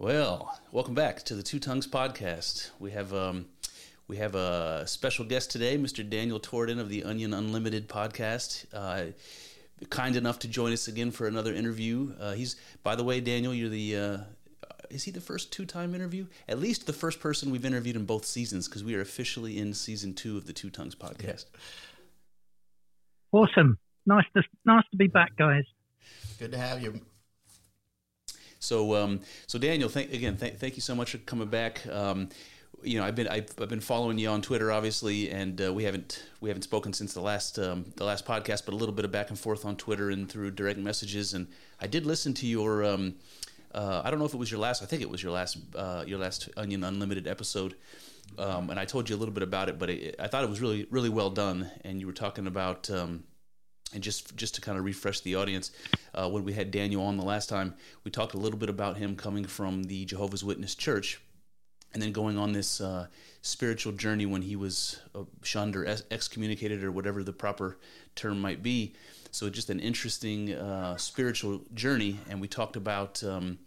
[0.00, 2.70] Well, welcome back to the Two Tongues podcast.
[2.78, 3.44] We have um,
[4.08, 6.08] we have a special guest today, Mr.
[6.08, 8.64] Daniel Torden of the Onion Unlimited podcast.
[8.72, 9.12] Uh,
[9.90, 12.14] kind enough to join us again for another interview.
[12.18, 13.94] Uh, he's, by the way, Daniel, you're the.
[13.94, 14.18] Uh,
[14.88, 16.24] is he the first two-time interview?
[16.48, 19.74] At least the first person we've interviewed in both seasons, because we are officially in
[19.74, 21.44] season two of the Two Tongues podcast.
[23.32, 25.64] Awesome, nice to nice to be back, guys.
[26.38, 27.02] Good to have you.
[28.60, 31.84] So, um, so Daniel, thank, again, th- thank you so much for coming back.
[31.86, 32.28] Um,
[32.82, 35.84] you know, I've been I've, I've, been following you on Twitter, obviously, and uh, we
[35.84, 39.04] haven't we haven't spoken since the last um, the last podcast, but a little bit
[39.04, 41.34] of back and forth on Twitter and through direct messages.
[41.34, 41.46] And
[41.80, 43.16] I did listen to your um,
[43.74, 44.82] uh, I don't know if it was your last.
[44.82, 47.74] I think it was your last uh, your last Onion Unlimited episode.
[48.38, 50.50] Um, and I told you a little bit about it, but it, I thought it
[50.50, 51.70] was really really well done.
[51.84, 53.24] And you were talking about um,
[53.92, 55.70] and just just to kind of refresh the audience,
[56.14, 57.74] uh, when we had Daniel on the last time,
[58.04, 61.20] we talked a little bit about him coming from the Jehovah's Witness Church,
[61.92, 63.06] and then going on this uh,
[63.42, 67.78] spiritual journey when he was uh, shunned or excommunicated or whatever the proper
[68.14, 68.94] term might be.
[69.32, 73.22] So just an interesting uh, spiritual journey, and we talked about.
[73.22, 73.58] Um,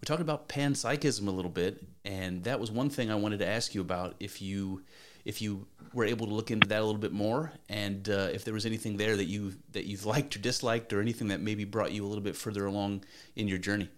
[0.00, 3.46] we talked about panpsychism a little bit, and that was one thing I wanted to
[3.46, 4.14] ask you about.
[4.20, 4.82] If you
[5.24, 8.44] if you were able to look into that a little bit more, and uh, if
[8.44, 11.64] there was anything there that you that you've liked or disliked, or anything that maybe
[11.64, 13.04] brought you a little bit further along
[13.36, 13.88] in your journey.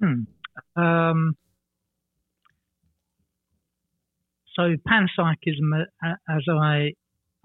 [0.00, 0.22] Hmm.
[0.76, 1.36] Um,
[4.54, 6.92] so panpsychism, uh, as I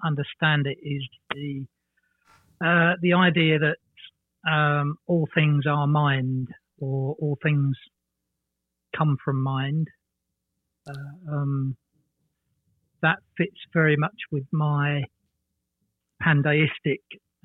[0.03, 1.65] understand it, is the
[2.63, 3.77] uh, the idea that
[4.51, 6.49] um, all things are mind,
[6.79, 7.75] or all things
[8.95, 9.87] come from mind.
[10.89, 11.77] Uh, um,
[13.01, 15.03] that fits very much with my
[16.23, 17.01] pandeistic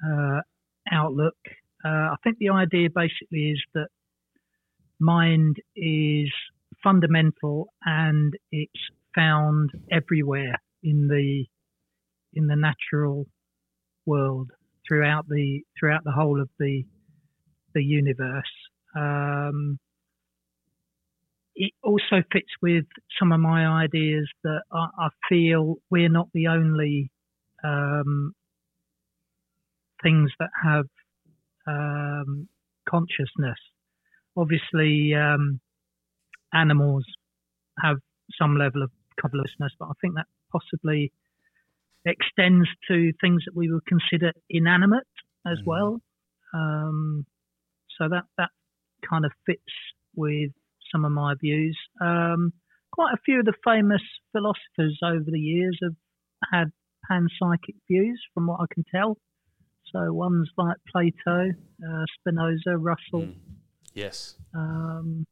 [0.07, 0.41] uh,
[0.91, 1.37] outlook.
[1.85, 3.89] Uh, I think the idea basically is that
[4.99, 6.31] mind is
[6.83, 8.81] fundamental and it's
[9.15, 11.45] found everywhere in the
[12.35, 13.27] in the natural
[14.07, 14.51] world
[14.87, 16.85] throughout the throughout the whole of the
[17.75, 18.53] the universe.
[18.97, 19.79] Um,
[21.63, 22.87] it also fits with
[23.21, 27.13] some of my ideas that I, I feel we're not the only
[27.63, 28.33] um,
[30.03, 30.87] things that have
[31.69, 32.49] um,
[32.89, 33.59] consciousness.
[34.37, 35.61] Obviously, um,
[36.53, 37.05] animals
[37.81, 37.99] have
[38.37, 38.91] some level of
[39.21, 41.13] consciousness, but I think that possibly
[42.05, 45.07] extends to things that we would consider inanimate
[45.47, 45.71] as mm-hmm.
[45.71, 46.01] well.
[46.53, 47.25] Um,
[47.97, 48.51] so that that
[49.09, 49.63] kind of fits
[50.17, 50.51] with
[50.93, 51.79] some of my views.
[52.01, 52.53] Um,
[52.93, 55.97] quite a few of the famous philosophers over the years have
[56.53, 56.73] had
[57.11, 59.17] panpsychic views, from what I can tell.
[59.93, 63.23] So ones like Plato, uh, Spinoza, Russell.
[63.23, 63.35] Mm.
[63.95, 64.37] Yes.
[64.55, 65.27] Um,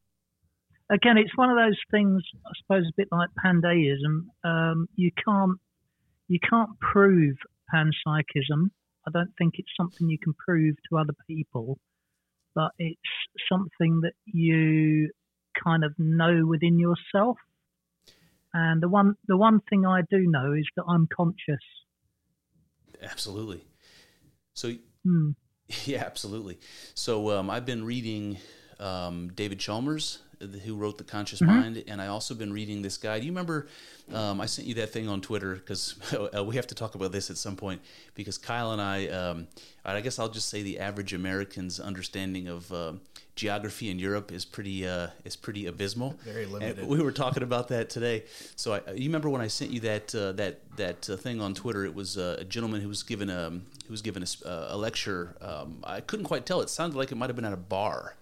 [0.91, 2.23] again, it's one of those things.
[2.47, 4.27] I suppose a bit like pandeism.
[4.45, 5.59] Um, you can't
[6.29, 7.37] you can't prove
[7.73, 8.71] panpsychism.
[9.07, 11.79] I don't think it's something you can prove to other people,
[12.55, 13.01] but it's
[13.51, 15.11] something that you
[15.63, 17.37] kind of know within yourself.
[18.53, 21.65] And the one the one thing I do know is that I'm conscious.
[23.03, 23.65] Absolutely.
[24.55, 24.73] So
[25.05, 25.31] hmm.
[25.85, 26.59] yeah, absolutely.
[26.95, 28.39] So um, I've been reading
[28.81, 31.61] um, David Chalmers, who wrote The Conscious mm-hmm.
[31.61, 33.19] Mind, and I also been reading this guy.
[33.19, 33.69] Do you remember?
[34.13, 35.95] Um, I sent you that thing on Twitter because
[36.37, 37.81] uh, we have to talk about this at some point
[38.15, 39.47] because Kyle and I, um,
[39.85, 42.93] I guess I'll just say the average American's understanding of uh,
[43.35, 46.17] geography in Europe is pretty uh, is pretty abysmal.
[46.25, 46.81] Very limited.
[46.81, 48.25] And we were talking about that today.
[48.57, 51.55] So I, you remember when I sent you that uh, that that uh, thing on
[51.55, 51.85] Twitter?
[51.85, 55.37] It was uh, a gentleman who was given a who was given a, a lecture.
[55.41, 56.61] Um, I couldn't quite tell.
[56.61, 58.17] It sounded like it might have been at a bar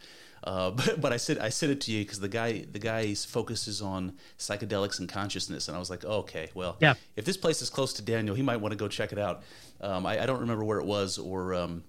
[0.49, 3.15] Uh, but, but I said I said it to you because the guy the guy
[3.15, 6.95] focuses on psychedelics and consciousness, and I was like, oh, okay, well, Yeah.
[7.17, 9.43] if this place is close to Daniel, he might want to go check it out.
[9.81, 11.85] Um, I, I don't remember where it was or um,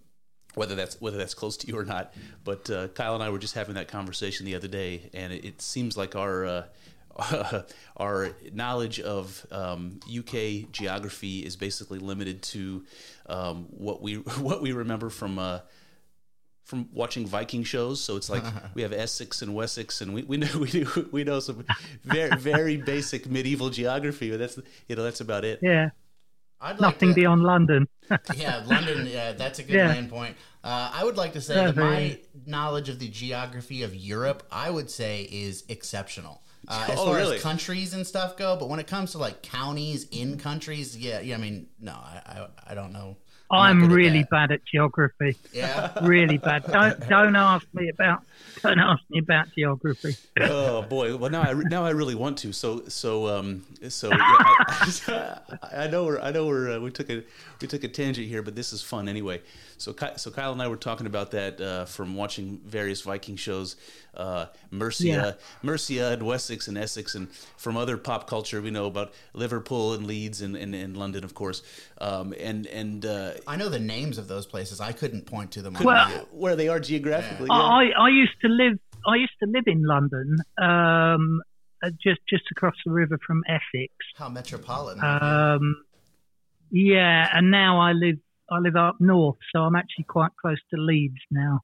[0.55, 2.13] whether that's whether that's close to you or not.
[2.43, 5.45] But uh, Kyle and I were just having that conversation the other day, and it,
[5.45, 7.63] it seems like our uh,
[7.97, 12.83] our knowledge of um, UK geography is basically limited to
[13.27, 14.15] um, what we
[14.49, 15.39] what we remember from.
[15.39, 15.59] Uh,
[16.69, 18.43] from watching Viking shows, so it's like
[18.75, 21.65] we have Essex and Wessex, and we, we know we do, we know some
[22.05, 24.57] very very basic medieval geography, but that's
[24.87, 25.59] you know that's about it.
[25.63, 25.89] Yeah,
[26.61, 27.87] I'd like nothing to, beyond London.
[28.37, 29.07] yeah, London.
[29.07, 29.87] Yeah, that's a good Yeah.
[29.93, 30.35] main point.
[30.63, 34.43] Uh, I would like to say Yeah, that my knowledge of the geography of Europe,
[34.51, 36.43] I would say, is exceptional.
[36.67, 37.37] Uh, as Oh, far really?
[37.37, 41.19] as countries and stuff go, but when it comes to like counties in countries, yeah,
[41.21, 41.35] yeah.
[41.35, 43.17] I mean, no, I, I, I don't know.
[43.51, 45.37] I'm I'm really bad at geography.
[45.53, 46.65] Yeah, Really bad.
[46.71, 48.23] Don't don't ask me about
[48.63, 50.15] don't ask me about geography.
[50.41, 54.09] oh boy well now i re- now i really want to so so um so
[54.09, 55.39] yeah, I,
[55.73, 57.23] I know we're i know we're uh, we took a
[57.61, 59.41] we took a tangent here but this is fun anyway
[59.77, 63.35] so Ky- so kyle and i were talking about that uh, from watching various viking
[63.37, 63.75] shows
[64.15, 65.31] uh mercia Yeah.
[65.63, 70.05] mercia and wessex and essex and from other pop culture we know about liverpool and
[70.05, 71.61] leeds and and, and london of course
[72.01, 74.79] um and and uh I know the names of those places.
[74.79, 75.73] I couldn't point to them.
[75.81, 77.55] Well- where they are geographically yeah.
[77.55, 81.41] I I used to live I used to live in London, um,
[81.83, 83.93] uh, just just across the river from Essex.
[84.17, 85.03] how metropolitan.
[85.03, 85.83] Um,
[86.71, 88.17] yeah, and now I live
[88.49, 91.61] I live up north, so I'm actually quite close to Leeds now.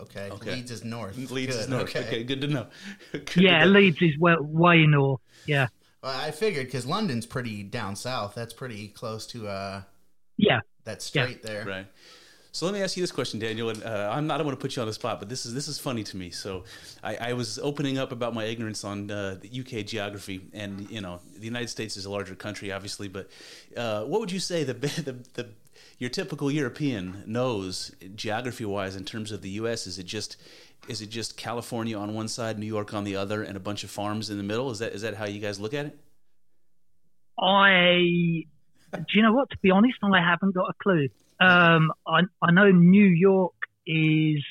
[0.00, 0.30] okay.
[0.30, 0.56] okay.
[0.56, 1.16] Leeds is north.
[1.30, 1.94] Leeds is north.
[1.94, 2.24] Okay.
[2.24, 2.66] good to know.
[3.12, 3.70] Good to Yeah, know.
[3.70, 5.20] Leeds is well, way north.
[5.46, 5.68] Yeah,
[6.02, 8.34] Well, I figured because London's pretty down south.
[8.34, 9.82] That's pretty close to uh,
[10.36, 10.60] yeah.
[10.84, 11.64] that straight there.
[11.64, 11.86] Right.
[12.54, 13.68] So let me ask you this question, Daniel.
[13.68, 14.34] And uh, I'm not.
[14.34, 16.04] I don't want to put you on the spot, but this is this is funny
[16.04, 16.30] to me.
[16.30, 16.62] So
[17.02, 21.00] I, I was opening up about my ignorance on uh, the UK geography, and you
[21.00, 23.08] know, the United States is a larger country, obviously.
[23.08, 23.28] But
[23.76, 25.48] uh, what would you say the the, the
[25.98, 29.88] your typical European knows geography-wise in terms of the U.S.
[29.88, 30.36] Is it just
[30.86, 33.82] is it just California on one side, New York on the other, and a bunch
[33.82, 34.70] of farms in the middle?
[34.70, 35.98] Is that is that how you guys look at it?
[37.36, 38.44] I
[38.92, 39.50] do you know what?
[39.50, 41.08] To be honest, I haven't got a clue.
[41.40, 43.54] Um, I I know New York
[43.86, 44.42] is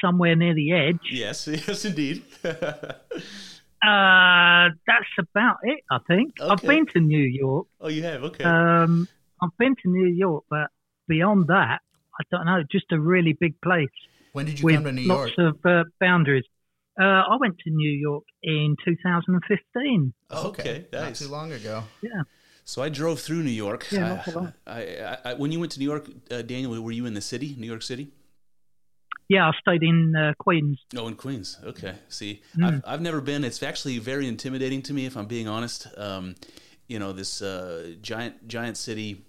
[0.00, 1.00] somewhere near the edge.
[1.10, 2.22] Yes, yes, indeed.
[3.86, 5.80] Uh, that's about it.
[5.90, 7.68] I think I've been to New York.
[7.80, 8.42] oh, you have okay.
[8.42, 9.06] Um,
[9.40, 10.70] I've been to New York, but
[11.06, 11.80] beyond that,
[12.18, 12.62] I don't know.
[12.72, 13.90] Just a really big place
[14.32, 15.30] When did you come to New York?
[15.38, 16.44] lots of uh, boundaries.
[16.98, 20.14] Uh, I went to New York in 2015.
[20.30, 21.84] Oh, Okay, Not too long ago.
[22.00, 22.22] Yeah.
[22.68, 23.86] So I drove through New York.
[23.90, 24.52] Yeah, I- not for long.
[24.66, 27.20] I, I, I, when you went to New York, uh, Daniel, were you in the
[27.20, 28.08] city, New York City?
[29.28, 30.78] Yeah, I stayed in uh, Queens.
[30.96, 31.58] Oh, in Queens.
[31.64, 31.94] Okay.
[32.08, 32.64] See, Hmm.
[32.64, 33.44] I've, I've never been.
[33.44, 35.86] It's actually very intimidating to me, if I'm being honest.
[35.96, 36.34] Um,
[36.88, 39.24] you know, this uh, giant giant city,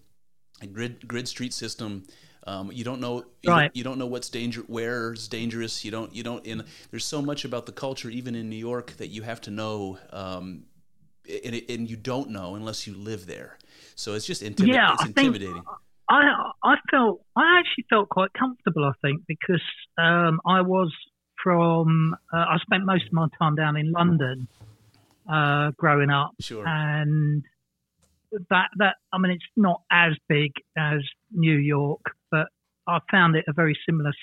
[0.73, 2.03] grid grid street system.
[2.45, 3.25] Um, you don't know.
[3.41, 3.63] You, Right.
[3.63, 5.83] don't, you don't know what's danger, where's dangerous.
[5.83, 6.13] You don't.
[6.15, 6.45] You don't.
[6.45, 9.51] In there's so much about the culture, even in New York, that you have to
[9.51, 9.97] know.
[10.11, 10.65] Um,
[11.45, 13.57] and, and you don't know unless you live there.
[13.95, 15.63] So it's just intimi- Yeah, it's I think- intimidating.
[16.09, 18.85] I I felt I actually felt quite comfortable.
[18.85, 19.61] I think because
[19.97, 20.93] um, I was
[21.43, 24.47] from uh, I spent most of my time down in London
[25.29, 26.65] uh, growing up, Sure.
[26.65, 27.43] and
[28.49, 30.99] that that I mean it's not as big as
[31.31, 32.01] New York,
[32.31, 32.47] but
[32.87, 34.13] I found it a very similar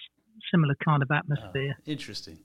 [0.51, 1.77] similar kind of atmosphere.
[1.85, 2.39] Interesting.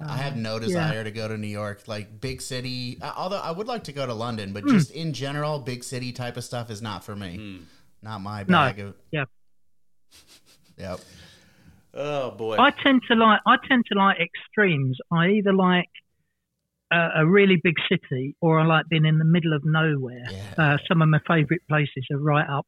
[0.00, 0.60] I have no yeah.
[0.60, 2.98] desire to go to New York, like big city.
[3.00, 6.12] uh, Although I would like to go to London, but just in general, big city
[6.12, 7.36] type of stuff is not for me.
[7.36, 7.64] Hmm.
[8.02, 8.58] Not my No.
[8.58, 8.94] bag of.
[9.10, 9.24] Yeah.
[10.78, 11.00] Yep.
[11.94, 12.56] Oh boy.
[12.56, 14.98] I tend to like I tend to like extremes.
[15.12, 15.90] I either like
[16.90, 20.24] a, a really big city, or I like being in the middle of nowhere.
[20.30, 20.54] Yeah.
[20.56, 22.66] Uh, some of my favourite places are right up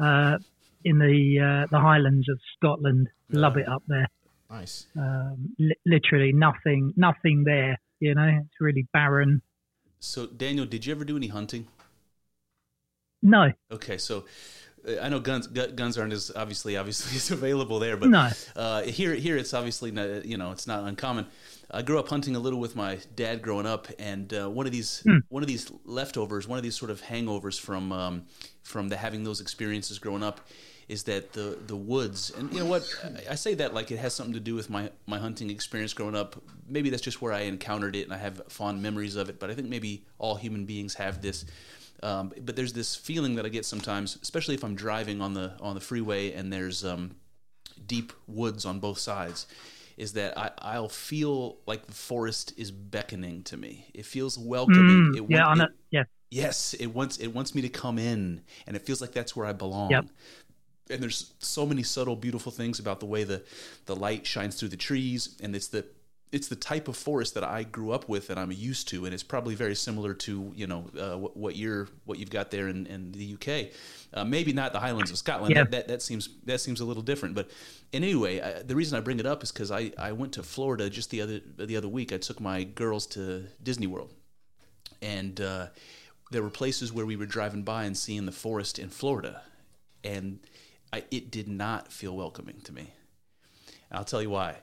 [0.00, 0.38] uh,
[0.84, 3.08] in the uh, the Highlands of Scotland.
[3.30, 4.08] Love it up there.
[4.50, 4.86] Nice.
[4.96, 7.78] Um, li- literally nothing, nothing there.
[8.00, 9.42] You know, it's really barren.
[10.00, 11.66] So Daniel, did you ever do any hunting?
[13.20, 14.26] No, Okay, so
[14.88, 18.30] uh, I know guns gu- guns aren't as obviously obviously as available there, but No.
[18.54, 21.26] uh, here here it's obviously not, you know it's not uncommon.
[21.70, 24.72] I grew up hunting a little with my dad growing up, and uh, one of
[24.72, 28.26] these one of these leftovers, one of these sort of hangovers from um,
[28.62, 30.40] from the having those experiences growing up,
[30.88, 32.82] is that the the woods and you know what
[33.30, 36.16] I, say that like it has something to do with my my hunting experience growing
[36.16, 36.36] up.
[36.66, 39.38] Maybe that's just where I encountered it, and I have fond memories of it.
[39.38, 41.44] But I think maybe all human beings have this.
[42.02, 45.52] Um, but there's this feeling that I get sometimes, especially if I'm driving on the
[45.60, 47.16] on the freeway and there's um,
[47.86, 49.46] deep woods on both sides.
[49.96, 53.86] is that I, I'll feel like the forest is beckoning to me.
[53.94, 55.12] It feels welcoming.
[55.12, 55.70] Mm, it, yeah, on it- it.
[55.90, 56.04] Yeah.
[56.30, 59.46] Yes, it wants it wants me to come in, and it feels like that's where
[59.46, 59.90] I belong.
[59.90, 60.04] Yep.
[60.90, 63.42] And there's so many subtle, beautiful things about the way the
[63.86, 65.84] the light shines through the trees, and it's the
[66.32, 69.14] it's the type of forest that I grew up with and I'm used to, and
[69.14, 72.68] it's probably very similar to you know uh, what, what you're what you've got there
[72.68, 73.72] in, in the UK.
[74.12, 75.54] Uh, maybe not the Highlands of Scotland.
[75.54, 75.64] Yeah.
[75.64, 77.34] That, that that seems that seems a little different.
[77.34, 77.50] But
[77.92, 80.42] and anyway, I, the reason I bring it up is because I, I went to
[80.42, 82.12] Florida just the other the other week.
[82.12, 84.12] I took my girls to Disney World,
[85.00, 85.66] and uh,
[86.30, 89.42] there were places where we were driving by and seeing the forest in Florida,
[90.04, 90.40] and
[90.92, 92.92] I, it did not feel welcoming to me.
[93.90, 94.56] And I'll tell you why,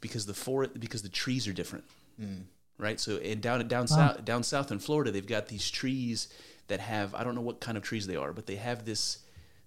[0.00, 1.84] because the forest because the trees are different,
[2.20, 2.42] mm.
[2.78, 2.98] right?
[3.00, 6.28] So and down down south down south in Florida, they've got these trees
[6.68, 9.18] that have I don't know what kind of trees they are, but they have this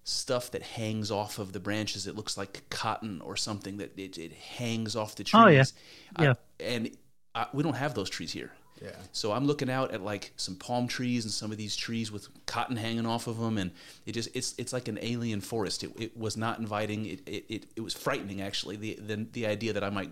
[0.04, 2.06] stuff that hangs off of the branches.
[2.06, 5.42] It looks like cotton or something that it, it hangs off the trees.
[5.44, 5.64] Oh, yeah.
[6.14, 6.34] I- Yeah.
[6.60, 6.90] and
[7.34, 8.52] I, we don't have those trees here.
[8.82, 8.90] Yeah.
[9.12, 12.28] So I'm looking out at like some palm trees and some of these trees with
[12.46, 13.70] cotton hanging off of them, and
[14.04, 15.82] it just it's it's like an alien forest.
[15.84, 17.06] It, it was not inviting.
[17.06, 18.76] It, it it it was frightening actually.
[18.76, 20.10] The the the idea that I might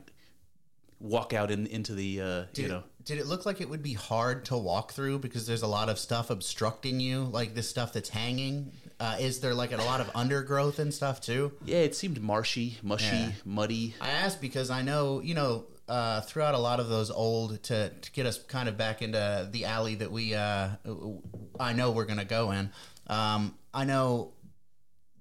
[1.00, 3.82] walk out in into the uh, Did, you know did it look like it would
[3.82, 7.68] be hard to walk through because there's a lot of stuff obstructing you, like this
[7.68, 8.72] stuff that's hanging?
[8.98, 11.52] Uh, is there like a lot of undergrowth and stuff too?
[11.66, 13.32] yeah it seemed marshy, mushy, Yeah.
[13.44, 13.94] muddy.
[14.00, 17.90] I asked because I know, you know, uh, throughout a lot of those old to,
[17.90, 20.68] to get us kind of back into the alley that we, uh,
[21.60, 22.70] I know we're going to go in.
[23.06, 24.32] Um, I know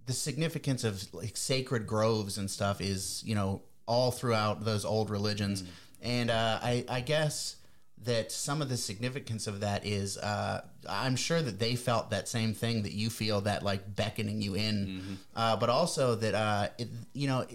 [0.06, 5.10] the significance of like sacred groves and stuff is, you know, all throughout those old
[5.10, 5.64] religions.
[6.02, 7.58] And uh, I, I guess
[8.06, 12.28] that some of the significance of that is uh, I'm sure that they felt that
[12.28, 16.68] same thing that you feel that like beckoning you in, uh, but also that uh,
[16.78, 17.46] it, you know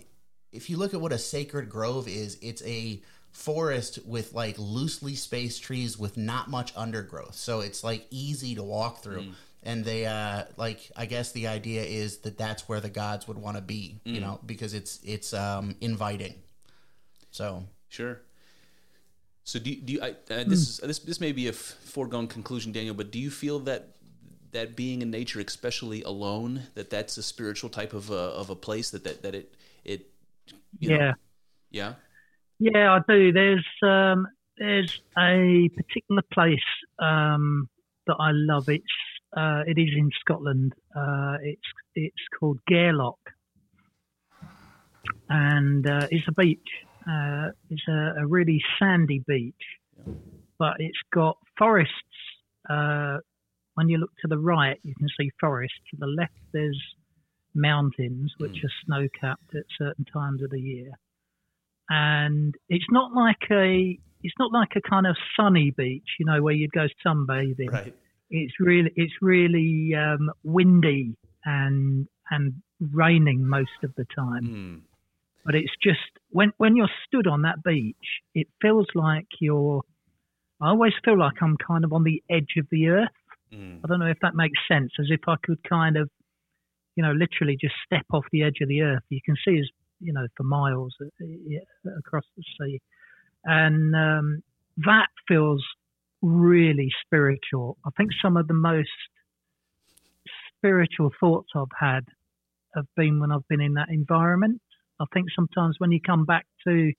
[0.53, 5.15] if you look at what a sacred grove is, it's a forest with like loosely
[5.15, 9.27] spaced trees with not much undergrowth, so it's like easy to walk through.
[9.63, 13.39] And they uh, like I guess the idea is that that's where the gods would
[13.39, 16.35] want to be, you know, because it's it's um, inviting.
[17.31, 18.21] So Sure.
[19.45, 21.57] So do you, do you, I, uh, this is this this may be a f-
[21.57, 23.97] foregone conclusion, Daniel, but do you feel that
[24.53, 28.55] that being in nature, especially alone, that that's a spiritual type of a, of a
[28.55, 29.55] place that that, that it
[30.79, 31.13] you know- Yeah.
[31.71, 31.95] yeah
[32.59, 33.33] Yeah, I do.
[33.33, 37.69] There's um, there's a particular place um,
[38.07, 38.69] that I love.
[38.69, 38.85] It's
[39.37, 40.73] uh, it is in Scotland.
[40.97, 43.23] Uh, it's it's called Gairloch,
[45.29, 46.69] and uh, it's a beach.
[47.09, 49.55] Uh, it's a, a really sandy beach,
[50.59, 51.93] but it's got forests.
[52.69, 53.19] Uh,
[53.75, 55.75] when you look to the right, you can see forest.
[55.91, 56.81] To the left, there's
[57.59, 60.93] mountains which are snow capped at certain times of the year
[61.89, 66.43] and it's not like a it's not like a kind of sunny beach, you know,
[66.43, 67.73] where you'd go sunbathing.
[67.73, 67.95] right
[68.31, 74.45] It's really it's really um, windy and and raining most of the time.
[74.45, 74.77] Hmm.
[75.45, 75.99] But it's just
[76.31, 77.97] when when you're stood on that beach,
[78.35, 79.83] it feels like you're.
[80.61, 83.09] I always feel like I'm kind of on the edge of the earth.
[83.55, 83.79] Mm.
[83.83, 84.91] I don't know if that makes sense.
[84.99, 86.11] As if I could kind of,
[86.99, 89.05] you know, literally just step off the edge of the earth.
[89.09, 89.69] You can see as
[90.01, 92.81] you know for miles uh, across the sea,
[93.45, 94.43] and um,
[94.79, 95.65] that feels
[96.23, 97.77] really spiritual.
[97.87, 98.89] I think some of the most
[100.57, 102.05] spiritual thoughts I've had
[102.75, 104.61] have been when I've been in that environment.
[104.99, 106.93] I think sometimes when you come back to,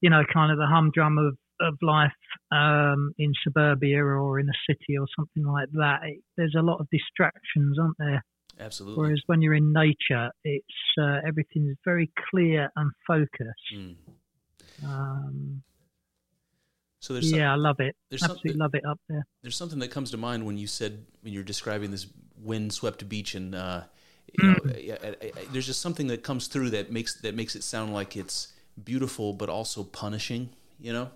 [0.00, 2.12] you know, kind of the humdrum of, of life
[2.52, 6.80] um, in suburbia or in a city or something like that, it, there's a lot
[6.80, 8.22] of distractions, aren't there?
[8.60, 10.66] absolutely Whereas when you're in nature, it's
[11.00, 13.74] uh, everything's very clear and focused.
[13.74, 13.96] Mm.
[14.84, 15.62] Um,
[17.00, 17.94] so there's yeah, I love it.
[18.10, 19.26] there's Absolutely love it up there.
[19.42, 22.06] there's something that comes to mind when you said when you're describing this
[22.40, 23.82] wind-swept beach and uh,
[24.38, 27.54] you know, I- I- I- there's just something that comes through that makes that makes
[27.56, 28.52] it sound like it's
[28.82, 31.10] beautiful but also punishing, you know.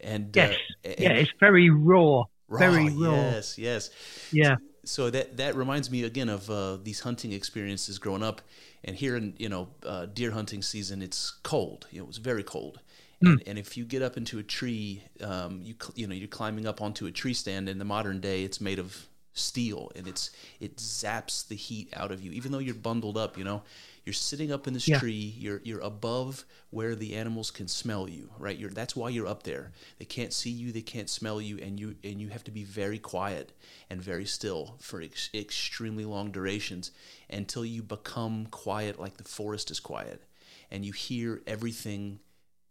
[0.00, 3.32] And Yes, uh, and yeah, it's very raw, raw, very raw.
[3.32, 3.90] Yes, yes.
[4.30, 8.40] Yeah, So that that reminds me again of uh, these hunting experiences growing up,
[8.84, 11.86] and here in you know uh, deer hunting season, it's cold.
[11.90, 12.80] You know, it was very cold.
[13.20, 16.66] And, and if you get up into a tree, um, you you know you're climbing
[16.66, 17.68] up onto a tree stand.
[17.68, 22.12] In the modern day, it's made of steel, and it's it zaps the heat out
[22.12, 22.30] of you.
[22.32, 23.62] Even though you're bundled up, you know,
[24.08, 24.98] you're sitting up in this Yeah.
[24.98, 25.34] tree.
[25.38, 28.58] You're you're above where the animals can smell you, right?
[28.58, 29.72] You're that's why you're up there.
[29.98, 32.64] They can't see you, they can't smell you, and you and you have to be
[32.64, 33.52] very quiet
[33.90, 36.90] and very still for ex- extremely long durations
[37.28, 40.22] until you become quiet, like the forest is quiet.
[40.70, 42.18] and you hear everything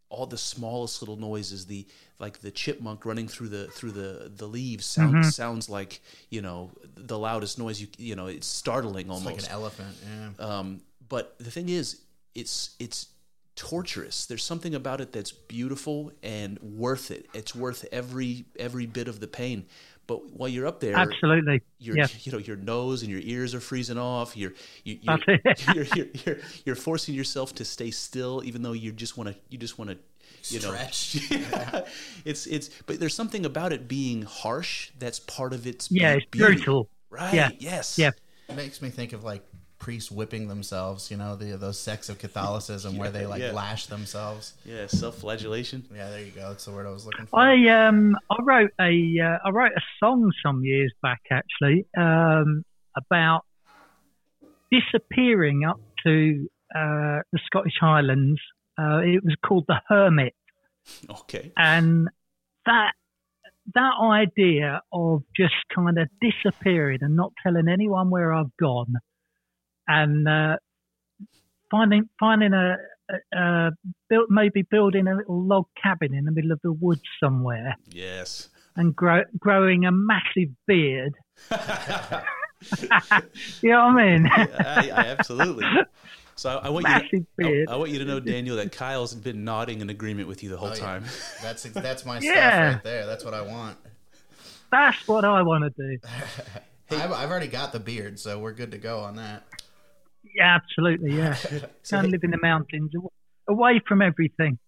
[0.10, 1.86] all the smallest little noises the
[2.20, 5.29] like the chipmunk running through the through the the leaves sound, Mm-hmm.
[5.29, 5.94] sounds like
[6.29, 9.96] you know the loudest noise you you know it's startling It's almost like an elephant.
[10.06, 10.46] Yeah.
[10.48, 12.01] um, but the thing is,
[12.35, 13.07] it's it's
[13.55, 14.25] torturous.
[14.27, 17.27] There's something about it that's beautiful and worth it.
[17.33, 19.65] It's worth every every bit of the pain.
[20.05, 21.61] But while you're up there, Absolutely.
[21.79, 22.07] your Yeah.
[22.21, 24.37] you know your nose and your ears are freezing off.
[24.37, 24.53] You're
[24.85, 28.91] you, That's you're, you're, you're you're you're forcing yourself to stay still, even though you
[28.93, 29.97] just want to you just want to
[30.53, 31.29] you know Stretch.
[32.25, 36.17] it's it's but there's something about it being harsh that's part of its Yeah, be-
[36.21, 36.55] it's beauty.
[36.55, 36.89] brutal.
[37.09, 37.49] right Yeah.
[37.59, 38.11] yes Yeah.
[38.47, 39.43] It makes me think of like
[39.88, 41.10] priests whipping themselves.
[41.10, 43.53] You know, the those sects of Catholicism where they like yeah.
[43.53, 44.53] lash themselves.
[44.65, 46.50] yeah self-flagellation Yeah, there you go.
[46.50, 47.39] That's the word I was looking for.
[47.39, 52.65] I um I wrote a uh, I wrote a song some years back actually um,
[52.98, 53.46] about
[54.70, 58.41] disappearing up to uh, the Scottish Highlands.
[58.77, 60.36] Uh, it was called the Hermit,
[61.10, 62.10] okay and
[62.65, 62.91] that
[63.74, 68.94] that idea of just kind of disappearing and not telling anyone where I've gone,
[69.88, 70.58] and uh,
[71.72, 72.77] finding finding a,
[73.10, 73.72] a, a
[74.10, 78.50] built maybe building a little log cabin in the middle of the woods somewhere yes
[78.75, 81.13] and grow, growing a massive beard.
[83.62, 84.27] you know what I mean?
[84.27, 85.65] I, I absolutely.
[86.36, 86.94] So I, I want you.
[86.94, 87.70] Massive To, beard.
[87.70, 90.58] I want you to know, Daniel, that Kyle's been nodding in agreement with you the
[90.58, 90.79] whole Oh, yeah.
[90.79, 91.06] time.
[91.41, 92.32] That's that's my Yeah.
[92.60, 93.06] stuff right there.
[93.06, 93.77] That's what I want.
[94.72, 95.98] That's what I want to do.
[96.91, 99.44] I've, I've already got the beard, so we're good to go on that.
[100.38, 101.17] Yeah, absolutely.
[101.17, 101.36] Yeah,
[101.89, 102.91] go and live in the mountains,
[103.48, 104.60] away from everything.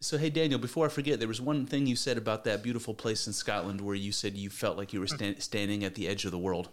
[0.00, 2.94] So hey, Daniel, before I forget, there was one thing you said about that beautiful
[2.94, 6.08] place in Scotland where you said you felt like you were stand, standing at the
[6.08, 6.68] edge of the world.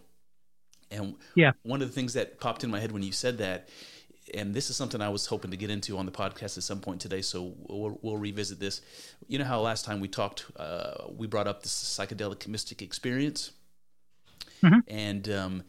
[0.91, 1.51] And Yeah.
[1.63, 3.69] one of the things that popped in my head when you said that,
[4.33, 6.79] and this is something I was hoping to get into on the podcast at some
[6.79, 8.81] point today, so we'll, we'll revisit this.
[9.27, 13.51] You know how last time we talked, uh, we brought up this psychedelic mystic experience,
[14.87, 15.63] and um,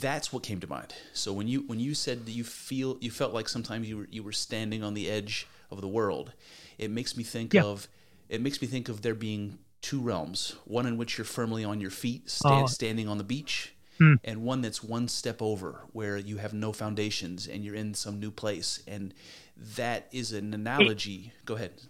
[0.00, 0.94] that's what came to mind.
[1.12, 4.08] So when you when you said that you feel you felt like sometimes you were
[4.10, 6.32] you were standing on the edge of the world,
[6.78, 7.64] it makes me think Yeah.
[7.64, 7.88] of
[8.28, 11.80] it makes me think of there being two realms: one in which you're firmly on
[11.80, 12.66] your feet, sta- Oh.
[12.66, 13.74] standing on the beach,
[14.24, 18.18] and one that's one step over, where you have no foundations and you're in some
[18.18, 18.82] new place.
[18.88, 19.14] And
[19.76, 21.32] that is an analogy.
[21.44, 21.82] Go ahead.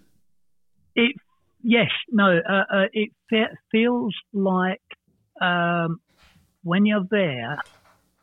[0.94, 1.16] It,
[1.62, 4.82] yes, no, uh, uh, it fe- feels like
[5.40, 6.00] um,
[6.62, 7.58] when you're there,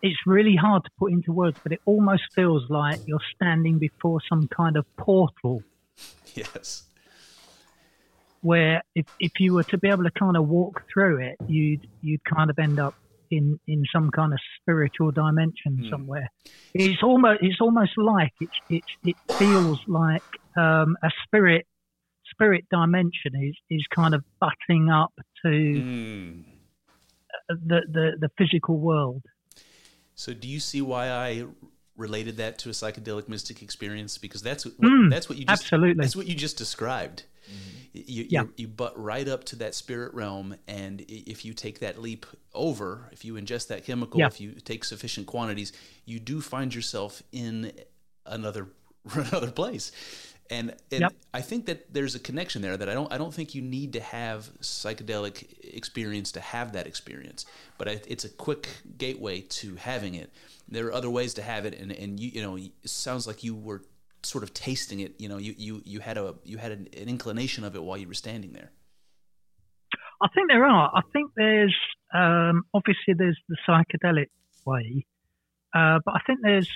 [0.02, 4.20] it's really hard to put into words, but it almost feels like you're standing before
[4.28, 5.64] some kind of portal
[6.36, 6.84] Yes.
[8.42, 11.86] where if, if you were to be able to kind of walk through it, you'd
[12.02, 12.96] you'd kind of end up
[13.30, 16.30] in, in some kind of spiritual dimension somewhere.
[16.74, 20.24] It's almost it's almost like it's it's it feels like
[20.58, 21.68] um, a spirit
[22.32, 25.14] spirit dimension is, is kind of butting up
[25.46, 26.44] to Mm.
[27.50, 29.22] the, the, the physical world.
[30.15, 31.45] So, do you see why I
[31.95, 34.17] related that to a psychedelic mystic experience?
[34.17, 36.04] Because that's what Mm, that's what you just, absolutely.
[36.04, 37.24] that's what you just described.
[37.93, 38.43] You, Yeah.
[38.43, 42.26] you you butt right up to that spirit realm, and if you take that leap
[42.54, 44.28] over, if you ingest that chemical, Yeah.
[44.28, 45.74] if you take sufficient quantities,
[46.06, 47.74] you do find yourself in
[48.26, 48.67] another
[49.13, 49.91] another place.
[50.52, 51.14] And, and Yep.
[51.34, 53.94] I think that there's a connection there that I don't I don't think you need
[53.94, 57.46] to have psychedelic experience to have that experience,
[57.78, 60.30] but I, it's a quick gateway to having it.
[60.68, 63.46] There are other ways to have it, and, and you you know it sounds like
[63.46, 63.82] you were
[64.24, 65.16] sort of tasting it.
[65.20, 67.98] You know, you you, you had a you had an, an inclination of it while
[67.98, 68.72] you were standing there.
[70.22, 70.92] I think there are.
[70.94, 71.78] I think there's
[72.14, 74.28] um, obviously there's the psychedelic
[74.66, 75.06] way,
[75.74, 76.70] uh, but I think there's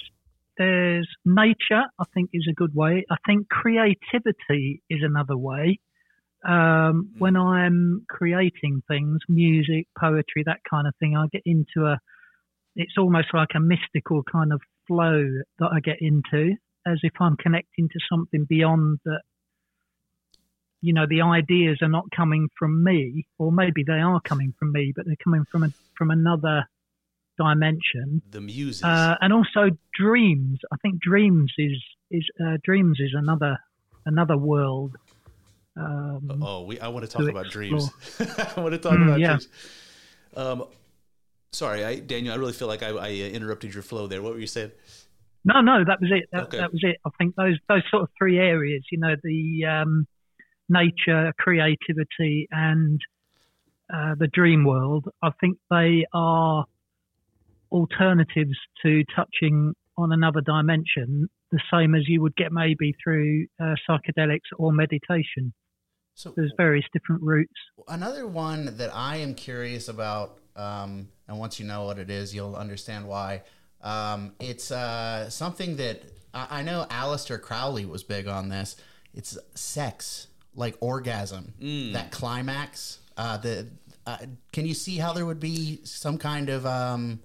[0.58, 1.84] there's nature.
[2.00, 3.06] I think is a good way.
[3.10, 5.80] I think creativity is another way.
[6.48, 12.00] Um, when I'm creating things, music, poetry, that kind of thing, I get into a.
[12.76, 15.24] It's almost like a mystical kind of flow
[15.60, 19.22] that I get into, as if I'm connecting to something beyond that
[20.82, 24.72] you know the ideas are not coming from me or maybe they are coming from
[24.72, 26.68] me but they're coming from a, from another
[27.38, 28.84] dimension The muses.
[28.84, 29.70] uh, and also
[30.00, 31.78] dreams i think dreams is
[32.12, 33.58] is uh, dreams is another
[34.06, 34.96] another world
[35.78, 37.92] um, oh, we I want to talk to about dreams.
[38.56, 39.28] I want to talk Mm, about yeah.
[39.28, 39.50] dreams.
[40.38, 40.64] Um,
[41.52, 42.34] sorry, I, Daniel.
[42.34, 44.22] I really feel like I, I interrupted your flow there.
[44.22, 44.72] What were you saying?
[45.44, 46.58] no no that was it that, Okay.
[46.60, 50.08] that was it i think those those sort of three areas you know the um,
[50.70, 53.00] nature creativity and
[53.94, 56.66] uh, the dream world i think they are
[57.76, 61.28] alternatives to touching on another dimension.
[61.52, 65.54] The the same as you would get maybe through uh, psychedelics or meditation.
[66.16, 67.54] So There's various different routes.
[67.88, 72.34] another one that I am curious about, um, and once you know what it is,
[72.34, 73.44] you'll understand why.
[73.82, 78.78] Um, it's uh, something that I, I know Aleister Crowley was big on this.
[79.14, 81.54] It's sex, like orgasm,
[81.94, 83.00] that climax.
[83.18, 83.68] Uh, the
[84.06, 84.18] uh,
[84.52, 87.20] can you see how there would be some kind of um,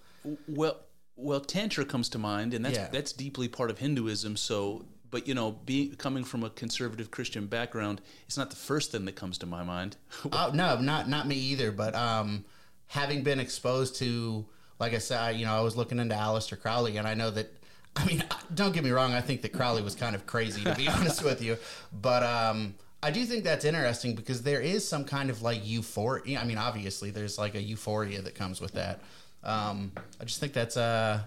[0.49, 0.79] Well,
[1.17, 2.89] well, tantra comes to mind, and that's Yeah.
[2.91, 4.37] that's deeply part of Hinduism.
[4.37, 8.93] So, but you know, be, coming from a conservative Christian background, it's not the first
[8.93, 9.97] thing that comes to my mind.
[10.33, 11.73] Oh no, not not me either.
[11.73, 12.45] But um,
[12.87, 14.47] having been exposed to,
[14.79, 17.31] like I said, I, you know, I was looking into Aleister Crowley, and I know
[17.31, 17.53] that.
[17.97, 18.23] I mean,
[18.55, 19.15] don't get me wrong.
[19.15, 21.57] I think that Crowley was kind of crazy, to be honest with you.
[22.01, 26.39] But um, I do think that's interesting because there is some kind of like euphoria.
[26.39, 29.01] I mean, obviously, there's like a euphoria that comes with that.
[29.43, 31.23] Um, I just think that's uh,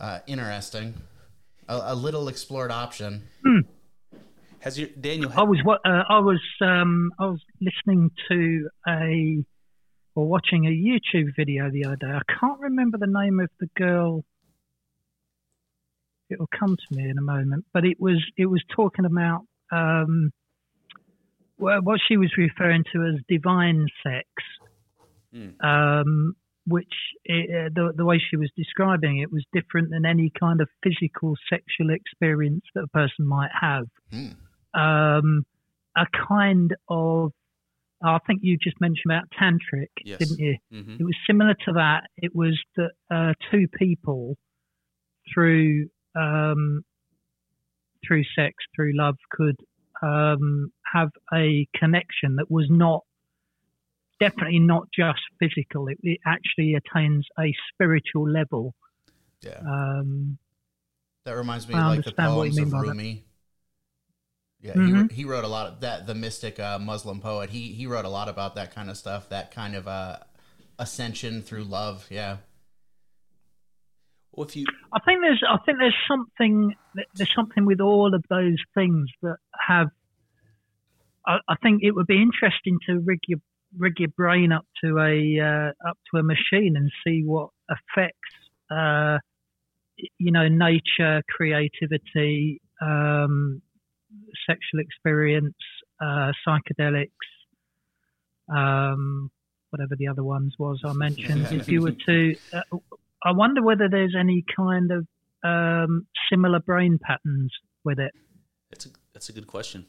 [0.00, 0.94] uh, interesting.
[1.68, 3.24] A, a little explored option.
[4.60, 5.32] Has your Daniel?
[5.36, 9.44] I was wa- uh, I was um, I was listening to a
[10.14, 12.08] or watching a YouTube video the other day.
[12.08, 14.24] I can't remember the name of the girl.
[16.28, 19.42] It will come to me in a moment, but it was it was talking about
[19.70, 20.32] um,
[21.58, 24.26] well, what she was referring to as divine sex,
[25.60, 26.34] um,
[26.68, 30.60] which it, uh, the the way she was describing it was different than any kind
[30.60, 33.86] of physical sexual experience that a person might have
[34.74, 35.44] um,
[35.96, 37.32] a kind of
[38.02, 40.18] I think you just mentioned about tantric, Yes.
[40.20, 40.56] didn't you?
[40.70, 42.04] hmm It was similar to that.
[42.16, 44.36] It was that uh, two people
[45.32, 46.84] through um,
[48.06, 49.56] through sex, through love, could
[50.02, 53.02] um, have a connection that was not
[54.20, 55.88] definitely not just physical.
[55.88, 58.74] It, it actually attains a spiritual level.
[59.42, 59.60] Yeah.
[59.60, 60.38] Um,
[61.24, 62.88] That reminds me I of like the understand what you poems mean of by that.
[62.88, 63.24] Rumi.
[64.60, 65.10] Yeah, Mhm.
[65.10, 66.06] he, he wrote a lot of that.
[66.06, 67.50] The mystic uh, Muslim poet.
[67.50, 69.28] He he wrote a lot about that kind of stuff.
[69.28, 70.18] That kind of uh,
[70.80, 72.06] ascension through love.
[72.10, 72.38] Yeah.
[74.32, 76.74] Well, if you I think there's I think there's something
[77.14, 79.36] there's something with all of those things that
[79.68, 79.88] have.
[81.26, 83.40] I, I think it would be interesting to rig your
[83.76, 88.16] rig your brain up to a uh, up to a machine and see what effects
[88.70, 89.18] uh,
[90.18, 93.60] you know nature, creativity, um,
[94.48, 95.54] sexual experience,
[96.00, 97.08] uh, psychedelics,
[98.54, 99.30] um,
[99.70, 101.48] whatever the other ones was I mentioned.
[101.50, 102.78] if you were to uh,
[103.24, 105.06] I wonder whether there's any kind of
[105.44, 107.52] um, similar brain patterns
[107.84, 108.12] with it.
[108.70, 109.86] That's a that's a good question.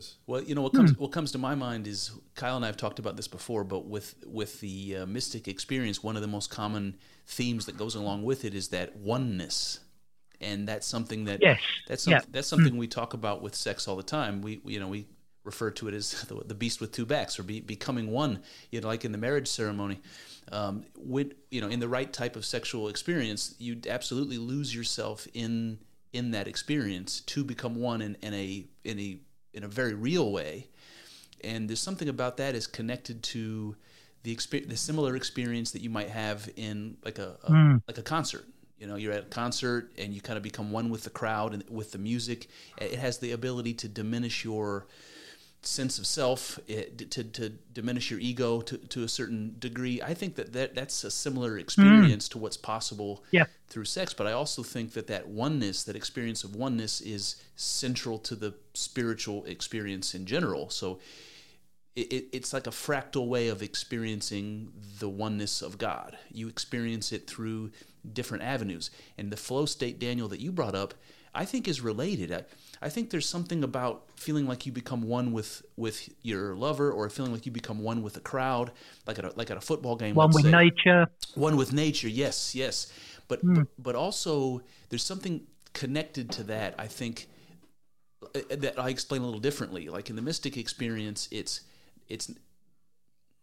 [0.00, 0.16] It is.
[0.26, 2.76] Well, you know what comes what comes to my mind is Kyle and I have
[2.76, 6.50] talked about this before, but with with the uh, mystic experience, one of the most
[6.50, 9.80] common themes that goes along with it is that oneness,
[10.40, 11.60] and that's something that Yes.
[11.86, 12.20] that's Yeah.
[12.20, 14.42] something, that's something we talk about with sex all the time.
[14.42, 15.06] We we, you know we
[15.44, 18.42] refer to it as the, the beast with two backs or be, becoming one.
[18.70, 20.00] You know, like in the marriage ceremony.
[20.52, 25.26] Um, with you know, in the right type of sexual experience, you absolutely lose yourself
[25.34, 25.78] in
[26.12, 29.18] in that experience to become one in, in a in a
[29.52, 30.68] in a very real way.
[31.42, 33.76] And there's something about that is connected to
[34.22, 37.76] the exper- the similar experience that you might have in like a, a hmm.
[37.88, 38.46] like a concert.
[38.78, 41.52] You know, you're at a concert and you kind of become one with the crowd
[41.52, 42.48] and with the music.
[42.78, 44.86] It has the ability to diminish your
[45.62, 50.00] sense of self, it, to, to diminish your ego to, to a certain degree.
[50.00, 51.60] I think that, that that's a similar mm.
[51.60, 53.44] experience to what's possible Yeah.
[53.68, 54.14] through sex.
[54.14, 58.54] But I also think that that oneness, that experience of oneness, is central to the
[58.74, 60.70] spiritual experience in general.
[60.70, 61.00] So
[61.94, 66.16] it, it, it's like a fractal way of experiencing the oneness of God.
[66.32, 67.72] You experience it through
[68.10, 68.90] different avenues.
[69.18, 70.94] And the flow state, Daniel, that you brought up,
[71.34, 72.32] I think is related.
[72.32, 72.44] I,
[72.82, 77.10] I think there's something about feeling like you become one with, with your lover or
[77.10, 78.72] feeling like you become one with a crowd,
[79.06, 80.14] like at a, like at a football game.
[80.14, 81.06] One with say nature.
[81.34, 82.90] one with nature yes yes
[83.30, 87.28] but, but but also there's something connected to that i think
[88.34, 91.60] uh, that i explain a little differently like in the mystic experience it's
[92.08, 92.30] it's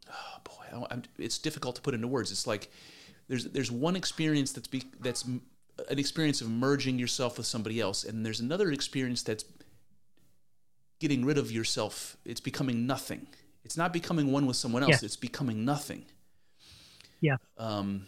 [0.10, 0.86] oh boy
[1.18, 2.70] it's difficult to put into words it's like
[3.30, 5.26] there's there's one experience that's be, that's
[5.90, 9.46] an experience of merging yourself with somebody else and there's another experience that's
[11.00, 13.28] getting rid of yourself it's becoming nothing
[13.64, 15.06] it's not becoming one with someone else Yeah.
[15.06, 16.06] it's becoming nothing
[17.22, 17.38] Yeah.
[17.58, 18.08] um,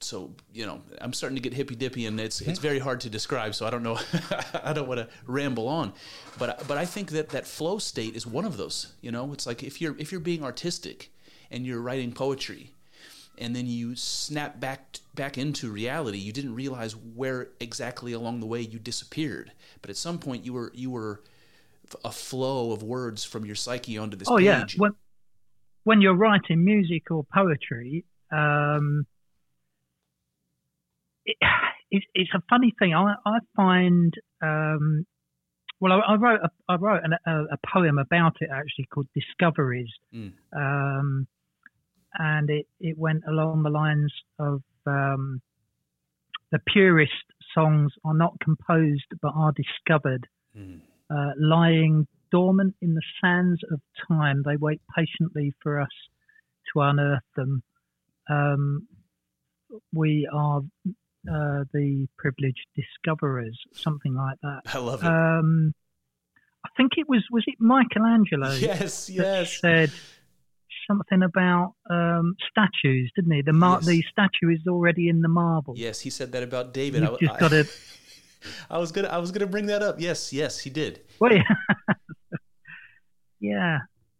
[0.00, 3.10] so you know, I'm starting to get hippy dippy, and it's it's very hard to
[3.10, 3.52] describe.
[3.56, 3.98] So I don't know,
[4.62, 5.92] I don't want to ramble on,
[6.38, 8.92] but but I think that that flow state is one of those.
[9.00, 11.10] You know, it's like if you're if you're being artistic
[11.50, 12.70] and you're writing poetry,
[13.40, 16.18] and then you snap back back into reality.
[16.18, 20.52] You didn't realize where exactly along the way you disappeared, but at some point you
[20.52, 21.22] were you were
[22.04, 24.44] a flow of words from your psyche onto this oh page.
[24.44, 24.92] yeah when,
[25.84, 29.06] when you're writing music or poetry um,
[31.24, 31.36] it,
[31.90, 35.06] it's, it's a funny thing i, I find um,
[35.80, 39.06] well I, I, wrote a, I wrote an, a, a, poem about it actually called
[39.14, 40.32] discoveries Mm.
[40.54, 41.26] um,
[42.18, 45.40] and it, it went along the lines of um,
[46.52, 47.12] the purest
[47.54, 50.26] songs are not composed but are discovered
[50.56, 50.80] Mm.
[51.10, 54.42] uh, lying dormant in the sands of time.
[54.44, 55.88] They wait patiently for us
[56.72, 57.62] to unearth them.
[58.28, 58.88] Um,
[59.92, 60.60] we are
[61.30, 64.62] uh, the privileged discoverers, something like that.
[64.66, 65.06] I love it.
[65.06, 65.74] Um,
[66.64, 69.60] I think it was was it Michelangelo yes, yes.
[69.60, 69.90] said
[70.88, 73.42] something about um, statues, didn't he?
[73.42, 73.86] The mar- Yes.
[73.86, 75.74] the statue is already in the marble.
[75.76, 77.02] Yes, he said that about David.
[77.02, 77.68] You've I, just got to
[78.70, 80.00] I was gonna I was gonna bring that up.
[80.00, 81.00] Yes, yes, he did.
[81.20, 81.42] Well, yeah,
[83.40, 83.78] yeah.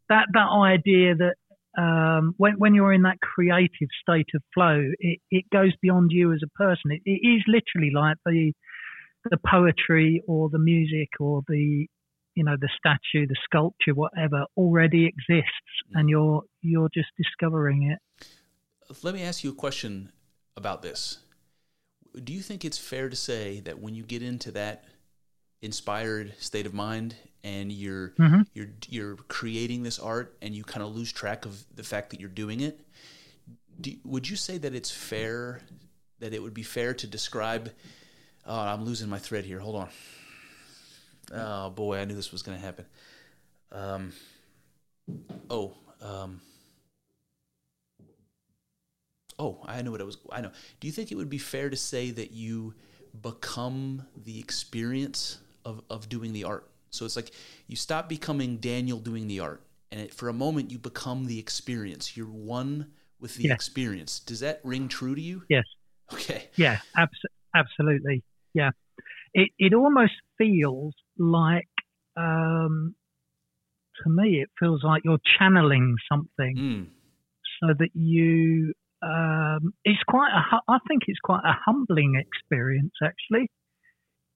[0.08, 1.34] That that idea that
[1.76, 6.32] um, when when you're in that creative state of flow, it, it goes beyond you
[6.32, 6.90] as a person.
[6.90, 8.52] It, it is literally like the
[9.30, 11.86] the poetry or the music or the
[12.38, 17.98] you know the statue, the sculpture, whatever already exists, and you're you're just discovering it.
[19.02, 20.12] Let me ask you a question
[20.56, 21.18] about this.
[22.22, 24.84] Do you think it's fair to say that when you get into that
[25.60, 28.46] inspired state of mind and you're Mhm.
[28.54, 32.20] you're you're creating this art and you kind of lose track of the fact that
[32.20, 32.78] you're doing it,
[33.80, 35.60] do, would you say that it's fair
[36.20, 37.72] that it would be fair to describe?
[38.46, 39.58] Oh, I'm losing my thread here.
[39.58, 39.88] Hold on.
[41.34, 42.86] Oh boy, I knew this was going to happen.
[43.70, 44.12] Um,
[45.50, 46.40] oh, um,
[49.38, 50.18] oh, I know what I was.
[50.30, 50.50] I know.
[50.80, 52.74] Do you think it would be fair to say that you
[53.22, 56.68] become the experience of of doing the art?
[56.90, 57.32] So it's like
[57.66, 61.38] you stop becoming Daniel doing the art, and it, for a moment you become the
[61.38, 62.16] experience.
[62.16, 64.20] You're one with the experience.
[64.20, 65.42] Does that ring true to you?
[65.48, 65.64] Yes.
[66.10, 66.48] Okay.
[66.56, 67.20] Yeah, abs-
[67.54, 68.24] absolutely.
[68.54, 68.70] Yeah,
[69.34, 71.68] it it almost feels like
[72.16, 72.94] um,
[74.02, 76.86] to me it feels like you're channeling something, Mm.
[77.60, 78.72] so that you.
[79.00, 80.60] Um, it's quite a.
[80.68, 83.48] I think it's quite a humbling experience actually.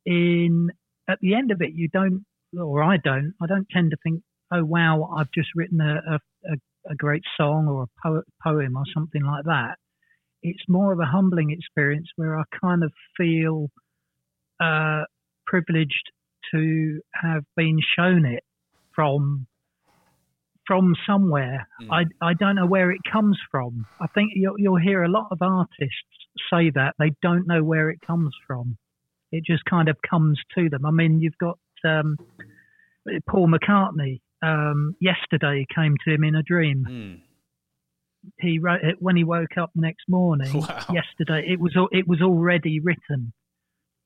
[0.07, 0.71] In
[1.09, 2.25] at the end of it, you don't,
[2.59, 3.35] or I don't.
[3.43, 6.15] I don't tend to think, oh wow, I've just written a a,
[6.53, 6.57] a,
[6.93, 9.77] a great song or a po- poem or something like that
[10.45, 13.69] it's more of a humbling experience where I kind of feel
[14.61, 15.03] uh,
[15.47, 16.11] privileged
[16.53, 18.45] to have been shown it
[18.95, 19.47] from
[20.67, 21.67] from somewhere.
[21.83, 21.89] Mm.
[21.91, 23.87] I I don't know where it comes from.
[24.01, 26.17] I think you'll, you'll hear a lot of artists
[26.53, 28.77] say that they don't know where it comes from.
[29.33, 30.85] It just kind of comes to them.
[30.87, 32.17] I mean, you've got um,
[33.29, 34.21] Paul McCartney.
[34.45, 37.21] Um, yesterday came to him in a dream Mm.
[38.41, 40.85] he wrote it when he woke up next morning Wow.
[40.93, 43.33] yesterday it was it was already written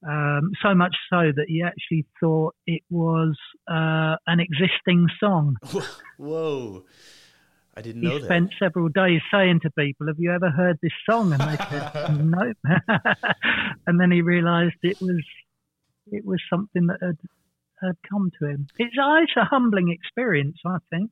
[0.07, 3.37] um, so much so that he actually thought it was
[3.69, 5.57] uh, an existing song.
[6.19, 6.85] Whoa.
[7.77, 10.93] I didn't know he spent several days saying to people have you ever heard this
[11.09, 11.33] song?
[11.33, 12.53] And they said no
[13.87, 15.23] and then he realized it was
[16.11, 17.19] it was something that had
[17.83, 18.67] had come to him.
[18.79, 21.11] It's, uh, it's a humbling experience i think.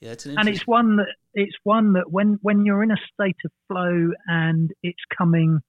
[0.00, 3.00] Yeah, it's an and it's one that it's one that when when you're in a
[3.12, 5.60] state of flow and it's coming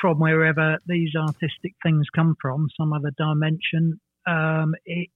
[0.00, 5.12] from wherever these artistic things come from, some other dimension, um, it's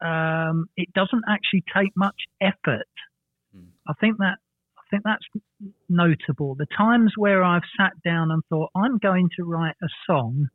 [0.00, 2.88] um, it doesn't actually take much effort.
[3.54, 3.68] Hmm.
[3.86, 4.38] I think that
[4.78, 5.24] I think that's
[5.88, 6.54] notable.
[6.54, 10.48] The times where I've sat down and thought I'm going to write a song.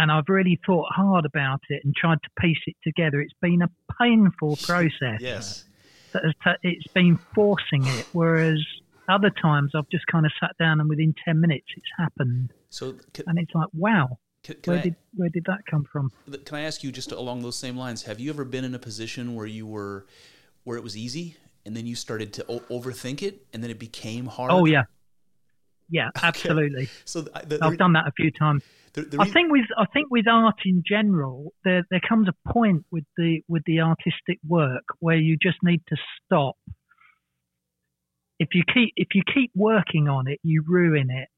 [0.00, 3.20] And I've really thought hard about it and tried to piece it together.
[3.20, 3.68] It's been a
[4.00, 5.64] painful process yes.
[6.12, 8.06] that has ta it's been forcing it.
[8.12, 8.64] Whereas
[9.08, 12.94] other times I've just kind of sat down and within ten minutes it's happened, So
[13.12, 16.10] can, and it's like, wow, can, can where I, did where did that come from?
[16.44, 18.02] can I ask you just along those same lines?
[18.04, 20.06] Have you ever been in a position where you were,
[20.64, 23.78] where it was easy, and then you started to o- overthink it, and then it
[23.78, 24.50] became hard?
[24.52, 24.84] Oh yeah,
[25.90, 26.88] yeah, absolutely.
[27.04, 28.62] So the, the, I've done that a few times.
[29.18, 33.04] I think with I think with art in general, there there comes a point with
[33.16, 36.56] the with the artistic work where you just need to stop.
[38.38, 41.28] If you keep if you keep working on it, you ruin it.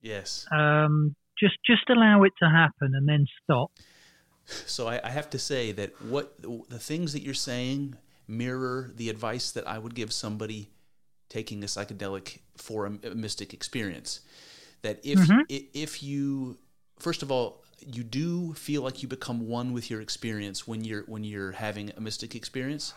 [0.00, 0.46] yes.
[0.52, 3.70] Um, just just allow it to happen and then stop.
[4.44, 9.08] So I, I have to say that what the things that you're saying mirror the
[9.08, 10.70] advice that I would give somebody
[11.28, 14.20] taking a psychedelic for a, a mystic experience.
[14.82, 15.40] That if mm-hmm.
[15.48, 16.58] if you
[16.98, 21.02] first of all you do feel like you become one with your experience when you're
[21.02, 22.92] when you're having a mystic experience,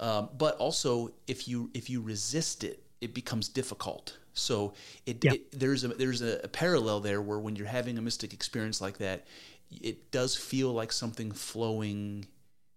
[0.00, 4.16] um, but also if you if you resist it, it becomes difficult.
[4.34, 4.74] So
[5.06, 5.32] it, yeah.
[5.34, 8.80] it there's a there's a, a parallel there where when you're having a mystic experience
[8.80, 9.26] like that,
[9.70, 12.26] it does feel like something flowing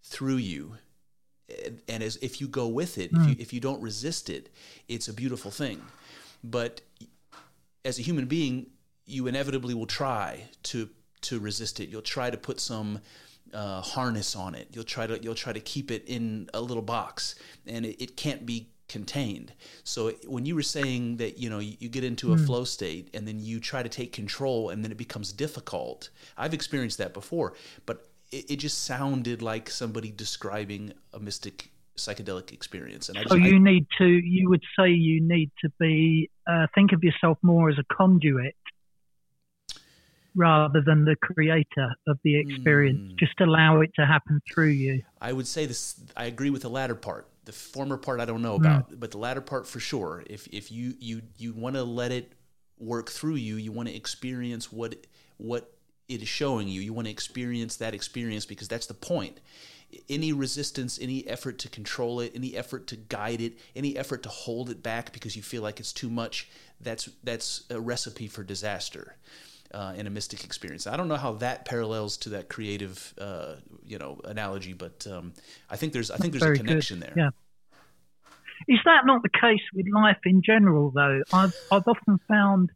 [0.04, 0.78] through you
[1.88, 3.22] and as if you go with it, mm.
[3.22, 4.50] if you if you don't resist it,
[4.88, 5.82] it's a beautiful thing.
[6.44, 6.82] But
[7.84, 8.68] as a human being,
[9.06, 10.90] you inevitably will try to
[11.22, 11.90] to resist it.
[11.90, 13.00] You'll try to put some
[13.54, 14.68] uh, harness on it.
[14.74, 17.36] You'll try to you'll try to keep it in a little box,
[17.66, 19.54] and it, it can't be contained.
[19.84, 22.46] So when you were saying that you know you, you get into a mm.
[22.46, 26.10] flow state and then you try to take control and then it becomes difficult.
[26.38, 27.54] I've experienced that before,
[27.86, 33.10] but it, it just sounded like somebody describing a mystic psychedelic experience.
[33.10, 36.30] And I just, so you I, need to, you would say you need to be,
[36.48, 38.56] uh, think of yourself more as a conduit
[40.36, 43.14] rather than the creator of the experience.
[43.14, 45.04] Mm, just allow it to happen through you.
[45.22, 47.28] I would say this, I agree with the latter part.
[47.46, 49.00] The former part I don't know about, mm.
[49.00, 50.24] but the latter part for sure.
[50.28, 52.34] If, if you, you, you want to let it
[52.78, 54.96] work through you, you want to experience what,
[55.38, 55.72] what
[56.08, 56.82] it is showing you.
[56.82, 59.40] You want to experience that experience because that's the point.
[60.08, 64.30] Any resistance, any effort to control it, any effort to guide it, any effort to
[64.30, 66.48] hold it back because you feel like it's too much,
[66.80, 69.16] that's that's a recipe for disaster.
[69.72, 70.88] Uh, in a mystic experience.
[70.88, 75.32] I don't know how that parallels to that creative, uh, you know, analogy, but um,
[75.70, 77.10] I think there's I think there's a connection good.
[77.10, 77.14] there.
[77.16, 77.30] Yeah.
[78.68, 81.22] Is that not the case with life in general, though?
[81.32, 82.72] I've I've often found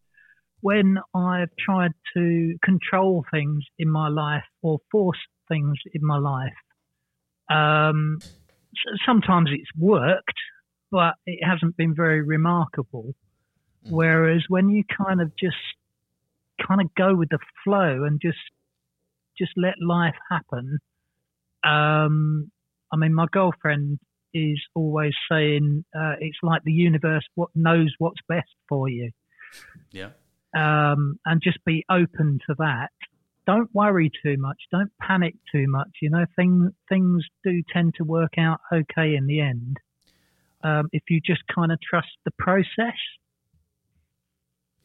[0.62, 5.18] when I've tried to control things in my life or force
[5.50, 6.54] things in my life,
[7.50, 8.20] um,
[9.06, 10.40] sometimes it's worked,
[10.90, 13.14] but it hasn't been very remarkable.
[13.86, 13.92] Mm.
[13.92, 15.58] Whereas when you kind of just
[16.66, 18.38] kind of go with the flow and just
[19.38, 20.80] just let life happen.
[21.64, 22.52] Um,
[22.92, 24.00] I mean, my girlfriend
[24.34, 29.12] is always saying uh, it's like the universe what knows what's best for you.
[29.92, 30.10] Yeah
[30.54, 32.90] um, and just be open to that.
[33.46, 34.58] Don't worry too much.
[34.72, 35.90] Don't panic too much.
[36.02, 39.78] You know, things things do tend to work out okay in the end
[40.64, 42.98] um, if you just kind of trust the process.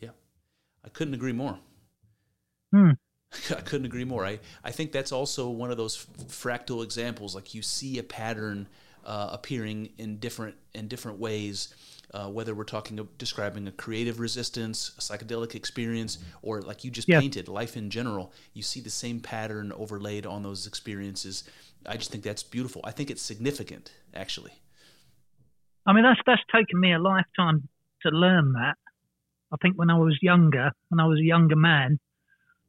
[0.00, 0.10] Yeah,
[0.84, 1.58] I couldn't agree more.
[2.72, 2.90] Hmm.
[3.50, 4.24] I couldn't agree more.
[4.24, 7.34] I, I think that's also one of those fractal examples.
[7.34, 8.68] Like you see a pattern
[9.04, 11.74] uh, appearing in different in different ways
[12.14, 16.90] uh, whether we're talking of describing a creative resistance, a psychedelic experience, or like you
[16.90, 17.20] just yeah.
[17.20, 21.44] painted, life in general, you see the same pattern overlaid on those experiences.
[21.86, 22.80] I just think that's beautiful.
[22.84, 24.52] I think it's significant, actually.
[25.86, 27.68] I mean, that's that's taken me a lifetime
[28.02, 28.76] to learn that.
[29.52, 31.98] I think when I was younger, when I was a younger man,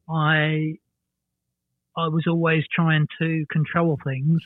[0.10, 0.76] I
[1.98, 4.42] I was always trying to control things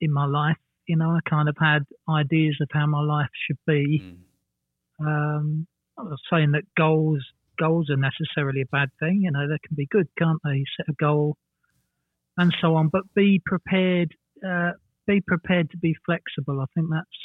[0.00, 0.56] in my life
[0.90, 4.02] you know, I kind of had ideas of how my life should be.
[5.00, 5.06] Mm.
[5.06, 7.24] Um, I'm not saying that goals
[7.60, 9.20] goals are necessarily a bad thing.
[9.22, 10.64] You know, they can be good, can't they?
[10.76, 11.36] Set a goal
[12.36, 14.12] and so on, but be prepared.
[14.44, 14.72] Uh,
[15.06, 16.60] be prepared to be flexible.
[16.60, 17.18] I think that's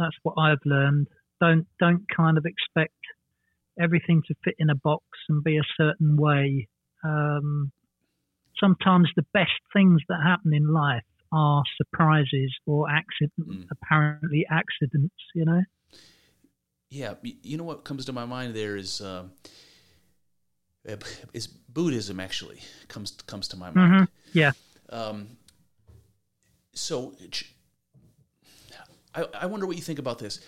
[0.00, 1.06] that's what I've learned.
[1.40, 2.98] Don't don't kind of expect
[3.78, 6.66] everything to fit in a box and be a certain way.
[7.02, 7.72] Um,
[8.58, 13.66] sometimes the best things that happen in life are surprises or accident, mm.
[13.70, 15.62] apparently accidents, you know?
[16.90, 19.24] Yeah, you know what comes to my mind there is uh,
[21.32, 23.92] is Buddhism actually comes comes to my mind.
[23.92, 24.38] Mm-hmm.
[24.38, 24.52] Yeah.
[24.90, 25.28] Um,
[26.74, 27.14] so,
[29.14, 30.40] I, I wonder what you think about this.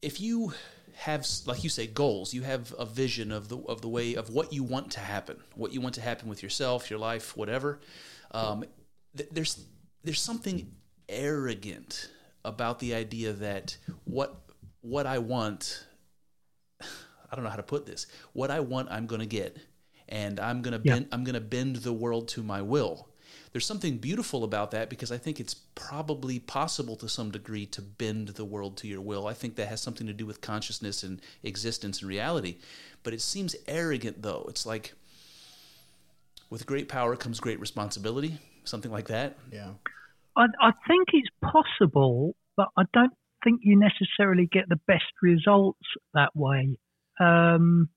[0.00, 0.54] If you
[0.96, 4.30] have, like you say, goals, you have a vision of the of the way of
[4.30, 7.80] what you want to happen, what you want to happen with yourself, your life, whatever.
[8.30, 8.64] Um,
[9.16, 9.64] th- there's
[10.02, 10.70] there's something
[11.08, 12.10] arrogant
[12.44, 14.36] about the idea that what
[14.80, 15.84] what I want
[16.80, 18.06] I don't know how to put this.
[18.32, 19.56] What I want I'm going to get
[20.08, 20.94] and I'm going to yeah.
[20.94, 23.08] bend I'm going to bend the world to my will.
[23.54, 27.80] There's something beautiful about that because I think it's probably possible to some degree to
[27.80, 29.26] bend the world to your will.
[29.26, 32.56] I think that has something to do with consciousness and existence and reality.
[33.02, 34.44] But it seems arrogant though.
[34.48, 34.92] It's like
[36.50, 39.36] with great power comes great responsibility something like that.
[39.52, 39.70] Yeah.
[40.36, 43.12] I, I think it's possible, but I don't
[43.44, 46.78] think you necessarily get the best results that way.
[47.20, 47.88] Um,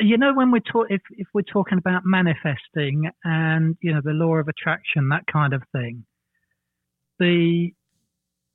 [0.00, 4.12] you know, when we're talk, if if we're talking about manifesting and you know the
[4.12, 6.04] law of attraction, that kind of thing,
[7.18, 7.72] the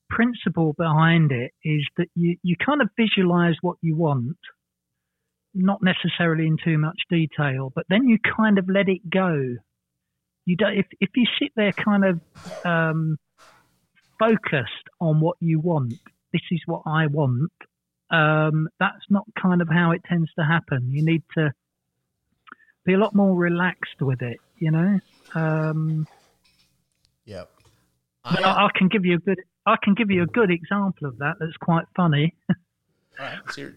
[0.10, 4.38] principle behind it is that you, you kind of visualize what you want,
[5.54, 9.56] not necessarily in too much detail, but then you kind of let it go.
[10.46, 12.22] You don't, if, if you sit there kind of
[12.66, 13.18] um,
[14.18, 14.72] focused
[15.02, 15.94] on what you want,
[16.32, 17.52] this is what I want,
[18.10, 20.92] um, that's not kind of how it tends to happen.
[20.92, 21.54] You need to
[22.86, 25.00] be a lot more relaxed with it, you know?
[25.36, 26.08] Um,
[27.26, 27.52] Yep.
[28.24, 31.18] I, I can give you a good I can give you a good example of
[31.18, 31.36] that.
[31.40, 32.34] That's quite funny.
[32.50, 32.56] All
[33.20, 33.76] right, let's hear it.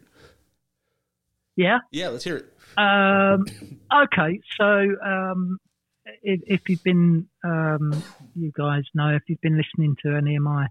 [1.57, 1.79] yeah.
[1.91, 2.53] Yeah, let's hear it.
[2.79, 3.45] Um,
[3.93, 5.59] okay, so um,
[6.23, 8.05] if, if you've been, um,
[8.37, 10.69] you guys know, if you've been listening to any of my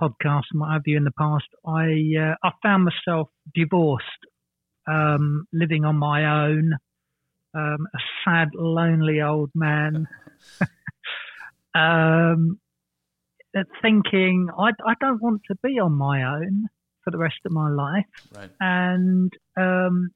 [0.00, 4.06] podcasts and what have you in the past, I uh, I found myself divorced,
[4.88, 6.72] um, living on my own,
[7.54, 10.06] um, a sad, lonely old man.
[11.74, 12.60] um,
[13.82, 16.66] thinking I, I don't want to be on my own
[17.02, 18.50] for the rest of my life, Right.
[18.60, 20.10] and um,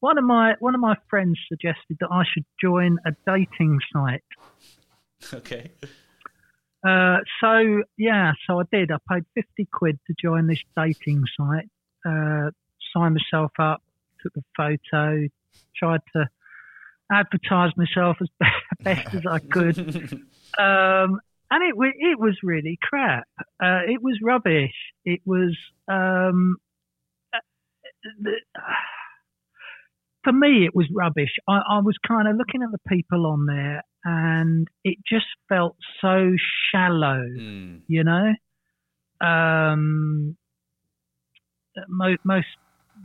[0.00, 4.22] one of my one of my friends suggested that I should join a dating site.
[5.34, 5.70] Okay.
[6.86, 8.90] Uh, so yeah, so I did.
[8.90, 11.68] I paid fifty quid to join this dating site.
[12.06, 12.50] Uh,
[12.94, 13.82] signed myself up,
[14.22, 15.28] took a photo,
[15.76, 16.28] tried to
[17.12, 18.28] advertise myself as
[18.80, 20.26] best as I could.
[20.58, 23.22] Um, and it it was really crap.
[23.62, 24.74] Uh, it was rubbish.
[25.04, 25.56] It was
[25.86, 26.56] um,
[27.32, 27.38] uh,
[28.20, 28.32] the,
[30.24, 30.64] for me.
[30.64, 31.32] It was rubbish.
[31.48, 35.76] I, I was kind of looking at the people on there, and it just felt
[36.00, 36.32] so
[36.72, 37.24] shallow.
[37.38, 37.82] Mm.
[37.86, 38.32] You know,
[39.26, 40.36] um,
[41.88, 42.46] mo- most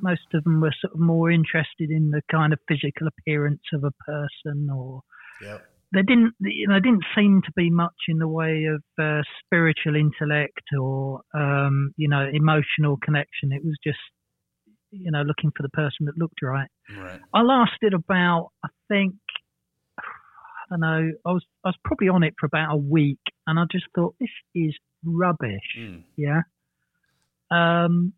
[0.01, 3.83] most of them were sort of more interested in the kind of physical appearance of
[3.83, 5.01] a person or
[5.41, 5.65] Yep.
[5.91, 9.95] there didn't you know didn't seem to be much in the way of uh, spiritual
[9.95, 13.51] intellect or um, you know emotional connection.
[13.51, 13.99] It was just
[15.01, 16.69] you know looking for the person that looked right.
[16.97, 17.19] Right.
[17.33, 19.15] I lasted about I think
[19.99, 20.03] I
[20.69, 23.63] don't know I was I was probably on it for about a week and I
[23.71, 25.77] just thought this is rubbish.
[25.79, 26.03] Mm.
[26.17, 26.41] Yeah.
[27.51, 28.13] Um,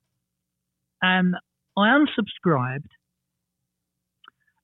[1.01, 1.35] and
[1.77, 2.89] I unsubscribed,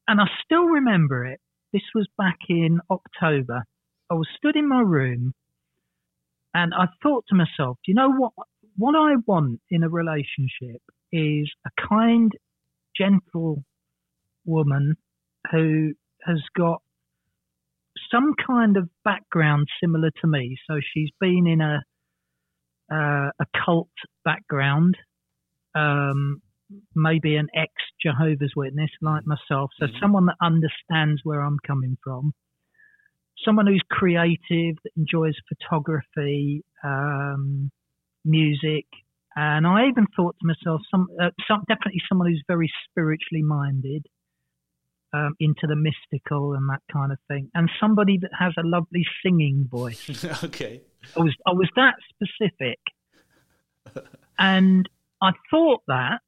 [0.07, 1.39] and I still remember it.
[1.71, 3.65] This was back in October.
[4.09, 5.33] I was stood in my room,
[6.53, 8.33] and I thought to myself, "Do you know what?
[8.77, 10.81] What I want in a relationship
[11.13, 12.31] is a kind,
[12.97, 13.63] gentle
[14.45, 14.95] woman
[15.51, 15.93] who
[16.25, 16.81] has got
[18.11, 20.57] some kind of background similar to me.
[20.67, 21.83] So she's been in a
[22.91, 23.89] uh, a cult
[24.25, 24.95] background,
[25.73, 26.41] um,
[26.95, 29.71] maybe an ex Jehovah's Witness like myself.
[29.79, 29.99] So Mhm.
[29.99, 32.33] someone that understands where I'm coming from,
[33.43, 37.71] someone who's creative, that enjoys photography, um,
[38.25, 38.85] music.
[39.35, 44.05] And I even thought to myself, some, uh, some definitely someone who's very spiritually minded,
[45.13, 49.05] um, into the mystical and that kind of thing, and somebody that has a lovely
[49.23, 50.25] singing voice.
[50.43, 50.81] okay.
[51.15, 52.79] I was I was that specific,
[54.39, 54.89] and
[55.21, 56.19] I thought that,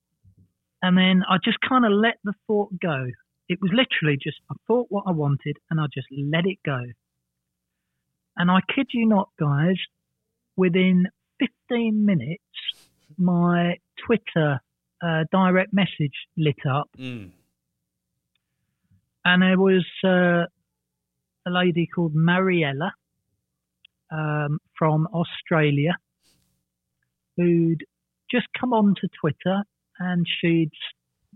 [0.81, 3.07] and then I just kind of let the thought go.
[3.49, 6.81] It was literally just I thought what I wanted, and I just let it go.
[8.37, 9.77] And I kid you not, guys,
[10.57, 11.07] within
[11.39, 12.43] 15 minutes,
[13.17, 13.75] my
[14.05, 14.59] Twitter
[15.03, 17.31] uh, direct message lit up, Mm.
[19.23, 20.45] and there was uh,
[21.45, 22.93] a lady called Mariella
[24.11, 25.97] um, from Australia
[27.37, 27.83] who'd
[28.31, 29.63] just come onto Twitter
[29.99, 30.71] and she'd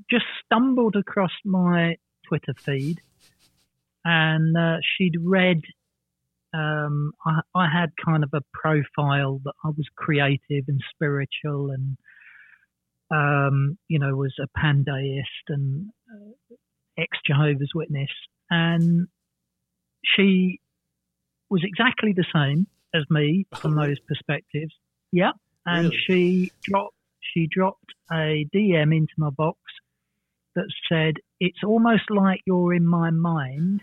[0.10, 1.96] just stumbled across my
[2.28, 3.02] Twitter feed
[4.06, 5.62] and uh, she'd read.
[6.54, 11.98] Um, I, I had kind of a profile that I was creative and spiritual and,
[13.12, 16.56] um, you know, was a pandeist and uh,
[16.98, 18.10] ex Jehovah's Witness.
[18.50, 19.08] And
[20.04, 20.60] she
[21.50, 24.74] was exactly the same as me from Oh, those perspectives.
[25.12, 25.32] Yeah,
[25.66, 25.98] and Really?
[26.08, 26.96] she dropped
[27.34, 29.60] she dropped a DM into my box
[30.56, 33.82] that said, "It's almost like you're in my mind."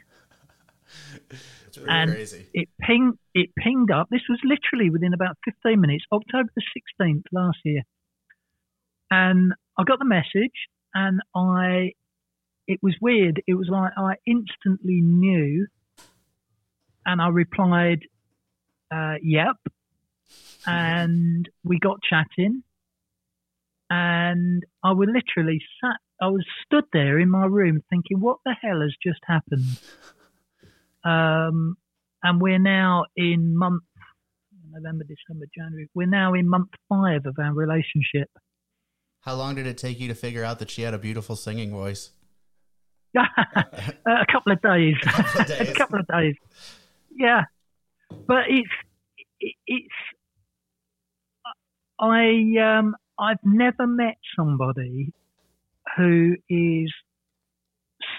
[1.77, 2.47] It's And- crazy.
[2.55, 4.09] It pinged it pinged up.
[4.11, 7.83] This was literally within about 15 minutes, October the 16th last year,
[9.11, 11.93] and I got the message, and I
[12.67, 13.43] it was weird.
[13.47, 15.67] It was like I instantly knew,
[17.05, 18.07] and I replied,
[18.91, 19.57] uh, "Yep,"
[20.67, 22.65] and we got chatting,
[23.91, 25.99] and I was literally sat.
[26.21, 29.79] I was stood there in my room thinking, "What the hell has just happened?"
[31.07, 31.77] Um,
[32.23, 33.83] and we're now in month.
[34.73, 35.89] November, December, January.
[35.95, 38.29] We're now in month five of our relationship.
[39.21, 41.71] How long did it take you to figure out that she had a beautiful singing
[41.71, 42.11] voice?
[43.17, 44.97] a couple of days.
[45.07, 45.69] A couple of days.
[45.71, 46.35] a couple of days.
[47.11, 47.43] Yeah,
[48.27, 48.69] but it's
[49.67, 49.95] it's
[51.99, 55.13] I um I've never met somebody
[55.97, 56.93] who is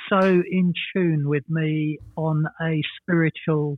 [0.09, 3.77] so in tune with me on a spiritual,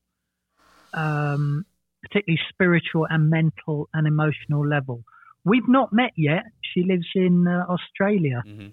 [0.93, 1.65] um,
[2.03, 5.03] particularly spiritual and mental and emotional level.
[5.43, 6.43] We've not met yet.
[6.61, 8.43] She lives in uh, Australia.
[8.45, 8.71] Mhm.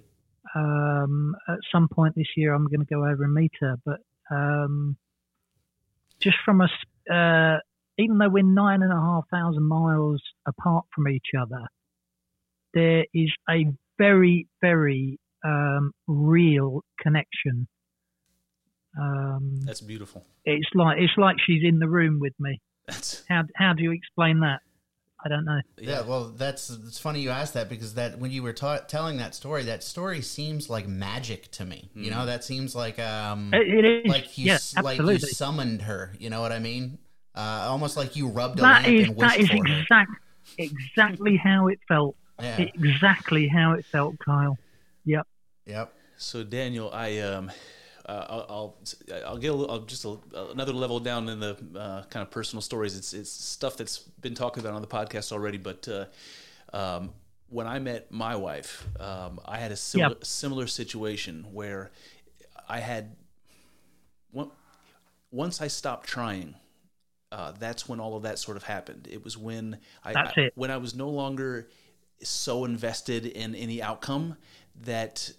[0.54, 3.76] Um, at some point this year, I'm going to go over and meet her.
[3.84, 4.00] But
[4.30, 4.96] um,
[6.20, 6.70] just from us,
[7.10, 7.58] uh,
[7.98, 11.66] even though we're nine and a half thousand miles apart from each other,
[12.74, 13.66] there is a
[13.98, 17.68] very, very um, real connection.
[18.98, 20.24] Um, That's beautiful.
[20.44, 22.60] it's like it's like she's in the room with me.
[22.86, 24.60] That's How how do you explain that?
[25.24, 25.60] I don't know.
[25.78, 29.16] Yeah, well, that's it's funny you asked that because that when you were ta- telling
[29.16, 31.90] that story, that story seems like magic to me.
[31.94, 34.06] You know, that seems like um It, it is.
[34.06, 36.12] like you yeah, like you summoned her.
[36.18, 36.98] You know what I mean?
[37.34, 40.06] Uh, almost like you rubbed a That lamp is and wished that is for her.
[40.58, 42.16] exactly how it felt.
[42.40, 42.58] Yeah.
[42.74, 44.56] Exactly how it felt, Kyle.
[45.66, 45.76] Yep.
[45.76, 45.94] Yep.
[46.18, 47.50] So Daniel, I um,
[48.06, 48.76] uh, I'll, I'll
[49.26, 50.16] I'll get a little, I'll just a,
[50.52, 52.96] another level down in the uh, kind of personal stories.
[52.96, 56.06] It's it's stuff that's been talked about on the podcast already, but uh,
[56.76, 57.10] um,
[57.48, 60.24] when I met my wife, um, I had a similar Yep.
[60.24, 61.90] similar situation where
[62.68, 63.14] I had
[64.32, 64.50] one,
[65.30, 66.54] once I stopped trying.
[67.32, 69.08] Uh, that's when all of that sort of happened.
[69.10, 71.68] It was when I, I- when I was no longer
[72.22, 74.36] so invested in any outcome
[74.84, 75.32] that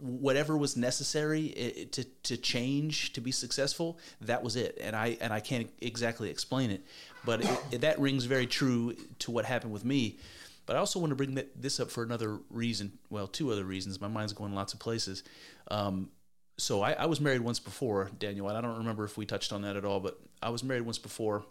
[0.00, 4.78] whatever was necessary i- to to change to be successful that was it.
[4.80, 6.82] And i and i can't exactly explain it
[7.24, 10.18] but it, that rings very true to what happened with me.
[10.66, 13.64] But i also want to bring that, this up for another reason well two other
[13.64, 14.00] reasons.
[14.00, 15.24] My mind's going lots of places.
[15.70, 16.10] Um,
[16.58, 19.62] so I, I was married once before daniel i don't remember if we touched on
[19.62, 21.44] that at all but i was married once before.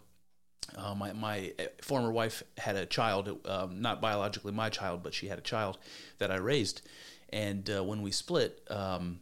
[0.76, 5.14] Uh, my my uh, former wife had a child, um, not biologically my child, but
[5.14, 5.78] she had a child
[6.18, 6.82] that I raised.
[7.30, 9.20] And uh, when we split, um,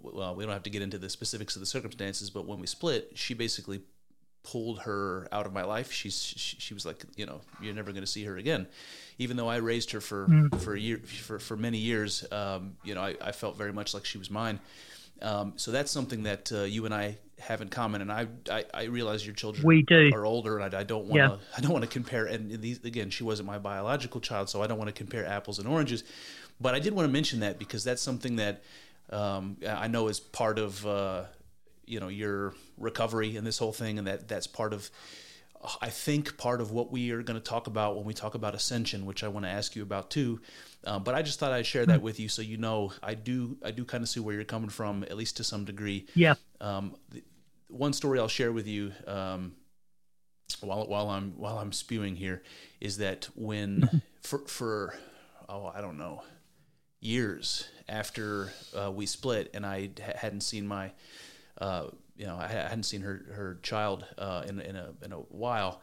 [0.00, 2.66] well, we don't have to get into the specifics of the circumstances, but when we
[2.66, 3.80] split, she basically
[4.44, 5.92] pulled her out of my life.
[5.92, 8.66] She's she, she was like, you know, you're never going to see her again.
[9.18, 10.28] Even though I raised her for
[10.58, 13.94] for a year for for many years, um, you know, I, I felt very much
[13.94, 14.60] like she was mine.
[15.20, 18.64] Um, so that's something that uh, you and I have in common, and I I,
[18.72, 20.10] I realize your children We do.
[20.14, 22.26] are older, and I, I don't want to I don't want to compare.
[22.26, 25.58] And these again, she wasn't my biological child, so I don't want to compare apples
[25.58, 26.04] and oranges.
[26.60, 28.62] But I did want to mention that because that's something that
[29.10, 31.24] um, I know is part of uh,
[31.86, 34.90] you know your recovery and this whole thing, and that that's part of.
[35.82, 38.54] I think part of what we are going to talk about when we talk about
[38.54, 40.40] ascension, which I want to ask you about too.
[40.84, 43.56] Um, but I just thought I'd share that with you so you know I do
[43.64, 46.06] I do kind of see where you're coming from at least to some degree.
[46.14, 46.34] Yeah.
[46.60, 47.24] Um, the,
[47.66, 49.54] one story I'll share with you um,
[50.60, 52.42] while while I'm while I'm spewing here
[52.80, 54.94] is that when for for
[55.48, 56.22] oh I don't know
[57.00, 60.92] years after uh, we split and I ha- hadn't seen my
[61.60, 61.86] uh,
[62.16, 65.80] you know I hadn't seen her her child uh, in in a in a while.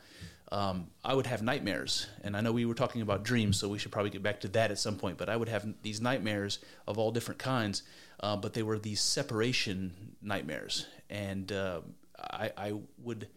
[0.51, 3.79] Um, I would have nightmares, and I know we were talking about dreams, so we
[3.79, 5.17] should probably get back to that at some point.
[5.17, 7.81] But I would have these nightmares of all different kinds,
[8.19, 11.81] uh, but they were these separation nightmares, and uh,
[12.19, 13.27] I, I would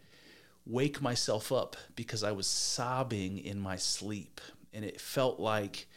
[0.67, 4.39] wake myself up because I was sobbing in my sleep,
[4.71, 5.87] and it felt like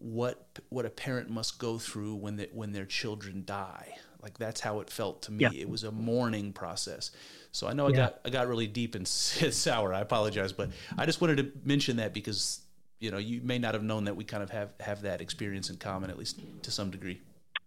[0.00, 3.94] what what a parent must go through when they, when their children die.
[4.22, 5.44] Like that's how it felt to me.
[5.44, 5.50] Yeah.
[5.54, 7.10] It was a mourning process.
[7.52, 7.96] So I know I Yeah.
[7.96, 9.06] got I got really deep and
[9.64, 9.94] sour.
[9.94, 12.60] I apologize, but I just wanted to mention that because
[12.98, 15.70] you know you may not have known that we kind of have have that experience
[15.70, 17.20] in common at least to some degree.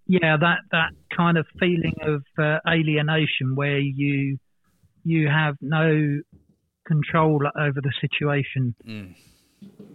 [0.08, 4.38] yeah, that that kind of feeling of uh, alienation where you
[5.04, 6.20] you have no
[6.88, 8.76] control over the situation.
[8.88, 9.16] Mm.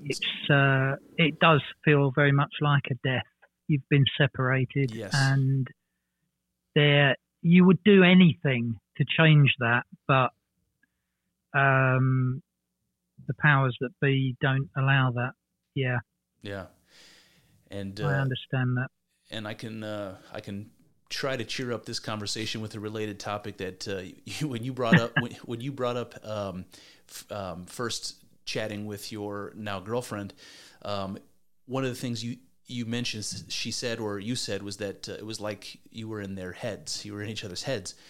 [0.04, 3.24] It's uh, it does feel very much like a death.
[3.66, 5.12] You've been separated, Yes.
[5.14, 5.66] and
[6.74, 10.30] there you would do anything to change that, but
[11.54, 12.42] um,
[13.26, 15.32] the powers that be don't allow that.
[15.74, 15.98] Yeah,
[16.42, 16.66] Yeah,
[17.70, 18.88] and I uh, understand that.
[19.30, 20.70] and I can uh, I can
[21.08, 24.72] try to cheer up this conversation with a related topic that uh, you, when you
[24.72, 26.64] brought up when, when you brought up um,
[27.08, 28.16] f- um, first
[28.48, 30.32] chatting with your now girlfriend.
[30.82, 31.18] Um,
[31.66, 35.12] one of the things you you mentioned, she said or you said, was that uh,
[35.12, 37.04] it was like you were in their heads.
[37.04, 37.94] You were in each other's heads.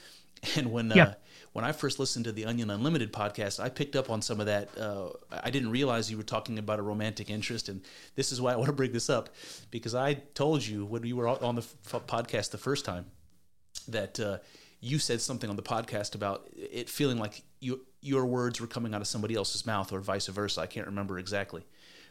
[0.56, 1.14] And when uh,
[1.52, 4.46] when I first listened to the Onion Unlimited podcast, I picked up on some of
[4.46, 4.68] that.
[4.78, 7.80] Uh, I didn't realize you were talking about a romantic interest, and
[8.14, 9.30] this is why I want to bring this up
[9.72, 13.06] because I told you when we were on the f- podcast the first time
[13.88, 14.38] that uh,
[14.80, 18.94] you said something on the podcast about it feeling like you, your words were coming
[18.94, 20.60] out of somebody else's mouth or vice versa.
[20.60, 21.64] I can't remember exactly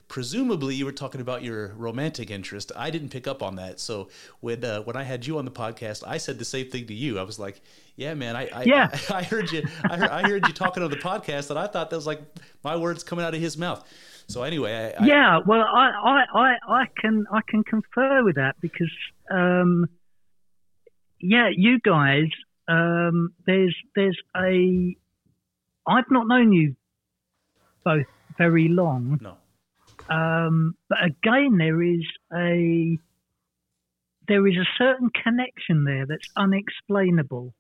[0.07, 2.71] presumably you were talking about your romantic interest.
[2.75, 3.79] I didn't pick up on that.
[3.79, 4.09] So
[4.39, 6.93] when uh, when I had you on the podcast, I said the same thing to
[6.93, 7.19] you.
[7.19, 7.61] I was like,
[7.95, 8.89] "Yeah, man, I I, yeah.
[9.09, 9.67] I, I heard you.
[9.89, 12.21] I heard, I heard you talking on the podcast, and I thought that was like
[12.63, 13.85] my words coming out of his mouth."
[14.27, 18.55] So anyway, I, yeah, well, I, I, I, I can I can confer with that
[18.59, 18.91] because,
[19.31, 19.87] um,
[21.21, 22.27] yeah, you guys,
[22.67, 24.97] um, there's there's a,
[25.87, 26.75] I've not known you
[27.83, 28.05] both
[28.37, 29.19] very long.
[29.21, 29.37] No.
[30.09, 32.97] Um, but again, there is a
[34.27, 37.53] there is a certain connection there that's unexplainable.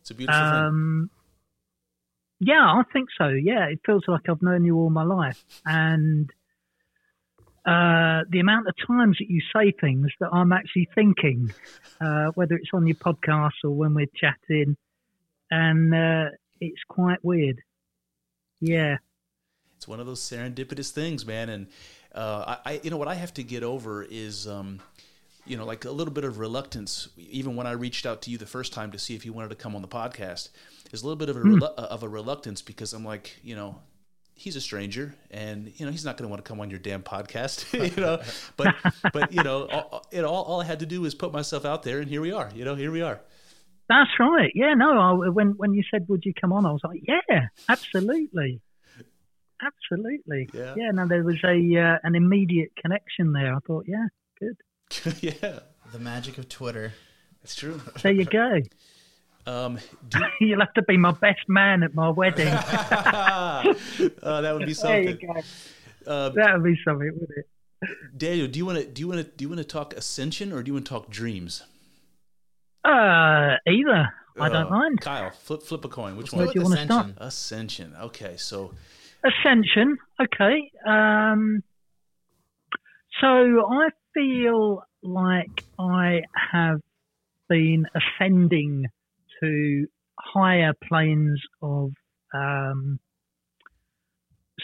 [0.00, 1.10] It's a beautiful Um,
[2.38, 3.28] yeah, I think so.
[3.28, 6.30] Yeah, it feels like I've known you all my life, and
[7.66, 11.52] uh, the amount of times that you say things that I'm actually thinking,
[12.00, 14.76] uh, whether it's on your podcast or when we're chatting,
[15.50, 16.24] and uh,
[16.60, 17.60] it's quite weird.
[18.60, 18.96] Yeah.
[19.76, 21.48] It's one of those serendipitous things, man.
[21.48, 21.66] And
[22.14, 24.80] uh, I, I, you know, what I have to get over is, um,
[25.46, 27.08] you know, like a little bit of reluctance.
[27.16, 29.48] Even when I reached out to you the first time to see if you wanted
[29.48, 30.50] to come on the podcast,
[30.92, 33.80] is a little bit of a relu- of a reluctance because I'm like, you know,
[34.34, 36.78] he's a stranger, and you know, he's not going to want to come on your
[36.78, 38.20] damn podcast, you know.
[38.56, 38.74] But
[39.12, 41.82] but you know, all, it all all I had to do was put myself out
[41.82, 42.50] there, and here we are.
[42.54, 43.20] You know, here we are.
[43.90, 44.52] That's right.
[44.54, 44.98] Yeah, no.
[44.98, 48.60] I, when when you said would you come on, I was like, yeah, absolutely,
[49.62, 50.48] absolutely.
[50.54, 50.74] Yeah.
[50.76, 50.90] Yeah.
[50.92, 53.54] No, there was a uh, an immediate connection there.
[53.54, 54.06] I thought, yeah,
[54.38, 54.56] good.
[55.20, 55.58] yeah,
[55.92, 56.92] The magic of Twitter.
[57.42, 57.80] that's true.
[58.02, 58.60] There you go.
[59.46, 59.78] Um,
[60.08, 62.46] do, You'll have to be my best man at my wedding.
[62.48, 63.62] uh,
[64.22, 65.18] that would be there you something.
[65.34, 66.10] go.
[66.10, 67.46] Uh, That would be something, wouldn't it?
[68.16, 70.52] Daniel, do you want to do you want to do you want to talk ascension
[70.52, 71.62] or do you want to talk dreams?
[72.84, 74.08] Uh, either.
[74.40, 75.00] I don't Uh, mind.
[75.00, 76.16] Kyle, flip flip a coin.
[76.16, 76.54] Which Where one?
[76.54, 77.08] do you wanna start?
[77.18, 77.94] Ascension.
[78.00, 78.72] Okay, so
[79.24, 79.98] Ascension.
[80.20, 80.70] Okay.
[80.86, 81.62] Um,
[83.20, 83.26] so
[83.70, 86.22] I feel like I
[86.52, 86.80] have
[87.48, 88.86] been ascending
[89.40, 89.86] to
[90.18, 91.90] higher planes of
[92.32, 92.98] um,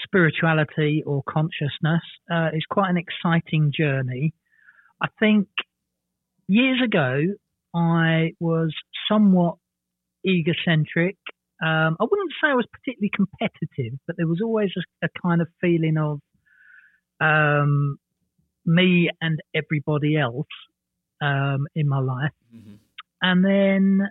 [0.05, 2.03] spirituality or consciousness.
[2.31, 4.33] Uh, it's quite an exciting journey.
[5.03, 5.49] I think
[6.49, 7.21] years ago
[7.77, 8.75] I was
[9.11, 9.57] somewhat
[10.27, 11.17] egocentric.
[11.63, 15.41] Um, I wouldn't say I was particularly competitive, but there was always a, a kind
[15.41, 16.21] of feeling of
[17.21, 17.99] um,
[18.65, 20.47] me and everybody else
[21.23, 22.33] um, in my life.
[22.55, 22.79] mhm.
[23.23, 24.09] And then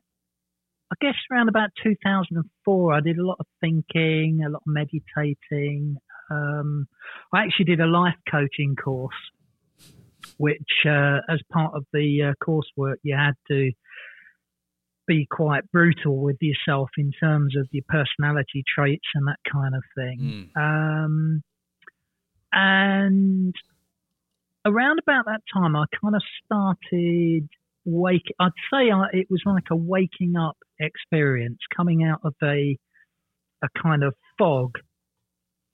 [0.91, 5.97] I guess around about 2004, I did a lot of thinking, a lot of meditating.
[6.32, 6.88] Um,
[7.34, 9.16] I actually did a life coaching course,
[10.38, 13.71] which, uh, as part of the uh, coursework, you had to
[15.07, 19.83] be quite brutal with yourself in terms of your personality traits and that kind of
[19.95, 20.51] thing.
[20.55, 20.59] Mm.
[20.59, 21.43] Um,
[22.51, 23.53] and
[24.65, 27.47] around about that time, I kind of started
[27.86, 28.33] wake.
[28.39, 32.77] I'd say I, it was like a waking up experience, coming out of a
[33.63, 34.71] a kind of fog,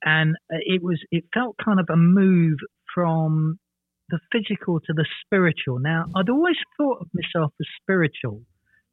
[0.04, 2.58] and it was it felt kind of a move
[2.94, 3.58] from
[4.08, 5.78] the physical to the spiritual.
[5.78, 8.42] Now, I'd always thought of myself as spiritual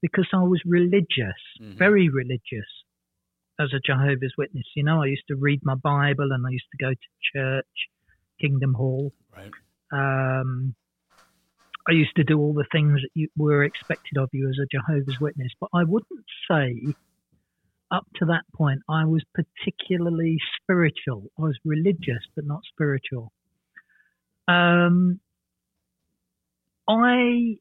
[0.02, 1.78] because I was religious, Mhm.
[1.78, 2.70] very religious
[3.60, 4.66] as a Jehovah's Witness.
[4.76, 7.90] You know, I used to read my Bible and I used to go to church,
[8.40, 9.12] Kingdom Hall.
[9.36, 9.52] Right.
[9.92, 10.76] Um,
[11.88, 14.68] I used to do all the things that you were expected of you as a
[14.72, 16.94] Jehovah's Witness, but I wouldn't say
[17.92, 21.32] up to that point I was particularly spiritual.
[21.38, 23.34] I was religious, but not spiritual.
[24.50, 25.20] Um,
[26.88, 27.58] I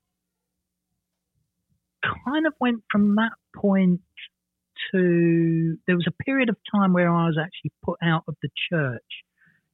[2.02, 4.00] kind of went from that point
[4.92, 8.48] to there was a period of time where I was actually put out of the
[8.70, 9.02] church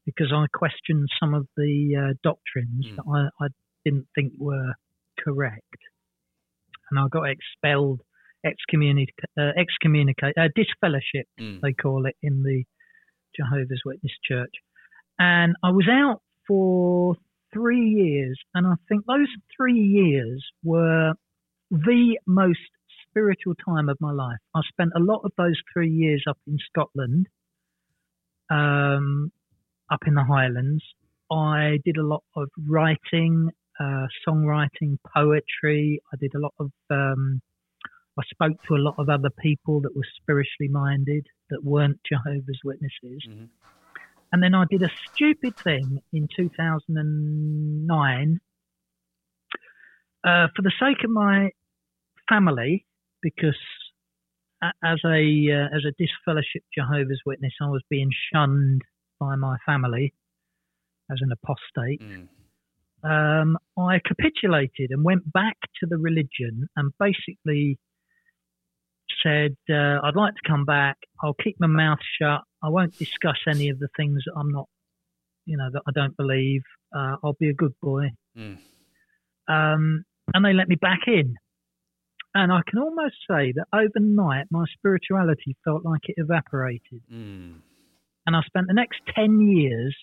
[0.07, 2.97] because I questioned some of the uh, doctrines Mm.
[2.97, 3.49] that I, I
[3.85, 4.75] didn't think were
[5.19, 5.79] correct,
[6.91, 8.01] and I got expelled,
[8.45, 11.61] excommunicated, uh, excommunicate, uh, disfellowship Mm.
[11.61, 12.65] they call it in the
[13.37, 14.55] Jehovah's Witness Church,
[15.19, 17.17] and I was out for
[17.53, 21.13] three years, and I think those three years were
[21.71, 22.59] the most
[23.09, 24.39] spiritual time of my life.
[24.55, 27.27] I spent a lot of those three years up in Scotland,
[28.51, 29.31] um,
[29.91, 30.83] up in the Highlands.
[31.31, 36.01] I did a lot of writing, uh, songwriting, poetry.
[36.13, 37.41] I did a lot of um,
[38.19, 42.61] I spoke to a lot of other people that were spiritually minded that weren't Jehovah's
[42.65, 43.27] Witnesses.
[43.29, 43.49] Mhm.
[44.35, 48.41] And then I did a stupid thing in 2009
[50.25, 51.51] uh, for the sake of my
[52.29, 52.85] family,
[53.23, 53.55] because
[54.61, 58.83] as a uh, as a disfellowship Jehovah's Witness, I was being shunned
[59.21, 60.13] by my family
[61.13, 62.03] as an apostate.
[62.03, 62.27] Mm.
[63.05, 67.79] Um, I capitulated and went back to the religion and basically
[69.25, 70.99] said, uh, "I'd like to come back.
[71.23, 72.43] I'll keep my mouth shut.
[72.63, 74.69] I won't discuss any of the things that I'm not,
[75.47, 76.63] you know, that I don't believe.
[76.95, 78.59] Uh, I'll be a good boy." Mm.
[79.49, 81.35] um, and they let me back in.
[82.35, 87.03] And I can almost say that overnight my spirituality felt like it evaporated.
[87.13, 87.61] Mm.
[88.27, 89.97] And I spent the next 10 years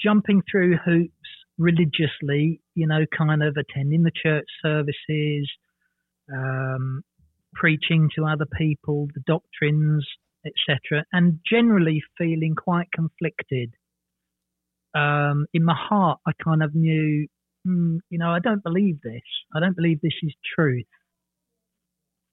[0.00, 1.12] jumping through hoops
[1.58, 5.48] religiously, you know, kind of attending the church services,
[6.32, 7.02] um,
[7.58, 10.06] preaching to other people, the doctrines,
[10.46, 13.74] etc., and generally feeling quite conflicted.
[14.94, 17.26] Um, in my heart, I kind of knew,
[17.64, 19.22] hmm, you know, I don't believe this.
[19.54, 20.86] I don't believe this is truth.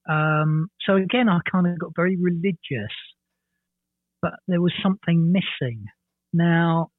[0.07, 2.93] Um, so again, I kind of got very religious,
[4.21, 5.85] but there was something missing.
[6.31, 6.89] Now,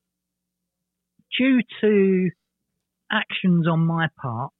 [1.38, 2.30] due to
[3.10, 4.50] actions on my part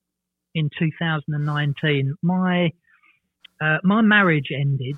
[0.54, 2.70] in 2019, my
[3.60, 4.96] uh, my marriage ended.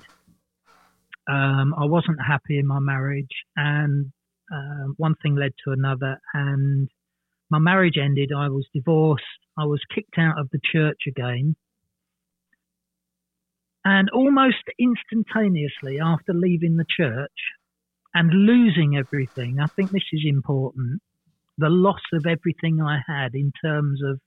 [1.29, 4.11] Um, I wasn't happy in my marriage, and
[4.51, 6.89] uh, one thing led to another, and
[7.49, 8.31] my marriage ended.
[8.35, 9.23] I was divorced.
[9.57, 11.55] I was kicked out of the church again.
[13.85, 17.31] And almost instantaneously after leaving the church
[18.13, 21.01] and losing everything, I think this is important
[21.59, 24.19] the loss of everything I had in terms of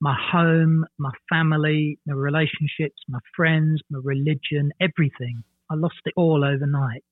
[0.00, 5.42] my home, my family, my relationships, my friends, my religion, everything.
[5.70, 7.04] I lost it all overnight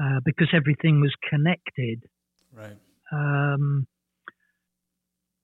[0.00, 2.04] uh, because everything was connected.
[2.52, 2.76] Right.
[3.12, 3.86] Um,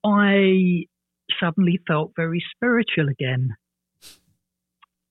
[0.05, 0.85] I
[1.39, 3.55] suddenly felt very spiritual again.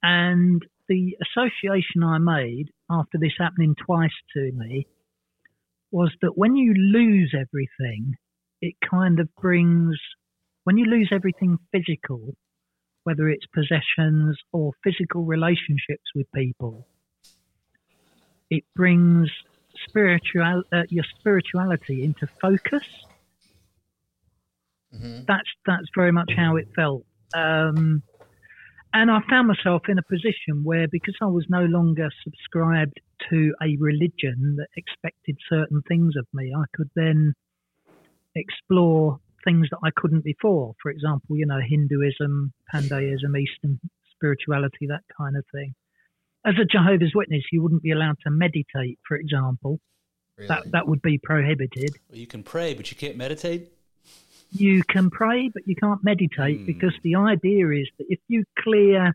[0.03, 4.87] And the association I made after this happening twice to me
[5.91, 8.15] was that when you lose everything,
[8.61, 9.97] it kind of brings,
[10.67, 12.35] when you lose everything physical,
[13.05, 16.85] whether it's possessions or physical relationships with people,
[18.51, 19.31] it brings
[19.89, 22.83] spiritual uh, your spirituality into focus.
[24.91, 27.05] hmm That's that's very much how it felt.
[27.33, 28.03] Um,
[28.93, 32.99] and I found myself in a position where, because I was no longer subscribed
[33.31, 37.35] to a religion that expected certain things of me, I could then
[38.35, 40.75] explore things that I couldn't before.
[40.83, 43.79] For example, you know, Hinduism, Pandeism, Eastern
[44.15, 45.75] spirituality, that kind of thing.
[46.45, 49.79] As a Jehovah's Witness, you wouldn't be allowed to meditate, for example.
[50.37, 50.49] Really?
[50.49, 51.91] That that would be prohibited.
[52.11, 53.73] Well, you can pray, but you can't meditate.
[54.53, 56.67] you can pray, but you can't meditate Hmm.
[56.67, 59.13] because the idea is that if you clear,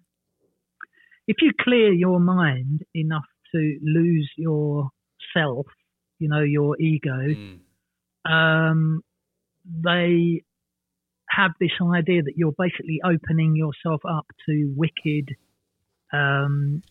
[1.27, 4.89] if you clear your mind enough to lose your
[5.34, 5.67] self,
[6.19, 7.59] you know, your ego, Mm.
[8.25, 9.01] um,
[9.66, 10.43] they
[11.30, 15.36] have this idea that you're basically opening yourself up to wicked
[16.14, 16.82] um,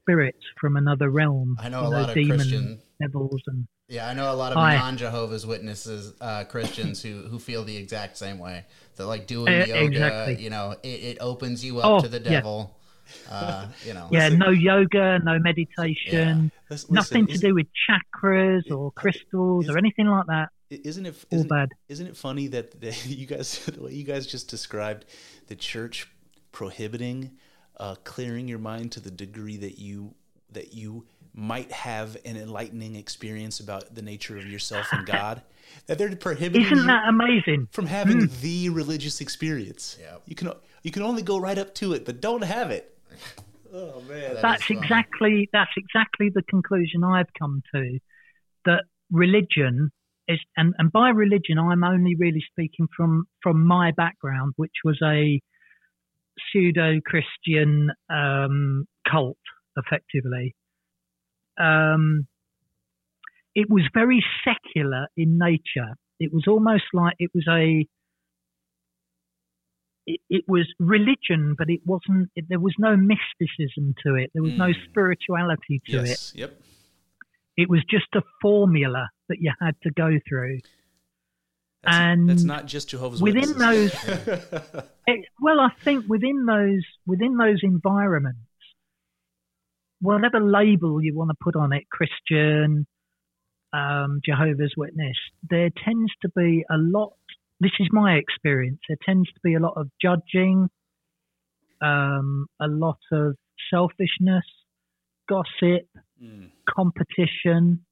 [0.00, 1.56] spirits from another realm.
[1.60, 2.78] I know a lot of demon Christian.
[3.00, 4.76] devils and Yeah, I know a lot of Hi.
[4.76, 8.64] non Jehovah's Witnesses uh, Christians who who feel the exact same way.
[8.96, 10.44] That like doing Eh, yoga, exactly.
[10.44, 12.30] you know, it, it opens you up Oh, to the yeah.
[12.30, 12.76] devil.
[13.28, 16.52] Uh, you know, yeah, Listen- no yoga, no meditation.
[16.70, 20.50] Let's- nothing listen, to do with chakras or crystals is- or anything like that.
[20.72, 21.14] Isn't it?
[21.30, 21.68] All Isn't, bad.
[21.88, 25.04] isn't it funny that, that you guys, the way you guys just described
[25.48, 26.08] the church
[26.52, 27.32] prohibiting
[27.78, 30.14] uh, clearing your mind to the degree that you
[30.52, 31.04] that you
[31.34, 35.42] might have an enlightening experience about the nature of yourself and God.
[35.86, 37.68] That they're prohibiting Isn't that amazing?
[37.72, 39.96] from having the religious experience.
[40.00, 40.22] Yep.
[40.26, 40.52] You can
[40.82, 42.96] you can only go right up to it, but don't have it.
[43.74, 47.98] Oh man, That That's exactly that's exactly the conclusion I've come to.
[48.66, 49.90] That religion is,
[50.56, 55.40] and, and by religion I'm only really speaking from from my background, which was a
[56.52, 59.36] pseudo Christian um, cult,
[59.76, 60.54] effectively.
[61.60, 62.26] Um,
[63.54, 65.94] it was very secular in nature.
[66.18, 67.86] It was almost like it was a
[70.06, 72.30] it, it was religion, but it wasn't.
[72.34, 74.30] It, there was no mysticism to it.
[74.34, 74.84] There was no Mm.
[74.88, 76.06] spirituality to it.
[76.08, 76.60] yes, yep.
[77.56, 80.60] It was just a formula that you had to go through.
[81.82, 83.92] That's, and that's not just Jehovah's within Witnesses.
[84.04, 88.38] those it, well i think within those within those environments
[90.00, 92.86] whatever label you want to put on it christian
[93.72, 95.16] um, jehovah's witness
[95.50, 97.14] there tends to be a lot
[97.58, 100.68] this is my experience there tends to be a lot of judging
[101.80, 103.34] um, a lot of
[103.72, 104.44] selfishness
[105.28, 105.88] gossip
[106.22, 107.84] Mm, competition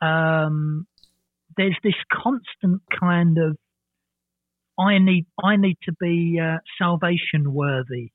[0.00, 0.86] um,
[1.56, 3.56] there's this constant kind of
[4.78, 8.12] I need I need to be uh, salvation worthy,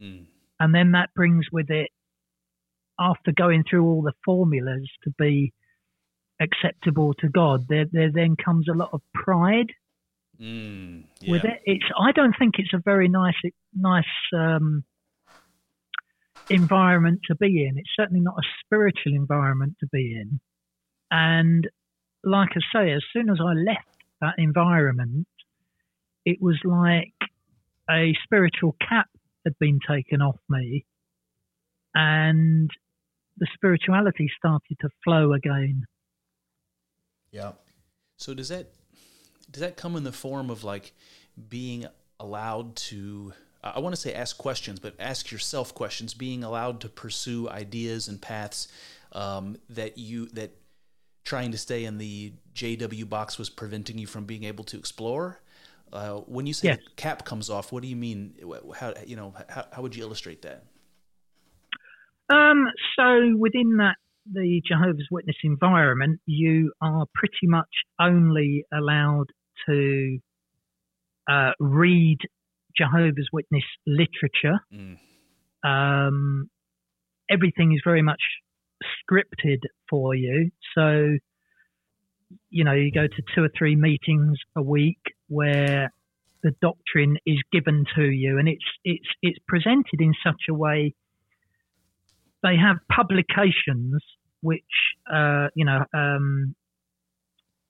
[0.00, 0.24] mm,
[0.58, 1.90] and then that brings with it,
[2.98, 5.52] after going through all the formulas to be
[6.40, 9.70] acceptable to God, there there then comes a lot of pride
[10.40, 11.60] mm, with it.
[11.66, 13.34] It's I don't think it's a very nice
[13.74, 14.04] nice
[14.34, 14.84] um,
[16.48, 17.78] environment to be in.
[17.78, 20.40] It's certainly not a spiritual environment to be in.
[21.12, 21.68] And
[22.24, 23.86] like I say, as soon as I left
[24.22, 25.28] that environment,
[26.24, 27.12] it was like
[27.90, 29.08] a spiritual cap
[29.44, 30.86] had been taken off me,
[31.94, 32.70] and
[33.36, 35.84] the spirituality started to flow again.
[37.30, 37.52] Yeah.
[38.16, 38.68] So does that
[39.50, 40.92] does that come in the form of like
[41.50, 41.86] being
[42.18, 46.88] allowed to I want to say ask questions, but ask yourself questions, being allowed to
[46.88, 48.68] pursue ideas and paths
[49.12, 50.52] um, that you that
[51.24, 55.40] trying to stay in the JW box was preventing you from being able to explore.
[55.92, 56.78] Uh, when you say Yes.
[56.78, 58.34] the cap comes off, what do you mean?
[58.76, 60.64] How you know how, how would you illustrate that?
[62.30, 62.66] Um,
[62.96, 63.96] so within that,
[64.30, 67.68] the Jehovah's Witness environment, you are pretty much
[68.00, 69.26] only allowed
[69.68, 70.18] to
[71.30, 72.18] uh, read
[72.76, 74.60] Jehovah's Witness literature.
[74.72, 74.98] Mm.
[75.64, 76.50] Um,
[77.30, 78.22] everything is very much
[79.02, 80.50] scripted for you.
[80.74, 81.16] So,
[82.50, 85.92] you know, you go to two or three meetings a week where
[86.42, 90.94] the doctrine is given to you, and it's it's it's presented in such a way.
[92.42, 94.02] They have publications
[94.40, 94.62] which,
[95.12, 96.54] uh, you know, um,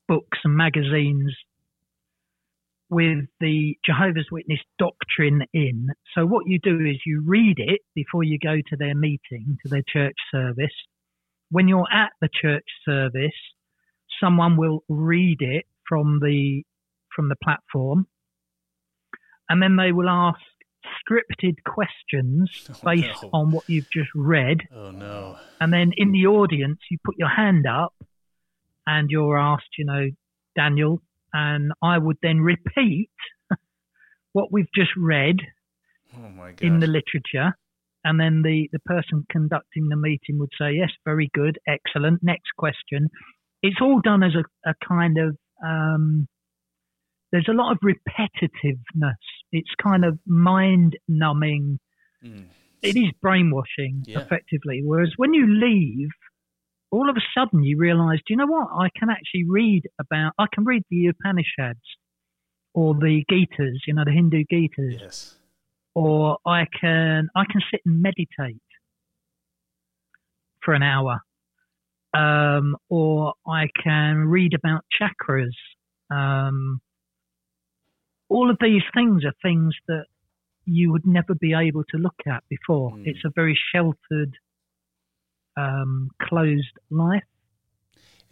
[0.07, 1.33] books and magazines
[2.89, 5.89] with the Jehovah's Witness doctrine in.
[6.15, 9.69] So what you do is you read it before you go to their meeting, to
[9.69, 10.73] their church service.
[11.53, 13.39] When you're at the church service,
[14.19, 16.63] someone will read it from the
[17.15, 18.07] from the platform,
[19.49, 20.39] and then they will ask
[20.99, 23.29] scripted questions Oh, based no.
[23.33, 24.61] on what you've just read.
[24.75, 25.37] Oh no!
[25.61, 27.93] And then in the audience, you put your hand up
[28.87, 30.09] and you're asked, you know,
[30.55, 31.01] Daniel,
[31.33, 33.11] and I would then repeat
[34.31, 35.37] what we've just read
[36.17, 36.61] Oh my god!
[36.63, 37.55] in the literature.
[38.03, 42.51] And then the, the person conducting the meeting would say, yes, very good, excellent, next
[42.57, 43.09] question.
[43.61, 46.27] It's all done as a, a kind of, um,
[47.31, 49.15] there's a lot of repetitiveness.
[49.51, 51.79] It's kind of mind numbing
[52.23, 52.45] Mm.
[52.81, 54.19] it is brainwashing Yeah.
[54.19, 54.81] effectively.
[54.83, 56.09] Whereas when you leave,
[56.91, 58.69] all of a sudden you realise, do you know what?
[58.71, 60.33] I can actually read about.
[60.37, 61.83] I can read the Upanishads
[62.73, 65.37] or the Gitas, you know, the Hindu Gitas, Yes.
[65.95, 68.61] Or I can I can sit and meditate
[70.63, 71.21] for an hour,
[72.13, 75.53] um, or I can read about chakras.
[76.09, 76.81] Um,
[78.29, 80.05] all of these things are things that
[80.65, 82.91] you would never be able to look at before.
[82.91, 83.07] Mm.
[83.07, 84.33] It's a very sheltered,
[85.57, 87.23] um, closed life.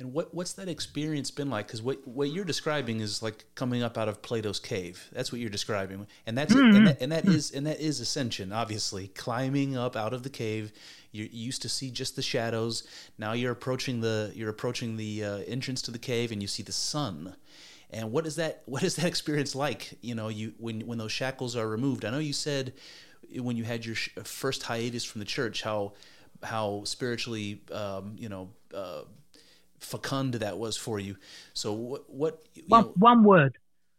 [0.02, 1.68] And what what's that experience been like?
[1.68, 5.08] Because what what you're describing is like coming up out of Plato's cave.
[5.12, 8.52] That's what you're describing, and that's and, that, and that is and that is ascension.
[8.52, 10.72] Obviously, climbing up out of the cave.
[11.12, 12.84] You you used to see just the shadows.
[13.20, 16.64] Now you're approaching the you're approaching the uh, entrance to the cave, and you see
[16.64, 17.36] the sun.
[17.92, 18.64] And what is that?
[18.66, 20.00] What is that experience like?
[20.02, 22.06] You know, you when when those shackles are removed.
[22.06, 22.74] I know you said
[23.36, 25.94] when you had your sh- first hiatus from the church how
[26.42, 29.04] how spiritually um, you know uh,
[29.82, 31.18] fecund that was for you.
[31.54, 33.58] So what what you One, know, one word,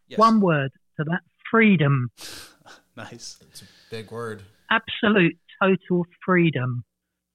[0.09, 0.19] yes.
[0.19, 1.21] one word to that:
[1.51, 2.11] freedom.
[2.97, 3.37] nice.
[3.43, 4.43] It's a big word.
[4.71, 6.85] absolute total freedom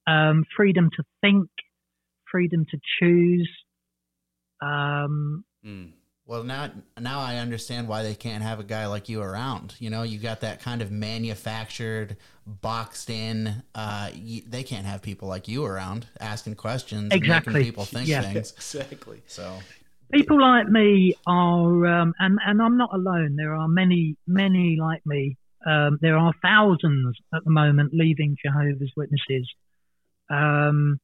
[0.08, 1.50] um, freedom to think
[2.32, 3.50] freedom to choose
[4.62, 5.92] um, Mm.
[6.28, 9.76] Well, now now I understand why they can't have a guy like you around.
[9.80, 13.64] You know, you got that kind of manufactured, boxed in.
[13.74, 17.52] Uh, you, they can't have people like you around asking questions, Exactly.
[17.52, 18.22] and making people think Yeah.
[18.22, 18.52] things.
[18.58, 19.22] Exactly.
[19.28, 19.58] So
[20.12, 25.06] people like me are um, and, and i'm not alone there are many many like
[25.06, 29.50] me um, there are thousands at the moment leaving jehovah's witnesses
[30.30, 30.98] um,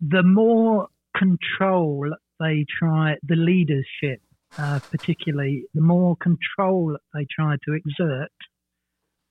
[0.00, 4.20] the more control they try the leadership
[4.56, 8.32] uh, particularly, the more control they try to exert,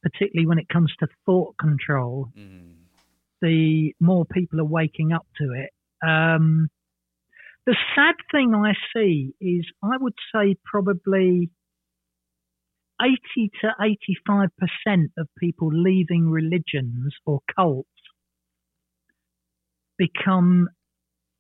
[0.04, 2.76] particularly when it comes to thought control, Mm.
[3.42, 5.72] the more people are waking up to it.
[6.08, 6.70] Um,
[7.66, 11.50] the sad thing I see is, I would say probably
[13.02, 17.90] 80 to 85% of people leaving religions or cults
[19.98, 20.70] become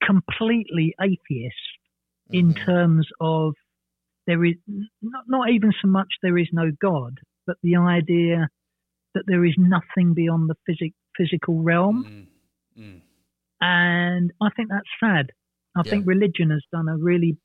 [0.03, 1.55] completely atheist
[2.29, 2.65] in Mhm.
[2.65, 3.55] terms of
[4.27, 4.55] there is
[5.01, 8.49] not, not even so much there is no God, but the idea
[9.15, 12.29] that there is nothing beyond the physic, physical realm.
[12.77, 12.83] Mm.
[12.83, 13.01] Mm.
[13.61, 15.31] And I think that's sad.
[15.75, 15.91] I Yeah.
[15.91, 17.37] think religion has done a really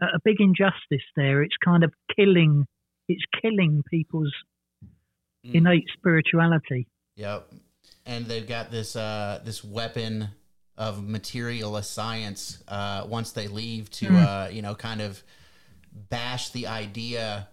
[0.00, 1.42] a big injustice there.
[1.42, 2.66] It's kind of killing.
[3.08, 4.32] It's killing people's
[5.44, 5.54] Mm.
[5.54, 6.86] innate spirituality.
[7.16, 7.52] Yep.
[8.06, 10.28] And they've got this uh, this weapon
[10.76, 15.22] of materialist science uh, once they leave to uh, you know kind of
[15.92, 17.48] bash the idea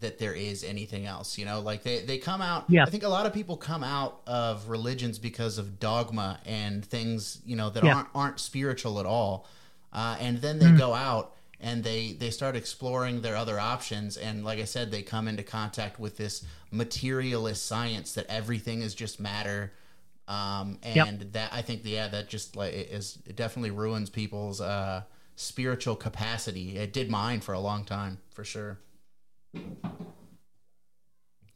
[0.00, 1.38] that there is anything else.
[1.38, 2.64] You know, like they, they come out.
[2.68, 2.84] Yeah.
[2.84, 7.40] I think a lot of people come out of religions because of dogma and things
[7.44, 7.94] you know that Yeah.
[7.94, 9.46] aren't aren't spiritual at all,
[9.92, 14.44] uh, and then they go out and they they start exploring their other options and
[14.44, 19.18] like i said they come into contact with this materialist science that everything is just
[19.18, 19.72] matter
[20.28, 21.32] um, and Yep.
[21.32, 25.02] that i think yeah that just like is it definitely ruins people's uh,
[25.38, 28.78] spiritual capacity it did mine for a long time for sure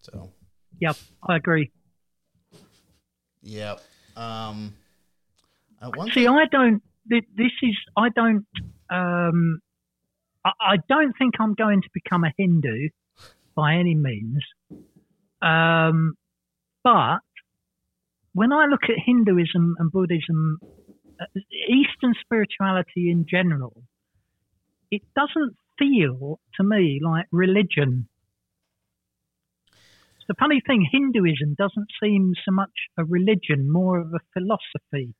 [0.00, 0.30] so
[0.80, 0.96] Yep,
[1.28, 1.70] I agree.
[3.42, 3.80] yep
[4.16, 4.74] um
[5.80, 6.80] uh, See, thing, I don't.
[7.08, 7.76] thi- This is.
[7.96, 8.46] I don't.
[8.88, 9.58] Um,
[10.44, 12.88] I, I don't think I'm going to become a Hindu
[13.56, 14.44] by any means.
[15.42, 16.14] Um,
[16.84, 17.18] but
[18.32, 20.60] when I look at Hinduism and Buddhism,
[21.68, 23.82] Eastern spirituality in general,
[24.90, 28.08] it doesn't feel to me like religion.
[30.16, 35.14] It's the funny thing, Hinduism doesn't seem so much a religion, more of a philosophy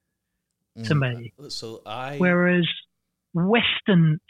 [0.84, 1.32] to me.
[1.48, 2.68] So I Whereas
[3.34, 4.20] Western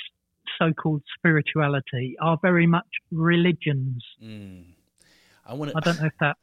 [0.58, 4.04] so called spirituality are very much religions.
[4.22, 4.64] Mm.
[5.46, 5.72] I want.
[5.74, 6.36] I don't know if that.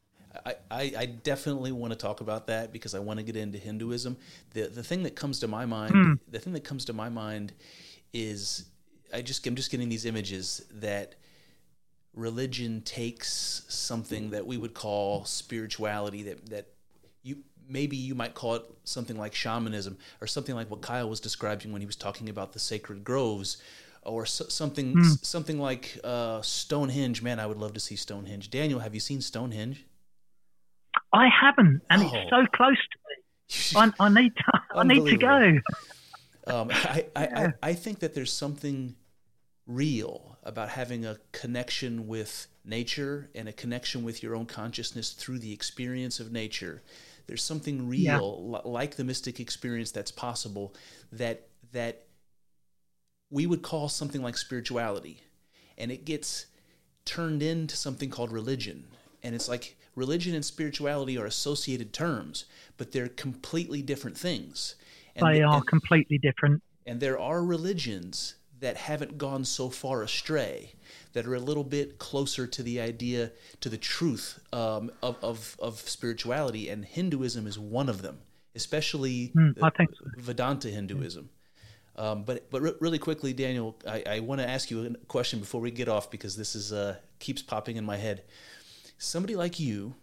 [0.46, 3.58] I, I, I definitely want to talk about that because I want to get into
[3.58, 4.18] Hinduism.
[4.54, 6.14] The the thing that comes to my mind, Hmm.
[6.32, 7.54] the thing that comes to my mind
[8.14, 8.66] is
[9.14, 11.16] I just I'm just getting these images that
[12.14, 16.68] religion takes something that we would call spirituality that that
[17.24, 17.38] you
[17.68, 21.72] maybe you might call it something like shamanism or something like what Kyle was describing
[21.72, 23.58] when he was talking about the sacred groves
[24.04, 25.04] or so, something Hmm.
[25.22, 29.22] something like uh, Stonehenge man I would love to see Stonehenge Daniel have you seen
[29.22, 29.86] Stonehenge
[31.14, 32.12] I haven't, and Oh.
[32.14, 33.92] it's so close to me.
[34.00, 34.62] I, I need to.
[34.76, 35.60] I need to go.
[36.48, 38.96] um, I, I, I, I think that there's something
[39.66, 45.40] real about having a connection with nature and a connection with your own consciousness through
[45.40, 46.82] the experience of nature.
[47.28, 50.74] There's something real, li- like the mystic experience, that's possible
[51.12, 52.06] that that
[53.30, 55.22] we would call something like spirituality,
[55.78, 56.48] and it gets
[57.06, 58.86] turned into something called religion.
[59.24, 62.46] And it's like religion and spirituality are associated terms,
[62.78, 64.76] but they're completely different things.
[65.16, 66.64] And They are and- completely different.
[66.86, 70.74] and there are religions that haven't gone so far astray,
[71.14, 75.56] that are a little bit closer to the idea, to the truth um, of, of,
[75.60, 78.18] of spirituality, and Hinduism is one of them,
[78.56, 79.28] especially
[79.78, 80.06] think so.
[80.18, 81.30] Vedanta Hinduism.
[81.96, 85.40] Um, but but re- really quickly, Daniel, I, I want to ask you a question
[85.40, 88.24] before we get off because this is uh, keeps popping in my head.
[89.00, 89.96] Somebody like you,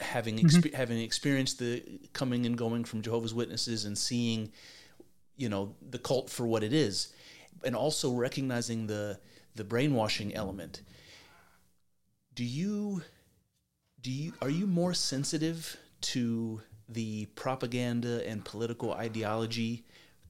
[0.00, 0.46] having mm-hmm.
[0.46, 1.82] expe- having experienced the
[2.12, 4.52] coming and going from Jehovah's Witnesses and seeing,
[5.36, 7.14] you know, the cult for what it is,
[7.64, 9.18] and also recognizing the
[9.54, 10.82] the brainwashing element.
[12.34, 13.02] Do you
[14.00, 19.84] do you are you more sensitive to the propaganda and political ideology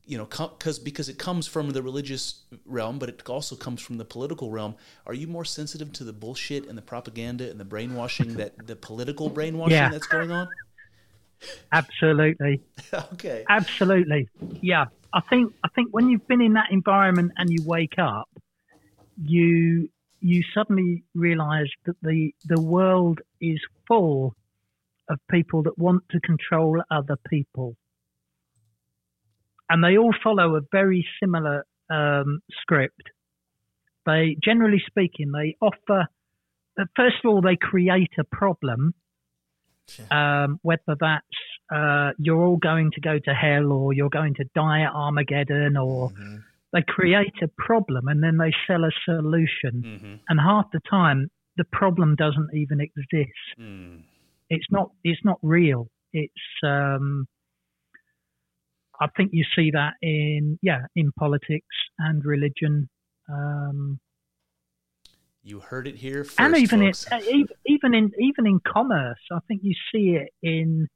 [0.05, 3.99] you know because because it comes from the religious realm but it also comes from
[3.99, 4.75] the political realm
[5.07, 8.77] are you more sensitive to the bullshit and the propaganda and the brainwashing that the
[8.77, 9.91] political brainwashing Yeah.
[9.91, 10.49] that's going on
[11.73, 12.61] Absolutely.
[13.13, 14.29] okay Absolutely.
[14.61, 14.87] Yeah.
[15.13, 18.29] I think I think when you've been in that environment and you wake up,
[19.23, 19.89] you
[20.21, 24.35] you suddenly realise that the the world is full
[25.09, 27.77] of people that want to control other people.
[29.73, 33.05] And they all follow a very similar um, script.
[34.05, 36.09] They generally speaking, they offer
[36.79, 38.95] uh, first of all they create a problem
[40.11, 41.27] um, whether that's
[41.75, 45.77] uh, you're all going to go to hell or you're going to die at Armageddon
[45.77, 46.13] or
[46.73, 50.15] they create a problem and then they sell a solution, Mm-hmm.
[50.29, 53.59] and half the time the problem doesn't even exist.
[53.61, 54.03] Mm.
[54.49, 54.91] It's not.
[55.05, 55.89] It's not real.
[56.13, 56.33] It's.
[56.65, 57.27] Um,
[59.01, 62.89] I think you see that in yeah in politics and religion.
[63.29, 63.99] Um,
[65.43, 67.07] You heard it here first, and even folks.
[67.11, 70.89] in, even in even in commerce, I think you see it in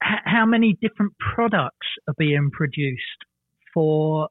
[0.00, 3.24] how many different products are being produced
[3.72, 4.28] for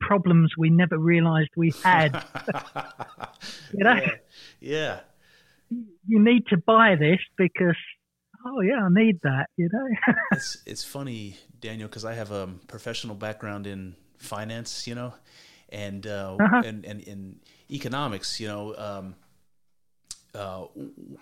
[0.00, 2.12] problems we never realized we had.
[3.72, 4.10] you know, yeah.
[4.60, 5.00] yeah.
[6.06, 7.76] you need to buy this because
[8.46, 9.46] oh yeah, I need that.
[9.56, 9.86] You know,
[10.32, 15.14] it's it's funny, Daniel, because I have a professional background in finance, you know,
[15.70, 16.62] and uh, Uh-huh.
[16.64, 17.36] and, and in
[17.70, 19.14] economics, you know, um,
[20.34, 20.64] uh,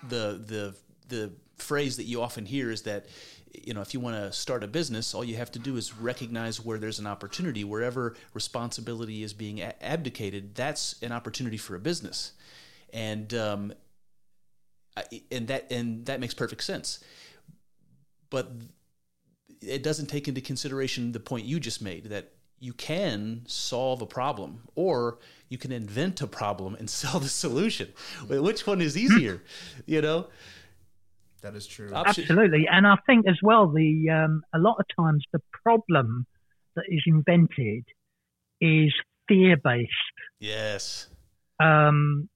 [0.09, 0.75] the the
[1.09, 3.07] the phrase that you often hear is that
[3.53, 5.97] you know if you want to start a business, all you have to do is
[5.97, 11.81] recognize where there's an opportunity, wherever responsibility is being abdicated, that's an opportunity for a
[11.81, 12.33] business,
[12.93, 13.73] and um,
[15.31, 17.03] and that and that makes perfect sense,
[18.31, 18.51] but
[19.63, 24.07] it doesn't take into consideration the point you just made that you can solve a
[24.07, 25.19] problem or
[25.49, 27.89] you can invent a problem and sell the solution.
[28.29, 29.43] Which one is easier?
[29.87, 30.27] You know,
[31.43, 31.93] That is true.
[31.93, 32.67] Option- absolutely.
[32.71, 36.27] And I think as well, the um, a lot of times the problem
[36.77, 37.85] that is invented
[38.61, 38.93] is
[39.27, 39.91] fear based.
[40.39, 41.09] yes.
[41.61, 42.29] um,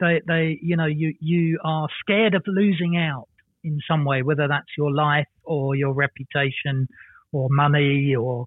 [0.00, 3.28] they, they, you know, you, you are scared of losing out
[3.64, 6.88] in some way, whether that's your life or your reputation
[7.32, 8.46] or money or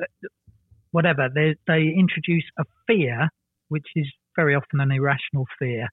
[0.00, 0.04] uh,
[0.90, 1.28] whatever.
[1.34, 3.28] They, they introduce a fear,
[3.68, 5.88] which is very often an irrational fear,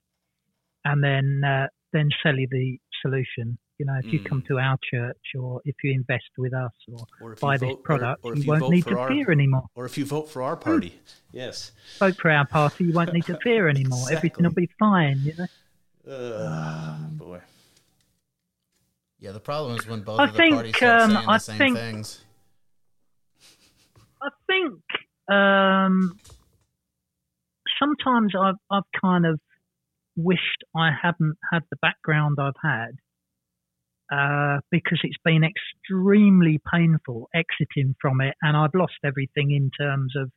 [0.84, 3.58] and then, uh, then sell you the solution.
[3.78, 4.26] You know, if you Mm.
[4.30, 7.60] come to our church or if you invest with us or Or if buy you
[7.60, 9.66] this vote, product, or, if you you won't need to our, fear anymore.
[9.76, 10.98] or if you vote for our party.
[11.34, 11.72] Yes.
[12.00, 14.06] vote for our party, you won't need to fear anymore.
[14.12, 15.20] Everything will be fine.
[15.20, 15.48] You know.
[16.14, 17.42] Uh, boy.
[19.20, 21.38] Yeah, the problem is when both I of the think, parties start um, saying the
[21.40, 22.22] same think- things.
[24.22, 24.82] I think
[25.30, 26.18] um,
[27.80, 29.40] sometimes I've I've kind of
[30.16, 32.92] wished I hadn't had the background I've had
[34.12, 40.14] uh, because it's been extremely painful exiting from it, and I've lost everything in terms
[40.16, 40.32] of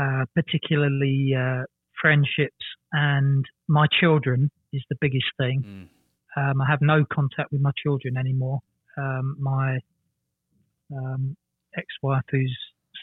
[0.00, 1.64] uh, particularly uh,
[2.00, 5.88] friendships and my children is the biggest thing.
[6.36, 6.50] Mm.
[6.50, 8.60] Um, I have no contact with my children anymore.
[8.96, 9.78] Um, my
[10.94, 11.36] um,
[11.76, 12.56] ex-wife, who's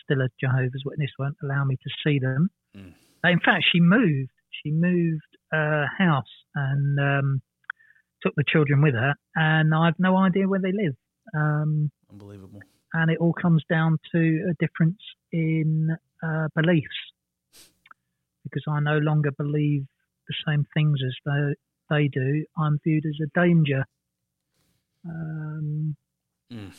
[0.03, 2.49] still a Jehovah's Witness, won't allow me to see them.
[2.75, 2.93] Mm.
[3.25, 4.31] In fact, she moved.
[4.63, 5.21] She moved
[5.53, 6.25] uh, house
[6.55, 7.41] and um,
[8.23, 10.95] took the children with her, and I've no idea where they live.
[11.35, 12.61] Um, Unbelievable.
[12.93, 14.99] and it all comes down to a difference
[15.31, 15.89] in
[16.23, 16.95] uh, beliefs
[18.43, 19.85] because I no longer believe
[20.27, 21.53] the same things as they,
[21.95, 22.45] they do.
[22.57, 23.85] I'm viewed as a danger.
[25.05, 25.95] Um,
[26.51, 26.71] Mm.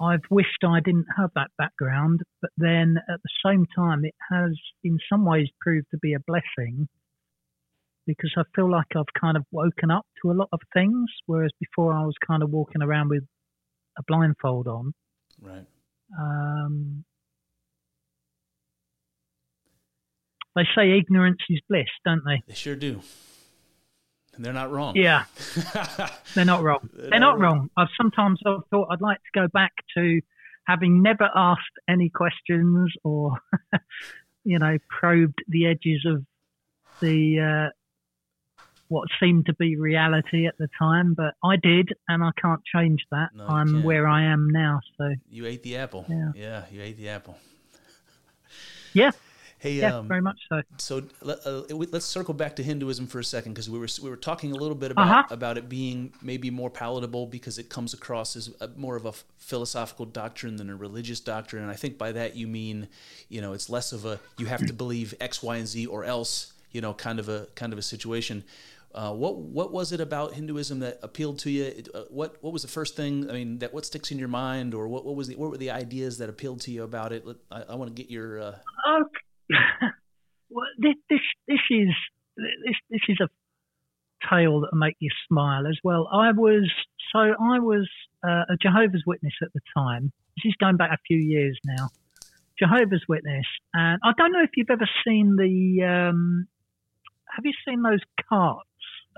[0.00, 4.52] I've wished I didn't have that background, but then at the same time, it has
[4.82, 6.88] in some ways proved to be a blessing
[8.06, 11.50] because I feel like I've kind of woken up to a lot of things, whereas
[11.60, 13.24] before I was kind of walking around with
[13.98, 14.92] a blindfold on.
[15.40, 15.66] Right.
[16.18, 17.04] Um,
[20.54, 22.42] they say ignorance is bliss, don't they?
[22.46, 23.00] They sure do.
[24.34, 24.96] And they're not wrong.
[24.96, 25.24] Yeah,
[26.34, 26.88] they're not wrong.
[26.94, 27.70] They're They're not not wrong.
[27.76, 30.20] I've sometimes I've thought I'd like to go back to
[30.66, 33.36] having never asked any questions or,
[34.44, 36.24] you know, probed the edges of
[37.00, 37.70] the uh,
[38.88, 41.14] what seemed to be reality at the time.
[41.14, 43.30] But I did, and I can't change that.
[43.34, 43.84] No, I'm can't.
[43.84, 44.80] where I am now.
[44.98, 46.04] So you ate the apple.
[46.08, 46.32] Yeah.
[46.34, 47.36] yeah you ate the apple.
[48.92, 49.10] yeah,
[49.58, 50.60] Hey, yeah, um, very much so.
[50.78, 54.16] so uh, let's circle back to Hinduism for a second because we were we were
[54.16, 55.22] talking a little bit about Uh-huh.
[55.30, 59.12] about it being maybe more palatable because it comes across as a, more of a
[59.38, 62.88] philosophical doctrine than a religious doctrine, and I think by that you mean
[63.28, 66.02] you know it's less of a you have to believe X, Y, and Z or
[66.04, 68.44] else you know kind of a kind of a situation.
[68.94, 71.64] Uh, what what was it about Hinduism that appealed to you?
[71.64, 73.30] It, uh, what what was the first thing?
[73.30, 75.56] I mean, that what sticks in your mind, or what, what was the what were
[75.56, 77.24] the ideas that appealed to you about it?
[77.50, 78.58] I, I want to get your uh,
[78.88, 79.10] Okay.
[80.50, 81.88] well, this, this this is
[82.36, 83.28] this this is a
[84.28, 86.08] tale that'll make you smile as well.
[86.12, 86.70] I was
[87.14, 87.88] so I was
[88.22, 90.12] uh, a Jehovah's Witness at the time.
[90.36, 91.88] This is going back a few years now.
[92.58, 96.10] Jehovah's Witness, and I don't know if you've ever seen the.
[96.10, 96.46] Um,
[97.34, 98.68] have you seen those carts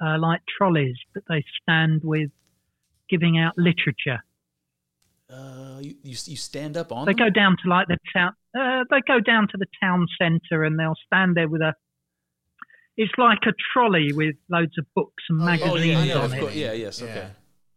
[0.05, 2.31] uh, like trolleys that they stand with,
[3.09, 4.23] giving out literature?
[5.31, 7.27] Uh, you, you you stand up on They them?
[7.27, 8.33] go down to like the town.
[8.59, 11.75] Uh, they go down to the town centre and they'll stand there with a.
[12.97, 16.33] It's like a trolley with loads of books and Oh, magazines Oh, yeah, yeah, on
[16.33, 16.41] it.
[16.41, 16.55] course.
[16.55, 17.07] Yeah, yes, Yeah.
[17.09, 17.29] okay.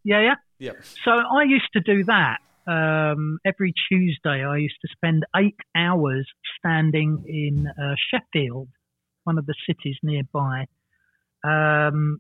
[0.04, 0.36] Yeah, yeah.
[0.60, 0.72] Yeah.
[1.04, 2.38] So I used to do that
[2.68, 4.44] um, every Tuesday.
[4.46, 6.28] I used to spend eight hours
[6.60, 8.68] standing in uh, Sheffield,
[9.28, 10.66] one of the cities nearby.
[11.44, 12.20] Um,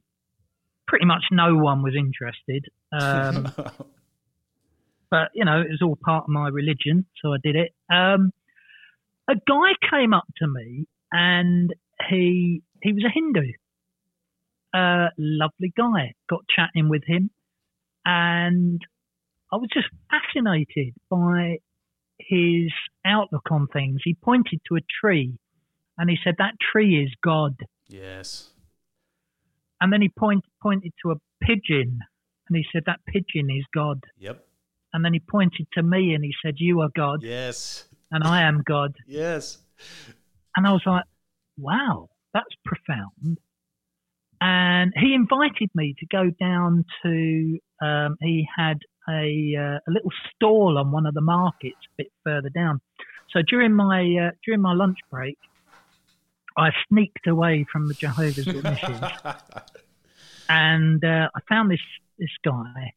[0.87, 3.51] pretty much no one was interested, um,
[5.09, 7.73] but you know it was all part of my religion, so I did it.
[7.89, 8.31] Um,
[9.27, 11.73] a guy came up to me and
[12.09, 13.53] he he was a Hindu.
[14.73, 16.13] Uh, lovely guy.
[16.29, 17.31] Got chatting with him
[18.07, 18.81] and
[19.51, 21.57] I was just fascinated by
[22.19, 22.71] his
[23.05, 23.99] outlook on things.
[24.03, 25.37] He pointed to a tree
[25.97, 27.55] and he said, That tree is God.
[27.87, 28.49] yes.
[29.79, 31.99] And then he point, pointed to a pigeon
[32.47, 34.03] and he said, That pigeon is God.
[34.17, 34.43] Yep.
[34.93, 37.85] And then he pointed to me and he said, You are God Yes.
[38.11, 38.95] and I am God.
[39.05, 39.59] Yes.
[40.55, 41.03] And I was like,
[41.59, 43.37] Wow, that's profound.
[44.41, 48.77] And he invited me to go down to, um, he had
[49.09, 52.79] a, uh, a little stall on one of the markets a bit further down.
[53.31, 55.37] So during my uh, during my lunch break,
[56.57, 58.99] I sneaked away from the Jehovah's Witnesses,
[60.49, 61.79] and uh, I found this
[62.17, 62.93] this guy,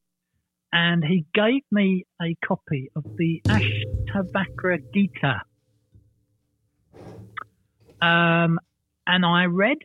[0.73, 5.43] and he gave me a copy of the Ashtavakra Gita,
[8.01, 8.59] um,
[9.07, 9.79] and I read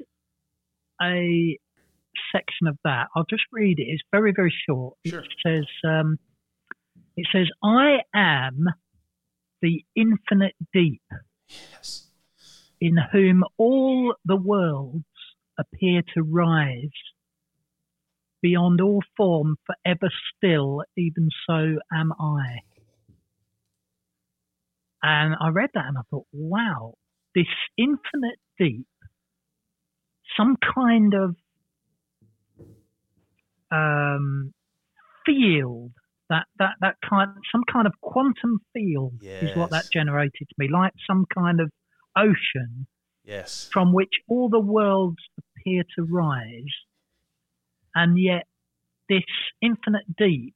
[1.02, 1.58] a
[2.32, 3.08] section of that.
[3.16, 3.84] I'll just read it.
[3.84, 4.96] It's very very short.
[5.06, 5.20] Sure.
[5.20, 5.66] It says.
[5.84, 6.18] Um,
[7.18, 8.66] it says, I am
[9.62, 11.02] the infinite deep
[11.48, 12.05] yes.
[12.86, 15.03] In whom all the worlds
[15.57, 16.91] appear to rise
[18.44, 20.07] beyond all form forever
[20.38, 22.60] still, even so am I.
[25.02, 26.94] And I read that and I thought, wow,
[27.34, 28.86] this infinite deep,
[30.38, 31.36] some kind of
[33.72, 34.53] um,
[35.26, 35.91] field
[36.30, 40.70] that, that, that kind, some kind of quantum field is what that generated to me,
[40.72, 41.72] like some kind of
[42.16, 42.88] ocean
[43.24, 43.70] Yes.
[43.74, 46.64] from which all the worlds appear to rise,
[47.96, 48.46] and yet
[49.10, 49.24] this
[49.62, 50.56] infinite deep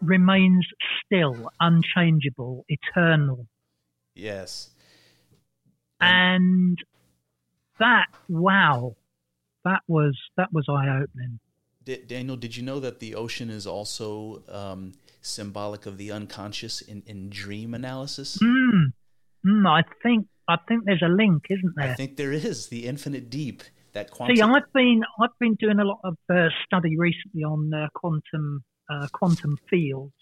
[0.00, 0.66] remains
[1.04, 3.46] still, unchangeable, eternal.
[4.14, 4.70] Yes.
[6.00, 6.76] And
[7.78, 8.96] that, wow,
[9.64, 11.38] that was that was eye opening.
[11.84, 16.80] D- Daniel, did you know that the ocean is also um, symbolic of the unconscious
[16.80, 18.38] in, in dream analysis?
[18.42, 18.92] Mm,
[19.46, 21.90] mm, I think I think there's a link, isn't there?
[21.90, 23.62] I think there is the infinite deep.
[23.92, 24.36] That quantum.
[24.36, 28.64] See, I've been I've been doing a lot of uh, study recently on uh, quantum
[28.90, 30.14] uh, quantum fields,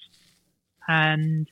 [0.88, 1.48] and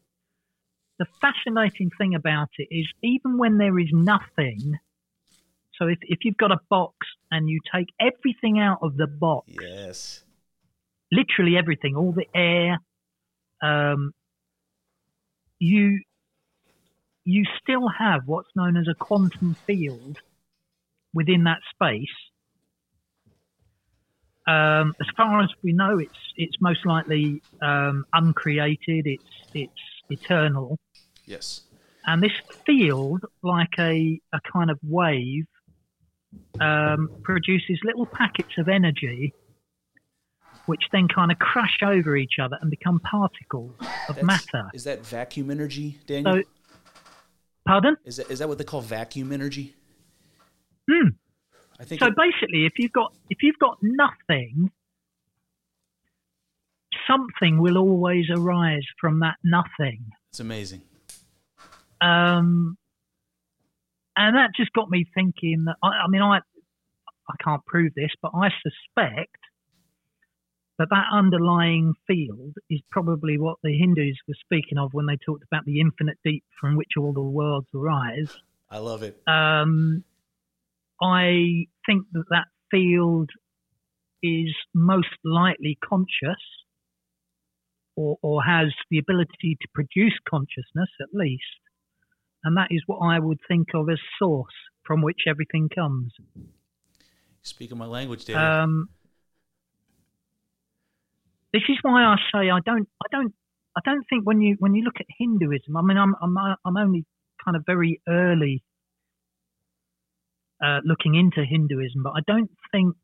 [0.99, 4.79] the fascinating thing about it is even when there is nothing.
[5.77, 6.97] So if if you've got a box
[7.31, 10.25] and you take everything out of the box, yes.
[11.13, 12.81] literally everything, all the air,
[13.63, 14.13] um,
[15.61, 16.01] you
[17.31, 20.17] you still have what's known as a quantum field
[21.13, 22.07] within that space.
[24.47, 29.07] Um, as far as we know, it's it's most likely um, uncreated.
[29.07, 29.23] It's
[29.53, 30.79] it's eternal,
[31.27, 31.65] Yes.
[32.07, 32.33] and this
[32.65, 35.45] field, like a a kind of wave,
[36.61, 39.35] um, produces little packets of energy,
[40.65, 43.75] which then kind of crash over each other and become particles
[44.09, 44.71] of That's- matter.
[44.73, 46.37] Is that vacuum energy, Daniel?
[46.37, 46.43] So,
[47.69, 47.97] pardon?
[48.05, 49.75] is that is that what they call vacuum energy?
[50.91, 51.09] Hmm.
[51.79, 52.01] I think.
[52.01, 54.71] So it- basically, if you've got if you've got nothing,
[57.07, 60.11] something will always arise from that nothing.
[60.31, 60.83] it's amazing.
[62.01, 62.77] Um,
[64.17, 66.39] and that just got me thinking that I, I mean I
[67.31, 69.37] I can't prove this, but I suspect
[70.79, 75.45] that that underlying field is probably what the Hindus were speaking of when they talked
[75.51, 78.37] about the infinite deep from which all the worlds arise.
[78.71, 79.21] I love it.
[79.27, 80.05] Um,
[81.03, 83.31] I think that that field
[84.23, 86.43] is most likely conscious
[87.97, 91.43] or, or has the ability to produce consciousness at least.
[92.45, 96.13] And that is what I would think of as source from which everything comes.
[97.43, 98.45] Speaking my language, Daniel.
[98.45, 98.89] Um,
[101.53, 103.35] this is why I say I don't, I don't,
[103.77, 105.77] I don't think when you when you look at Hinduism.
[105.77, 107.05] I mean, I'm I'm I'm only
[107.45, 108.63] kind of very early
[110.63, 112.97] uh, looking into Hinduism, but I don't think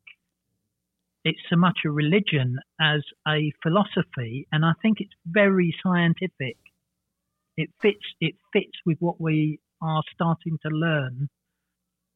[1.23, 6.57] it's so much a religion as a philosophy, and I think it's very scientific.
[7.57, 8.05] It fits.
[8.19, 11.29] It fits with what we are starting to learn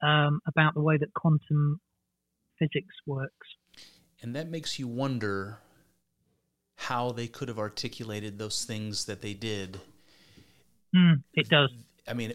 [0.01, 1.79] um, about the way that quantum
[2.57, 3.47] physics works.
[4.21, 5.59] And that makes you wonder
[6.79, 9.81] how they could have articulated those things that they did.
[10.95, 11.69] Mm, it does.
[12.07, 12.33] I mean,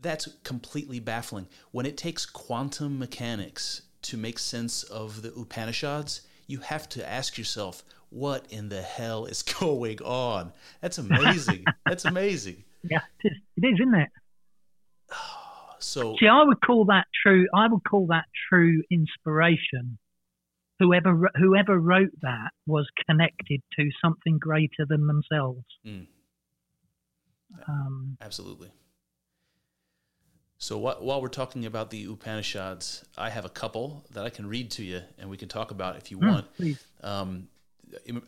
[0.00, 1.46] that's completely baffling.
[1.72, 7.36] When it takes quantum mechanics to make sense of the Upanishads, you have to ask
[7.36, 10.54] yourself, what in the hell is going on?
[10.80, 11.64] That's amazing.
[11.86, 12.64] that's amazing.
[12.82, 14.08] Yeah, it is, it is, isn't it?
[15.78, 17.46] So see, I would call that true.
[17.54, 19.98] I would call that true inspiration.
[20.78, 25.64] Whoever whoever wrote that was connected to something greater than themselves.
[25.86, 26.06] Mm.
[27.68, 28.70] Um, Absolutely.
[30.58, 34.46] So wh- while we're talking about the Upanishads, I have a couple that I can
[34.48, 36.54] read to you, and we can talk about if you mm, want.
[36.54, 36.82] please.
[37.02, 37.48] Um,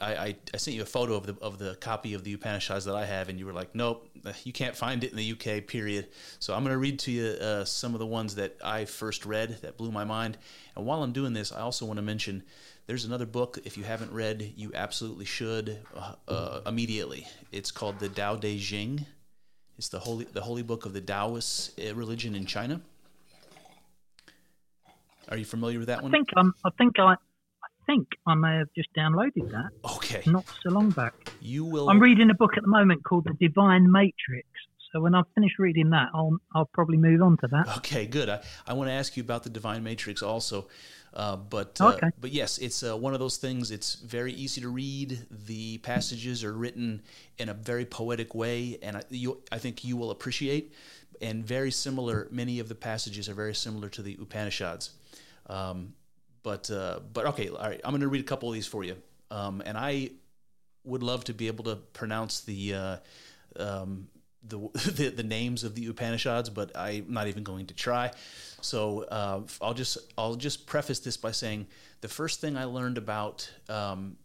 [0.01, 2.85] I, I, I, sent you a photo of the of the copy of the Upanishads
[2.85, 4.09] that I have, and you were like, "Nope,
[4.45, 6.09] you can't find it in the UK." Period.
[6.39, 9.27] So I'm going to read to you uh, some of the ones that I first
[9.27, 10.39] read that blew my mind.
[10.77, 12.45] And while I'm doing this, I also want to mention
[12.87, 13.59] there's another book.
[13.65, 17.27] If you haven't read, you absolutely should uh, uh, immediately.
[17.53, 19.07] It's called the Tao Te Ching.
[19.77, 22.81] It's the holy the holy book of the Taoist uh, religion in China.
[25.29, 26.15] Are you familiar with that one?
[26.15, 26.55] I think I'm.
[26.65, 27.17] I think I.
[27.89, 30.23] I think I may have just downloaded that Okay.
[30.27, 31.15] not so long back.
[31.41, 31.89] You will.
[31.89, 34.47] I'm reading a book at the moment called The Divine Matrix.
[34.93, 37.79] So when I've finished reading that, I'll I'll probably move on to that.
[37.79, 38.29] Okay, good.
[38.29, 40.69] I, I want to ask you about the divine matrix also,
[41.15, 42.09] uh, but uh, Okay.
[42.21, 43.71] but yes, it's uh, one of those things.
[43.71, 45.27] It's very easy to read.
[45.47, 47.03] The passages are written
[47.39, 50.73] in a very poetic way, and I, you, I think you will appreciate.
[51.21, 52.29] And very similar.
[52.31, 54.91] Many of the passages are very similar to the Upanishads.
[55.49, 55.95] Um,
[56.49, 57.79] but uh, but okay, all right.
[57.85, 58.97] I'm going to read a couple of these for you,
[59.31, 60.13] um, and I
[60.83, 62.75] would love to be able to pronounce the.
[62.75, 62.97] Uh,
[63.59, 64.09] um,
[64.43, 64.57] the,
[64.95, 68.13] the the names of the Upanishads, but I'm not even going to try.
[68.63, 71.67] So uh, I'll just I'll just preface this by saying
[72.01, 74.17] the first thing I learned about um,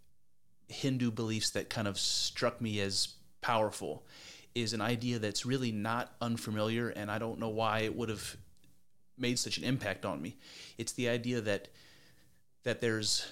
[0.70, 4.06] Hindu beliefs that kind of struck me as powerful
[4.56, 8.38] is an idea that's really not unfamiliar, and I don't know why it would have
[9.18, 10.38] made such an impact on me.
[10.78, 11.68] It's the idea that
[12.64, 13.26] that there's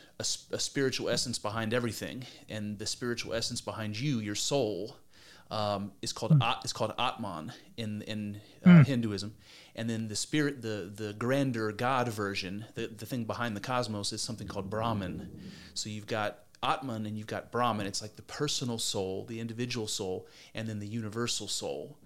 [0.51, 4.97] a spiritual essence behind everything, and the spiritual essence behind you, your soul,
[5.49, 9.35] um, is called At, is called Atman in in uh, Hinduism,
[9.75, 14.13] and then the spirit, the the grander God version, the the thing behind the cosmos
[14.13, 15.29] is something called Brahman.
[15.73, 17.87] So you've got Atman and you've got Brahman.
[17.87, 21.97] It's like the personal soul, the individual soul, and then the universal soul.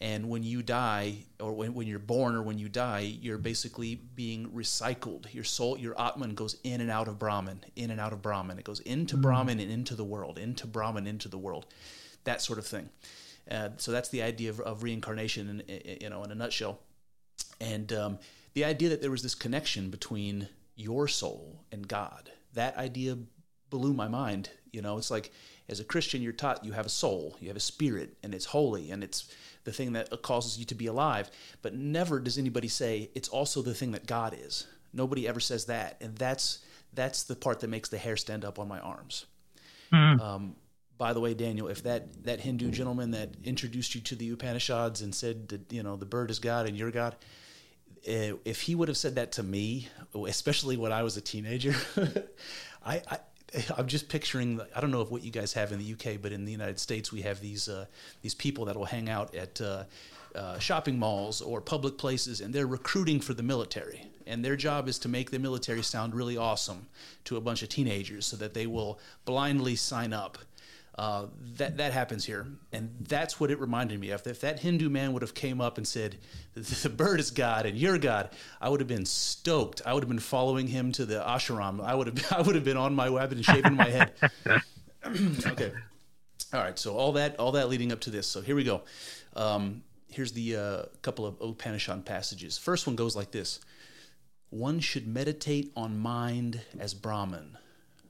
[0.00, 3.96] And when you die, or when, when you're born, or when you die, you're basically
[3.96, 5.32] being recycled.
[5.34, 8.58] Your soul, your Atman goes in and out of Brahman, in and out of Brahman.
[8.58, 11.66] It goes into Brahman and into the world, into Brahman, into the world,
[12.22, 12.90] that sort of thing.
[13.50, 16.78] Uh, so that's the idea of, of reincarnation, in, in, you know, in a nutshell.
[17.60, 18.18] And um,
[18.54, 23.16] the idea that there was this connection between your soul and God, that idea
[23.68, 24.50] blew my mind.
[24.72, 25.32] You know, it's like
[25.68, 28.46] as a Christian, you're taught you have a soul, you have a spirit, and it's
[28.46, 29.32] holy, and it's
[29.68, 31.30] the thing that causes you to be alive.
[31.60, 34.66] But never does anybody say it's also the thing that God is.
[34.94, 36.60] Nobody ever says that, and that's
[36.94, 39.26] that's the part that makes the hair stand up on my arms.
[40.20, 40.56] Um,
[40.96, 45.02] by the way, Daniel, if that that Hindu gentleman that introduced you to the Upanishads
[45.02, 47.14] and said that you know the bird is God and you're God,
[48.06, 49.88] eh, if he would have said that to me,
[50.26, 51.74] especially when I was a teenager,
[52.84, 53.18] I, I
[53.76, 54.60] I'm just picturing.
[54.74, 56.78] I don't know if what you guys have in the UK, but in the United
[56.78, 57.86] States, we have these uh,
[58.22, 59.84] these people that will hang out at uh,
[60.34, 64.04] uh, shopping malls or public places, and they're recruiting for the military.
[64.26, 66.86] And their job is to make the military sound really awesome
[67.24, 70.38] to a bunch of teenagers, so that they will blindly sign up.
[70.98, 74.26] Uh, that that happens here, and that's what it reminded me of.
[74.26, 76.16] If that Hindu man would have came up and said,
[76.54, 78.30] "The bird is God and you're God,"
[78.60, 79.80] I would have been stoked.
[79.86, 81.80] I would have been following him to the ashram.
[81.80, 83.22] I would have I would have been on my way.
[83.22, 84.12] I've shaving my head.
[85.46, 85.70] okay,
[86.52, 86.76] all right.
[86.76, 88.26] So all that all that leading up to this.
[88.26, 88.82] So here we go.
[89.36, 92.58] Um, here's the uh, couple of Upanishad passages.
[92.58, 93.60] First one goes like this:
[94.50, 97.56] One should meditate on mind as Brahman.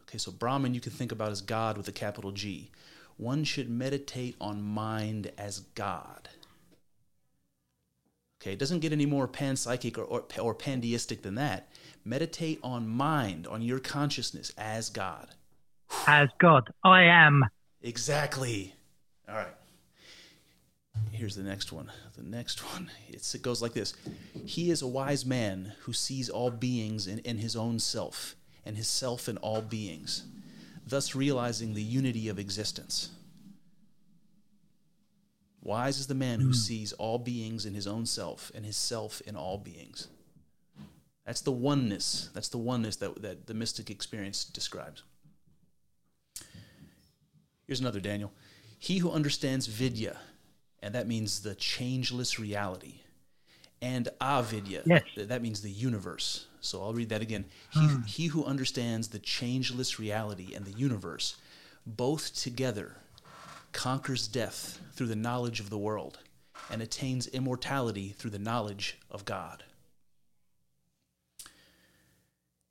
[0.09, 2.71] Okay, so Brahman you can think about as God with a capital G.
[3.19, 6.31] One should meditate on mind as God.
[8.41, 11.69] Okay, it doesn't get any more panpsychic or, or, or pandeistic than that.
[12.05, 15.35] Meditate on mind, on your consciousness as God.
[16.07, 17.45] As God, I am.
[17.83, 18.75] Exactly.
[19.29, 19.55] All right.
[21.11, 21.93] Here's the next one.
[22.17, 22.91] The next one.
[23.09, 23.95] It's, it goes like this
[24.47, 28.37] He is a wise man who sees all beings in, in his own self
[28.69, 30.25] and his self in all beings,
[30.87, 33.11] thus realizing the unity of existence.
[35.63, 36.53] Wise is the man who hmm.
[36.53, 40.09] sees all beings in his own self and his self in all beings.
[41.25, 42.29] That's the oneness.
[42.35, 45.03] That's the oneness that, that the mystic experience describes.
[47.67, 48.33] Here's another, Daniel.
[48.79, 50.19] He who understands Vidya,
[50.83, 53.01] and that means the changeless reality,
[53.81, 55.05] and avidya, Yes.
[55.15, 56.48] th- that means the universe.
[56.61, 57.45] So I'll read that again.
[57.71, 61.37] He, he who understands the changeless reality and the universe,
[61.87, 62.97] both together,
[63.73, 66.19] conquers death through the knowledge of the world,
[66.71, 69.65] and attains immortality through the knowledge of God.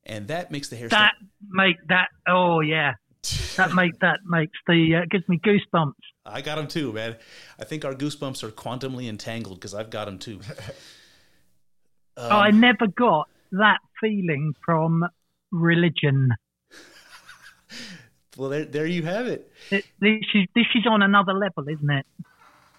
[0.06, 1.30] And that makes the hair That stand.
[1.50, 2.08] make that.
[2.28, 2.94] Oh yeah,
[3.58, 5.94] that make that makes the uh, gives me goosebumps.
[6.26, 7.18] I got them too, man.
[7.60, 10.40] I think our goosebumps are quantumly entangled because I've got them too.
[12.20, 15.06] Um, I never got that feeling from
[15.52, 16.32] religion.
[18.38, 19.52] well, there, there you have it.
[19.72, 22.06] It, this is this is on another level, isn't it?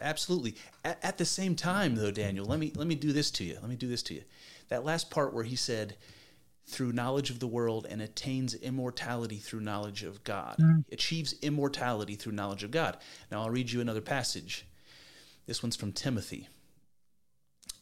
[0.01, 0.55] Absolutely.
[0.85, 3.59] At, at the same time, though, Daniel, let me let me do this to you.
[3.61, 4.23] Let me do this to you.
[4.69, 5.97] That last part where he said,
[6.67, 10.85] "Through knowledge of the world and attains immortality through knowledge of God," mm.
[10.93, 12.99] achieves immortality through knowledge of God.
[13.31, 14.67] Now, I'll read you another passage.
[15.47, 16.49] This one's from Timothy,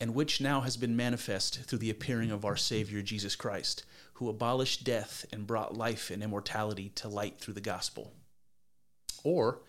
[0.00, 4.28] and which now has been manifest through the appearing of our Savior Jesus Christ, who
[4.28, 8.12] abolished death and brought life and immortality to light through the gospel.
[9.24, 9.60] Or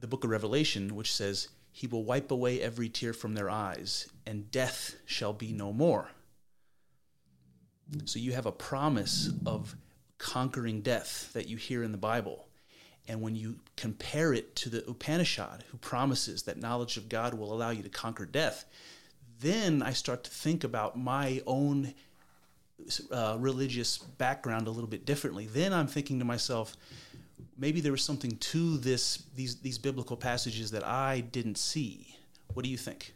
[0.00, 4.08] the book of Revelation, which says, He will wipe away every tear from their eyes,
[4.26, 6.10] and death shall be no more.
[8.04, 9.74] So you have a promise of
[10.18, 12.46] conquering death that you hear in the Bible.
[13.08, 17.52] And when you compare it to the Upanishad, who promises that knowledge of God will
[17.52, 18.64] allow you to conquer death,
[19.40, 21.94] then I start to think about my own
[23.10, 25.46] uh, religious background a little bit differently.
[25.46, 26.76] Then I'm thinking to myself,
[27.58, 32.16] maybe there was something to this these these biblical passages that I didn't see.
[32.54, 33.14] What do you think?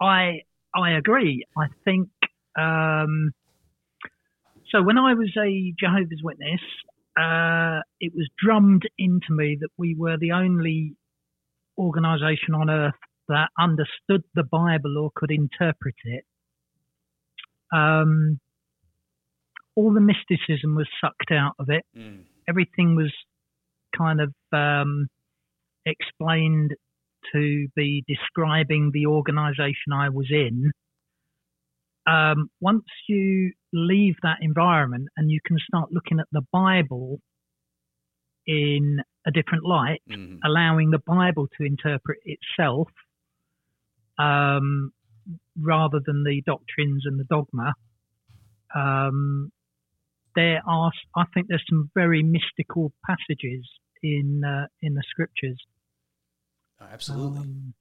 [0.00, 0.42] I
[0.74, 1.44] I agree.
[1.56, 2.08] I think
[2.58, 3.32] um,
[4.70, 4.82] so.
[4.82, 6.60] When I was a Jehovah's Witness,
[7.16, 10.94] uh, it was drummed into me that we were the only
[11.78, 12.94] organisation on earth
[13.28, 16.24] that understood the Bible or could interpret it.
[17.72, 18.40] Um,
[19.76, 21.84] all the mysticism was sucked out of it.
[21.96, 22.24] Mm.
[22.48, 23.12] Everything was
[23.96, 25.08] kind of um,
[25.86, 26.74] explained
[27.32, 30.72] to be describing the organization I was in.
[32.06, 37.20] Um, once you leave that environment and you can start looking at the Bible
[38.46, 40.38] in a different light, Mhm.
[40.42, 42.88] allowing the Bible to interpret itself
[44.18, 44.92] um,
[45.60, 47.74] rather than the doctrines and the dogma,
[48.74, 49.50] um,
[50.34, 53.66] there are, I think, there's some very mystical passages
[54.02, 55.60] in uh, in the scriptures.
[56.80, 57.40] Absolutely.
[57.40, 57.74] Um,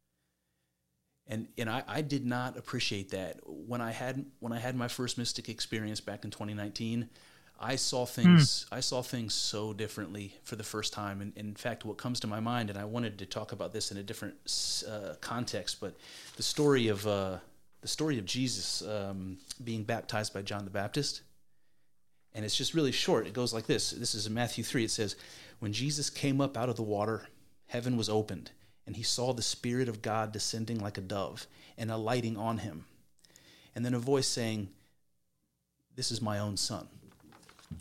[1.28, 4.88] and and I, I did not appreciate that when I had when I had my
[4.88, 7.10] first mystic experience back in 2019.
[7.60, 11.86] I saw things I saw things so differently for the first time, and, in fact,
[11.86, 14.36] what comes to my mind, and I wanted to talk about this in a different
[14.88, 15.96] uh, context, but
[16.36, 17.38] the story of uh,
[17.82, 21.22] the story of Jesus um, being baptized by John the Baptist,
[22.34, 23.28] and it's just really short.
[23.28, 23.92] It goes like this.
[23.92, 24.84] This is in Matthew three.
[24.84, 25.16] It says,
[25.60, 27.28] "When Jesus came up out of the water,
[27.68, 28.52] heaven was opened."
[28.88, 31.46] and he saw the Spirit of God descending like a dove
[31.78, 32.86] and alighting on him.
[33.76, 34.70] And then a voice saying,
[35.96, 36.88] This is my own son.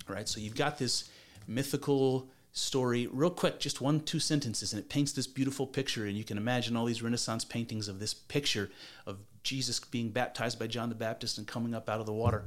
[0.08, 1.10] Right, so you've got this
[1.46, 6.06] mythical story, real quick, just one, two sentences, and it paints this beautiful picture.
[6.06, 8.70] And you can imagine all these Renaissance paintings of this picture
[9.06, 12.44] of Jesus being baptized by John the Baptist and coming up out of the water.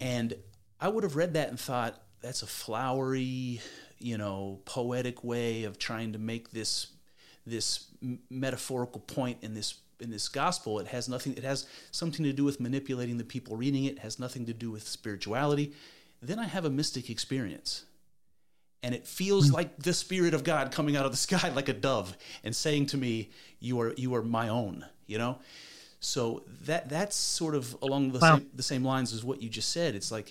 [0.00, 0.34] And
[0.80, 3.60] I would have read that and thought, that's a flowery,
[3.98, 6.88] you know, poetic way of trying to make this
[7.46, 7.86] this
[8.28, 10.78] metaphorical point in this in this gospel.
[10.78, 11.36] It has nothing.
[11.36, 13.94] It has something to do with manipulating the people reading it.
[13.94, 15.72] It has nothing to do with spirituality.
[16.26, 17.84] Then I have a mystic experience,
[18.82, 21.72] and it feels like the spirit of God coming out of the sky like a
[21.72, 23.30] dove and saying to me,
[23.60, 25.38] "You are you are my own." You know.
[26.00, 29.48] So that that's sort of along the Well- same, the same lines as what you
[29.48, 29.94] just said.
[29.94, 30.30] It's like,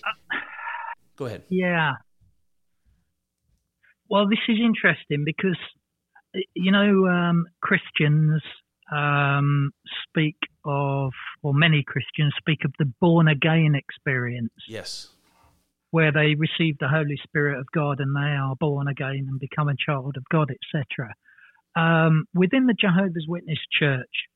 [1.16, 1.42] go ahead.
[1.48, 1.92] Yeah.
[4.08, 5.58] Well, this is interesting because,
[6.54, 8.40] you know, um, Christians
[8.92, 9.72] um,
[10.08, 11.10] speak of,
[11.42, 15.08] or many Christians speak of the born again experience Yes.
[15.90, 19.68] Where they receive the Holy Spirit of God and they are born again and become
[19.68, 21.14] a child of God, etc.
[21.76, 24.28] Um, within the Jehovah's Witness Church,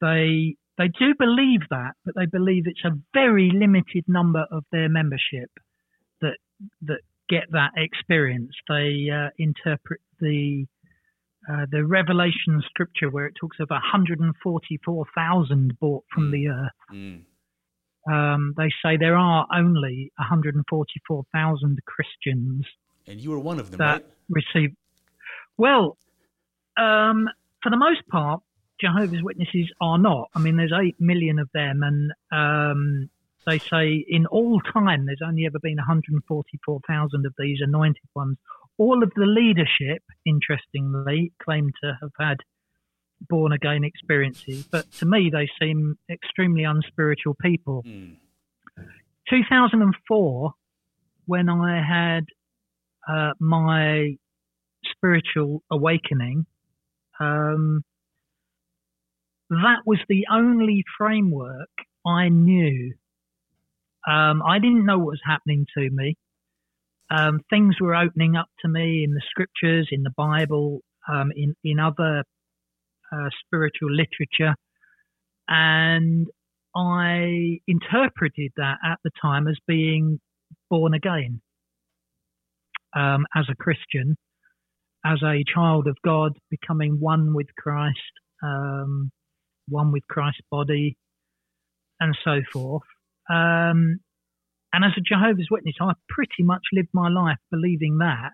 [0.00, 4.88] they they do believe that, but they believe it's a very limited number of their
[4.88, 5.50] membership
[6.20, 6.38] that
[6.82, 8.52] that get that experience.
[8.68, 10.66] They uh, interpret the
[11.48, 16.72] uh, the Revelation scripture where it talks of 144,000 bought from the earth.
[16.92, 17.22] Mm.
[18.10, 22.66] Um, they say there are only 144,000 Christians
[23.06, 24.06] And you were one of them, that right?
[24.28, 24.74] receive.
[25.56, 25.96] Well,
[26.78, 27.28] um,
[27.62, 28.42] for the most part,
[28.80, 30.30] Jehovah's Witnesses are not.
[30.34, 33.10] I mean, there's eight million of them, and um,
[33.46, 38.38] they say in all time there's only ever been 144,000 of these anointed ones.
[38.78, 42.38] All of the leadership, interestingly, claim to have had
[43.28, 47.82] born again experiences, but to me they seem extremely unspiritual people.
[47.86, 48.16] Mm.
[49.28, 50.52] 2004,
[51.26, 52.24] when I had
[53.08, 54.16] uh, my
[54.84, 56.46] spiritual awakening,
[57.20, 57.82] um,
[59.50, 61.68] that was the only framework
[62.06, 62.94] I knew.
[64.08, 66.16] Um, I didn't know what was happening to me.
[67.10, 70.80] Um, things were opening up to me in the scriptures, in the Bible,
[71.12, 72.24] um, in in other
[73.44, 74.54] spiritual literature,
[75.48, 76.26] and
[76.74, 80.20] I interpreted that at the time as being
[80.68, 81.40] born again
[82.94, 84.16] um, as a Christian,
[85.04, 87.98] as a child of God, becoming one with Christ,
[88.42, 89.10] um,
[89.68, 90.96] one with Christ's body,
[91.98, 92.82] and so forth.
[93.28, 94.00] Um,
[94.72, 98.32] and as a Jehovah's Witness, I pretty much lived my life believing that,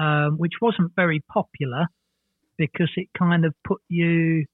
[0.00, 1.86] um, which wasn't very popular
[2.60, 4.44] because it kind of put you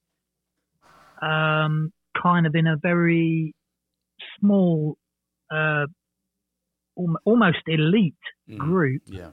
[1.21, 1.93] um,
[2.23, 3.53] kind of in a very
[4.39, 4.97] small,
[5.51, 5.87] uh,
[7.25, 8.15] almost elite
[8.49, 8.59] Mm.
[8.59, 9.03] group.
[9.07, 9.33] Yeah.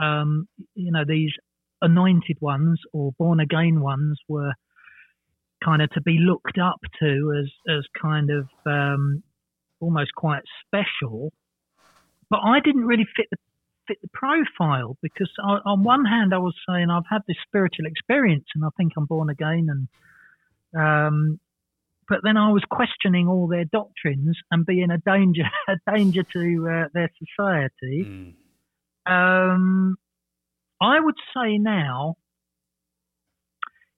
[0.00, 1.32] Um, you know, these
[1.80, 4.52] anointed ones or born again ones were
[5.64, 9.24] kind of to be looked up to as as kind of um,
[9.80, 11.32] almost quite special.
[12.30, 13.36] But I didn't really fit the
[13.86, 17.86] fit the profile because I, on one hand I was saying I've had this spiritual
[17.86, 19.88] experience and I think I'm born again and
[20.74, 21.40] um,
[22.08, 26.68] but then I was questioning all their doctrines and being a danger a danger to
[26.68, 28.04] uh, their society.
[28.04, 28.34] Mm.
[29.04, 29.96] Um,
[30.80, 32.16] I would say now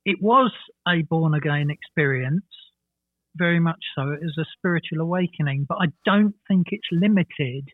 [0.05, 0.52] it was
[0.86, 2.44] a born again experience,
[3.36, 4.11] very much so.
[4.11, 7.69] It was a spiritual awakening, but I don't think it's limited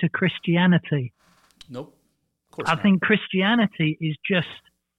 [0.00, 1.12] to Christianity.
[1.68, 1.94] Nope.
[2.50, 2.82] Of course I not.
[2.82, 4.48] think Christianity is just,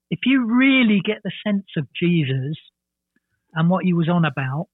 [0.09, 2.57] if you really get the sense of Jesus
[3.53, 4.67] and what he was on about,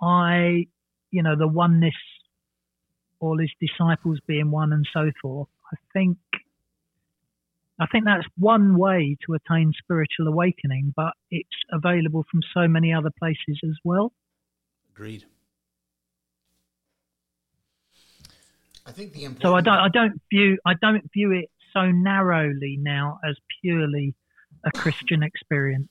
[0.00, 0.66] I,
[1.10, 1.94] you know, the oneness,
[3.20, 6.18] all his disciples being one and so forth, I think,
[7.78, 12.92] I think that's one way to attain spiritual awakening, but it's available from so many
[12.92, 14.12] other places as well.
[14.94, 15.24] Agreed.
[18.86, 21.90] I think the important So I don't, I don't view, I don't view it so
[21.90, 24.14] narrowly now as purely
[24.64, 25.90] a Christian experience.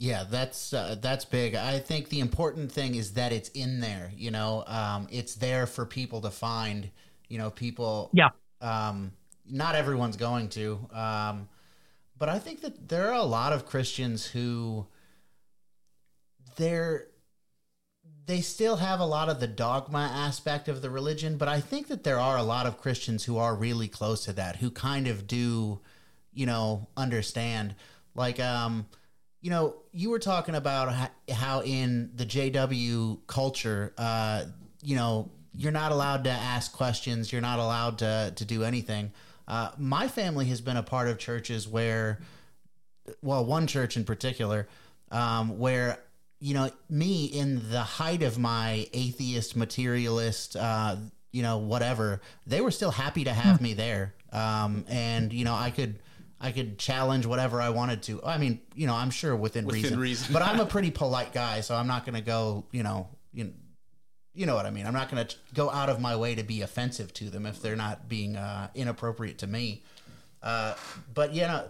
[0.00, 1.56] Yeah, that's uh, that's big.
[1.56, 4.12] I think the important thing is that it's in there.
[4.16, 6.90] You know, um, it's there for people to find.
[7.28, 8.10] You know, people.
[8.12, 8.28] Yeah.
[8.60, 9.12] Um,
[9.50, 11.48] not everyone's going to, um,
[12.18, 14.86] but I think that there are a lot of Christians who
[16.56, 17.06] they're
[18.28, 21.88] they still have a lot of the dogma aspect of the religion, but I think
[21.88, 25.08] that there are a lot of Christians who are really close to that, who kind
[25.08, 25.80] of do,
[26.34, 27.74] you know, understand.
[28.14, 28.86] Like, um,
[29.40, 34.44] you know, you were talking about how in the JW culture, uh,
[34.82, 39.10] you know, you're not allowed to ask questions, you're not allowed to to do anything.
[39.48, 42.20] Uh, my family has been a part of churches where,
[43.22, 44.68] well, one church in particular,
[45.10, 45.98] um, where
[46.40, 50.96] you know me in the height of my atheist materialist uh
[51.32, 55.54] you know whatever they were still happy to have me there um and you know
[55.54, 55.98] i could
[56.40, 59.82] i could challenge whatever i wanted to i mean you know i'm sure within, Within
[59.82, 60.32] reason, reason.
[60.32, 63.44] but i'm a pretty polite guy so i'm not going to go you know you
[63.44, 63.50] know
[64.34, 64.86] you know what I mean.
[64.86, 67.60] I'm not going to go out of my way to be offensive to them if
[67.60, 69.82] they're not being uh, inappropriate to me.
[70.40, 70.74] Uh,
[71.12, 71.64] but you know,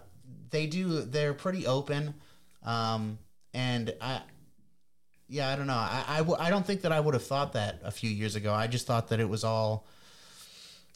[0.50, 1.00] they do.
[1.00, 2.12] They're pretty open,
[2.62, 3.18] um,
[3.54, 4.20] and I,
[5.28, 5.74] yeah, I don't know.
[5.74, 8.34] I, I, w- I don't think that I would have thought that a few years
[8.34, 8.52] ago.
[8.52, 9.86] I just thought that it was all,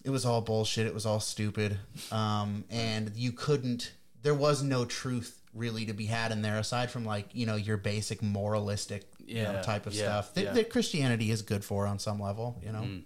[0.04, 0.86] it was all bullshit.
[0.86, 1.78] It was all stupid,
[2.10, 3.92] um, and you couldn't.
[4.22, 7.56] There was no truth really to be had in there aside from like you know
[7.56, 10.52] your basic moralistic you know, type of yeah, stuff that, yeah.
[10.52, 12.60] that Christianity is good for on some level.
[12.64, 12.80] You know.
[12.80, 13.02] Mm.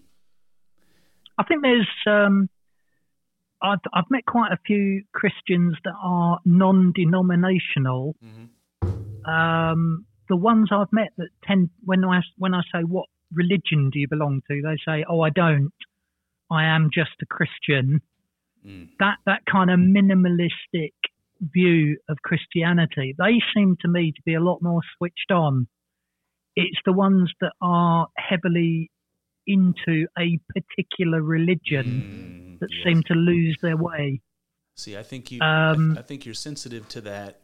[1.38, 2.48] I think there's um,
[3.62, 8.16] I've, I've met quite a few Christians that are non-denominational.
[8.24, 9.28] Mhm.
[9.28, 13.98] Um, the ones I've met that tend when I when I say what religion do
[13.98, 14.62] you belong to?
[14.62, 15.72] They say, oh, I don't.
[16.50, 18.00] I am just a Christian.
[18.66, 18.88] Mm.
[18.98, 20.92] That that kind of minimalistic
[21.40, 25.66] view of Christianity, they seem to me to be a lot more switched on.
[26.54, 28.90] It's the ones that are heavily
[29.46, 32.84] into a particular religion Mm, that yes.
[32.84, 34.20] seem to lose their way.
[34.74, 35.40] See, I think you.
[35.40, 37.40] Um, I, I think you're sensitive to that.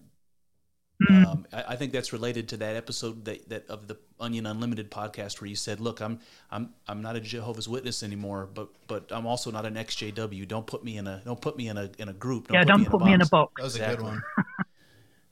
[1.11, 1.27] Mm.
[1.27, 4.91] Um, I, I think that's related to that episode that, that of the Onion Unlimited
[4.91, 6.21] podcast where you said, "Look, I'm
[6.51, 10.47] I'm I'm not a Jehovah's Witness anymore, but but I'm also not an XJW.
[10.47, 12.49] Don't put me in a don't put me in a in a group.
[12.53, 13.53] yeah, don't put me in a box.
[13.57, 14.23] That was a good one.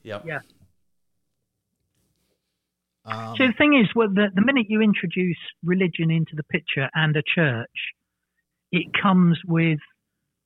[0.03, 0.25] Yep.
[0.25, 0.39] Yeah.
[3.05, 6.89] Um, So the thing is, well, the, the minute you introduce religion into the picture
[6.93, 7.69] and a church,
[8.71, 9.79] it comes with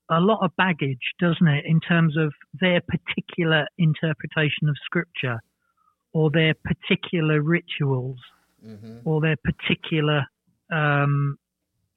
[0.10, 5.40] a lot of baggage, doesn't it, in terms of their particular interpretation of scripture
[6.14, 8.20] or their particular rituals
[8.66, 9.02] mhm.
[9.04, 10.26] or their particular,
[10.72, 11.38] um,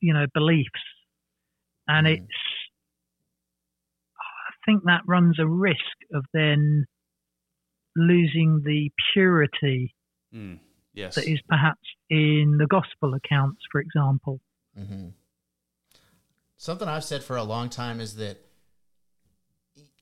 [0.00, 0.70] you know, beliefs.
[1.86, 2.14] And Mhm.
[2.14, 2.38] it's,
[4.18, 6.86] I think that runs a risk of then
[7.96, 9.94] losing the purity
[10.34, 10.58] Mm,
[10.92, 11.14] yes.
[11.14, 11.80] that is perhaps
[12.10, 14.40] in the gospel accounts, for example.
[14.76, 15.08] hmm
[16.58, 18.36] Something I've said for a long time is that,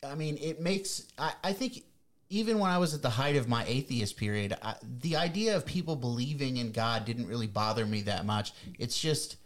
[0.02, 1.82] I mean, it makes, I, I think
[2.30, 5.66] even when I was at the height of my atheist period, I, the idea of
[5.66, 8.52] people believing in God didn't really bother me that much.
[8.78, 9.36] It's just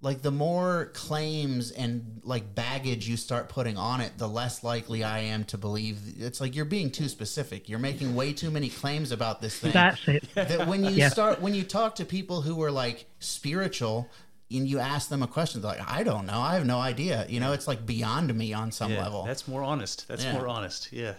[0.00, 5.04] like the more claims and like baggage you start putting on it, the less likely
[5.04, 5.98] I am to believe.
[6.18, 7.68] It's like you're being too specific.
[7.68, 10.24] You're making way too many claims about this thing That's it.
[10.34, 11.08] that when you Yeah.
[11.08, 14.08] start when you talk to people who are like spiritual
[14.54, 17.26] and you ask them a question they're like i don't know i have no idea
[17.28, 20.06] you know it's like beyond me on some yeah, level That's more honest.
[20.08, 20.32] That's Yeah.
[20.32, 20.92] more honest.
[20.92, 21.14] Yeah.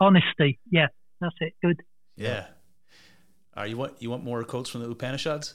[0.00, 0.58] Honesty.
[0.70, 0.88] Yeah,
[1.20, 1.54] that's it.
[1.62, 1.82] Good.
[2.16, 2.46] Yeah.
[3.56, 3.70] All right.
[3.70, 5.54] You want you want more quotes from the Upanishads?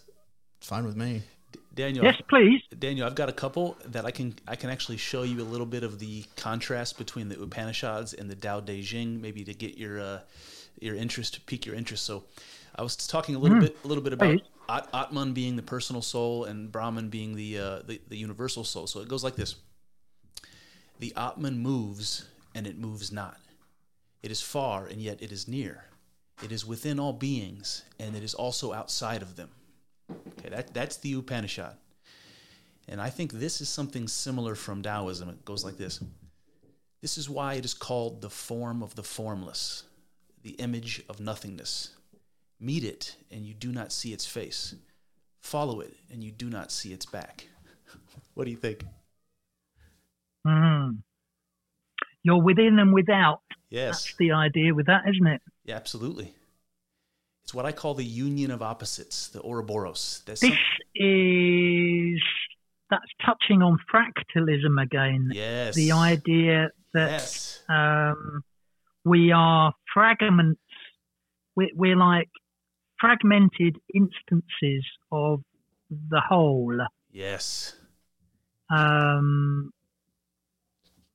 [0.57, 1.21] it's fine with me
[1.51, 2.05] D- Daniel.
[2.05, 2.61] Yes, please.
[2.77, 5.65] Daniel, I've got a couple that I can I can actually show you a little
[5.65, 9.77] bit of the contrast between the Upanishads and the Tao Te Ching, maybe to get
[9.77, 10.19] your uh,
[10.79, 12.05] your interest, pique your interest.
[12.05, 12.23] So,
[12.77, 14.29] I was talking a little bit a little bit about.
[14.69, 18.85] At- Atman being the personal soul and Brahman being the, uh, the the universal soul.
[18.87, 19.55] So it goes like this:
[20.99, 23.37] The Atman moves and it moves not.
[24.23, 25.85] It is far and yet it is near.
[26.43, 29.49] It is within all beings and it is also outside of them.
[30.39, 31.75] Okay, that that's the Upanishad.
[32.89, 35.29] And I think this is something similar from Taoism.
[35.29, 36.01] It goes like this
[37.01, 39.83] This is why it is called the form of the formless,
[40.43, 41.96] the image of nothingness.
[42.59, 44.73] Meet it, and you do not see its face.
[45.41, 47.47] Follow it, and you do not see its back.
[48.33, 48.83] what do you think?
[50.45, 50.97] Mm.
[52.23, 53.41] You're within and without.
[53.69, 55.41] Yes, That's the idea with that, isn't it?
[55.65, 56.33] yeah, absolutely.
[57.43, 60.21] It's what I call the union of opposites, the Ouroboros.
[60.25, 60.57] That's This some-
[60.95, 62.21] is
[62.89, 65.29] that's touching on fractalism again.
[65.33, 68.41] yes, The idea that yes, um,
[69.03, 70.59] we are fragments.
[71.55, 72.29] We're, we're like
[72.99, 75.41] fragmented instances of
[76.09, 76.77] the whole.
[77.11, 77.75] yes.
[78.69, 79.71] Um,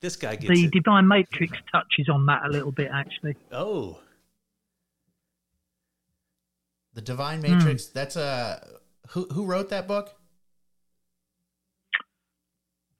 [0.00, 0.72] This guy gets the it.
[0.72, 3.36] Divine Matrix touches on that a little bit, actually.
[3.52, 3.98] oh,
[6.94, 8.66] the divine matrix that's a
[9.10, 10.14] who who wrote that book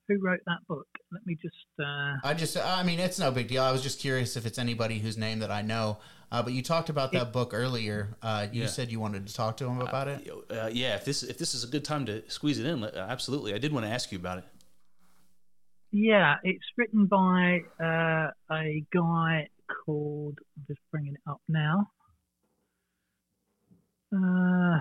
[0.09, 0.87] Who wrote that book?
[1.13, 1.55] Let me just.
[1.79, 4.59] Uh, i just i mean it's no big deal i was just curious if it's
[4.59, 5.99] anybody whose name that i know
[6.31, 8.67] uh, but you talked about that book earlier uh, you Yeah.
[8.69, 11.55] said you wanted to talk to him about it Uh, yeah, if this if this
[11.55, 13.53] is a good time to squeeze it in, uh, absolutely.
[13.55, 14.45] I did want to ask you about it.
[15.91, 19.49] yeah, it's written by uh, a guy
[19.85, 20.39] called.
[20.57, 21.91] I'm just bringing it up now.
[24.15, 24.79] Uh,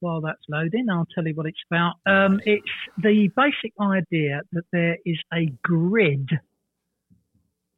[0.00, 1.94] while that's loading, I'll tell you what it's about.
[2.06, 2.66] Um, it's
[2.98, 6.28] the basic idea that there is a grid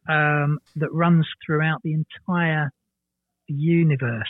[0.09, 2.71] um, that runs throughout the entire
[3.47, 4.25] universe.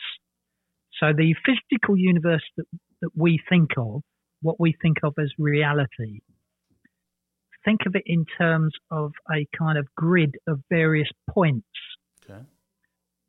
[1.01, 2.66] So the physical universe that,
[3.01, 4.02] that we think of,
[4.40, 6.20] what we think of as reality,
[7.64, 11.66] think of it in terms of a kind of grid of various points.
[12.24, 12.40] Okay.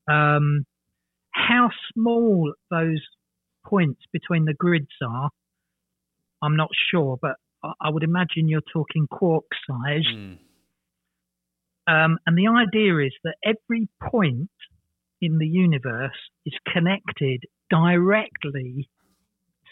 [0.07, 0.65] Um,
[1.31, 3.01] how small those
[3.65, 5.29] points between the grids are,
[6.41, 7.35] I'm not sure, but
[7.79, 10.05] I would imagine you're talking quark size.
[10.13, 10.37] Mm,
[11.87, 14.49] Um, and the idea is that every point
[15.21, 16.11] in the universe
[16.45, 18.89] is connected directly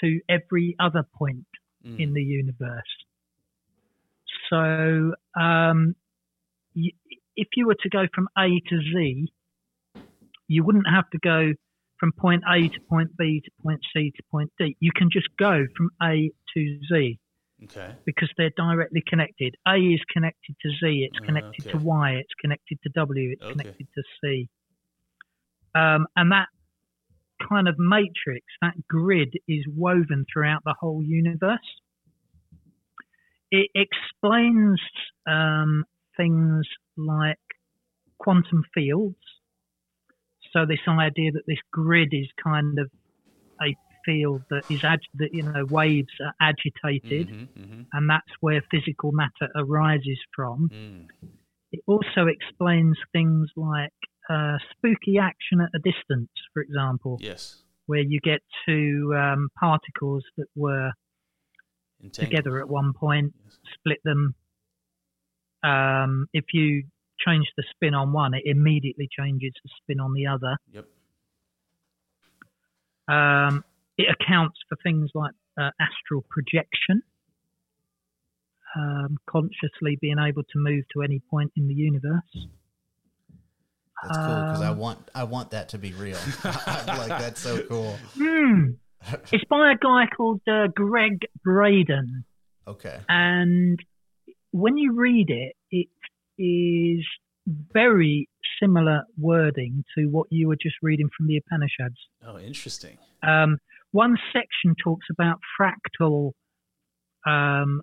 [0.02, 1.48] to every other point
[1.86, 2.00] mm.
[2.00, 2.94] in the universe.
[4.50, 5.96] So, um,
[6.76, 6.92] y
[7.36, 9.32] if you were to go from A to Z,
[10.48, 11.54] you wouldn't have to go
[12.02, 14.76] from point A to point B to point C to point D.
[14.82, 17.20] You can just go from A to Z
[17.64, 17.96] Okay.
[18.06, 19.56] because they're directly connected.
[19.68, 21.86] A is connected to Z, it's Ah, connected to okay.
[21.86, 23.52] Y, it's connected to W, it's Okay.
[23.52, 24.50] connected to C.
[25.76, 26.48] Um, and that
[27.48, 31.60] kind of matrix, that grid, is woven throughout the whole universe.
[33.52, 34.82] It explains
[35.28, 35.86] um,
[36.18, 36.66] things
[36.98, 37.38] like
[38.20, 39.18] quantum fields.
[40.54, 42.90] So this idea that this grid is kind of
[43.62, 43.76] a
[44.06, 47.82] field that is ag- that you know waves are agitated Mm-hmm, mm-hmm.
[47.94, 50.70] and that's where physical matter arises from.
[50.74, 51.08] Mm.
[51.72, 53.94] It also explains things like
[54.30, 57.64] uh, spooky action at a distance, for example, Yes.
[57.86, 60.92] where you get two um, particles that were
[62.04, 62.30] Entangled.
[62.30, 63.58] together at one point, Yes.
[63.76, 64.36] split them.
[65.64, 66.84] Um, if you
[67.26, 70.58] change the spin on one, it immediately changes the spin on the other.
[70.74, 70.86] Yep.
[73.08, 73.64] Um,
[73.98, 77.04] it accounts for things like uh, astral projection,
[78.76, 82.48] um, consciously being able to move to any point in the universe.
[84.04, 86.18] That's cool because I Um, want I want that to be real.
[86.44, 87.98] Like that's so cool.
[88.18, 88.72] Hmm.
[89.32, 92.24] It's by a guy called uh, Gregg Braden,
[92.68, 93.00] Okay.
[93.10, 93.80] and
[94.52, 95.88] when you read it, it
[96.42, 97.06] is
[97.74, 98.28] very
[98.62, 101.98] similar wording to what you were just reading from the Upanishads.
[102.26, 102.98] Oh, interesting.
[103.24, 103.58] Um,
[103.92, 106.32] one section talks about fractal,
[107.26, 107.82] um,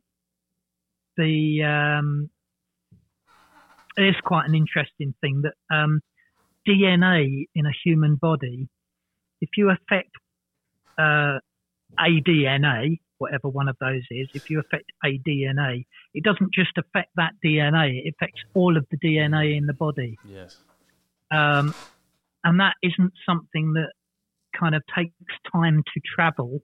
[1.16, 2.30] the um,
[3.96, 6.00] it's quite an interesting thing that um,
[6.66, 8.68] DNA in a human body,
[9.40, 10.10] if you affect
[10.98, 11.38] uh,
[11.98, 15.84] a DNA, whatever one of those is, if you affect a DNA,
[16.14, 20.18] it doesn't just affect that DNA; it affects all of the DNA in the body
[20.24, 20.56] Yes.
[21.30, 21.74] um,
[22.44, 23.92] and that isn't something that
[24.58, 25.12] kind of takes
[25.52, 26.60] time to travel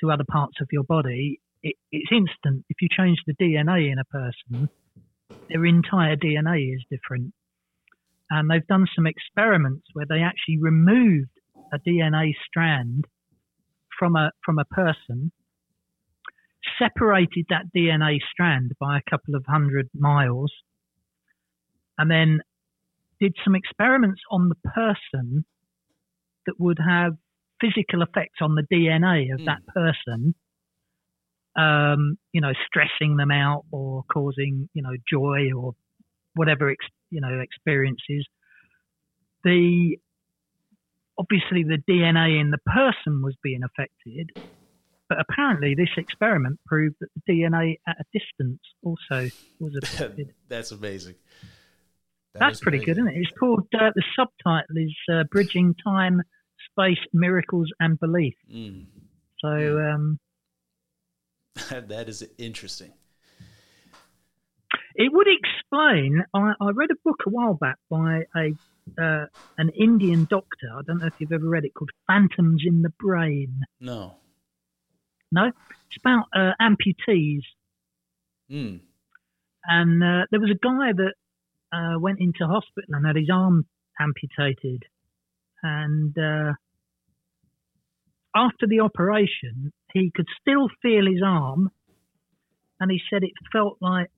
[0.00, 1.40] to other parts of your body.
[1.62, 2.64] It, it's instant.
[2.68, 4.68] If you change the DNA in a person,
[5.48, 7.32] their entire DNA is different.
[8.30, 11.30] And they've done some experiments where they actually removed
[11.72, 13.04] a DNA strand
[13.98, 15.32] from a from a person,
[16.82, 20.52] separated that DNA strand by a couple of hundred miles,
[21.98, 22.40] and then
[23.20, 25.44] did some experiments on the person
[26.46, 27.12] that would have
[27.60, 29.44] physical effects on the DNA of Mm.
[29.46, 30.34] that person,
[31.56, 35.74] um, you know, stressing them out or causing, you know, joy or
[36.34, 38.26] whatever, ex, you know, experiences.
[39.44, 39.98] The
[41.18, 44.30] obviously the DNA in the person was being affected,
[45.12, 49.28] but apparently this experiment proved that the DNA at a distance also
[49.60, 50.32] was affected.
[50.48, 51.16] That's amazing.
[52.32, 53.16] That That's pretty good, isn't it?
[53.16, 56.22] It's called uh, the subtitle is uh, "Bridging Time,
[56.70, 58.86] Space, Miracles, and Belief." Mm.
[59.40, 59.48] So
[59.92, 60.18] um,
[61.70, 62.92] that is interesting.
[64.94, 66.24] it would explain.
[66.32, 68.54] I, I read a book a while back by a
[68.98, 69.26] uh,
[69.58, 70.68] an Indian doctor.
[70.74, 74.14] I don't know if you've ever read it, called "Phantoms in the Brain." No.
[75.32, 77.42] No, it's about uh, amputees,
[78.50, 78.80] Mm.
[79.64, 81.14] and uh, there was a guy that
[81.72, 83.64] uh, went into hospital and had his arm
[83.98, 84.84] amputated,
[85.62, 86.52] and uh,
[88.34, 91.70] after the operation, he could still feel his arm,
[92.80, 94.10] and he said it felt like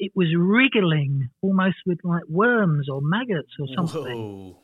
[0.00, 4.16] it was wriggling, almost with like worms or maggots or something.
[4.16, 4.58] Whoa.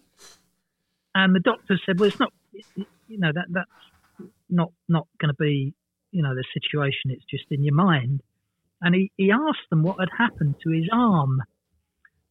[1.14, 2.32] And the doctor said, "Well, it's not,
[3.08, 3.70] you know, that that's
[4.48, 5.74] not not going to be,
[6.14, 7.10] you know, the situation.
[7.10, 8.22] It's just in your mind."
[8.80, 11.42] And he he asked them what had happened to his arm,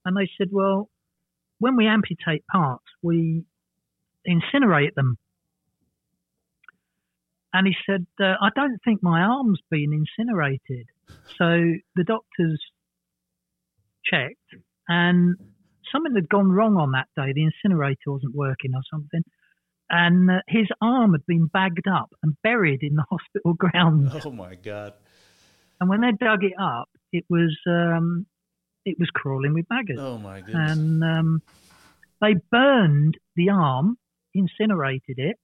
[0.06, 0.90] and they said, "Well,
[1.60, 3.46] when we amputate parts, we
[4.28, 5.18] incinerate them."
[7.54, 10.88] And he said, uh, "I don't think my arm's been incinerated."
[11.38, 12.62] So the doctors
[14.06, 14.56] checked,
[14.88, 15.36] and
[15.92, 17.34] something had gone wrong on that day.
[17.34, 19.24] The incinerator wasn't working or something.
[19.90, 24.26] And uh, his arm had been bagged up and buried in the hospital grounds.
[24.26, 24.94] Oh my God.
[25.80, 28.26] And when they dug it up, it was um,
[28.86, 30.00] it was crawling with maggots.
[30.02, 30.72] Oh my goodness.
[30.78, 31.42] and um,
[32.22, 33.98] they burned the arm,
[34.34, 35.38] incinerated it,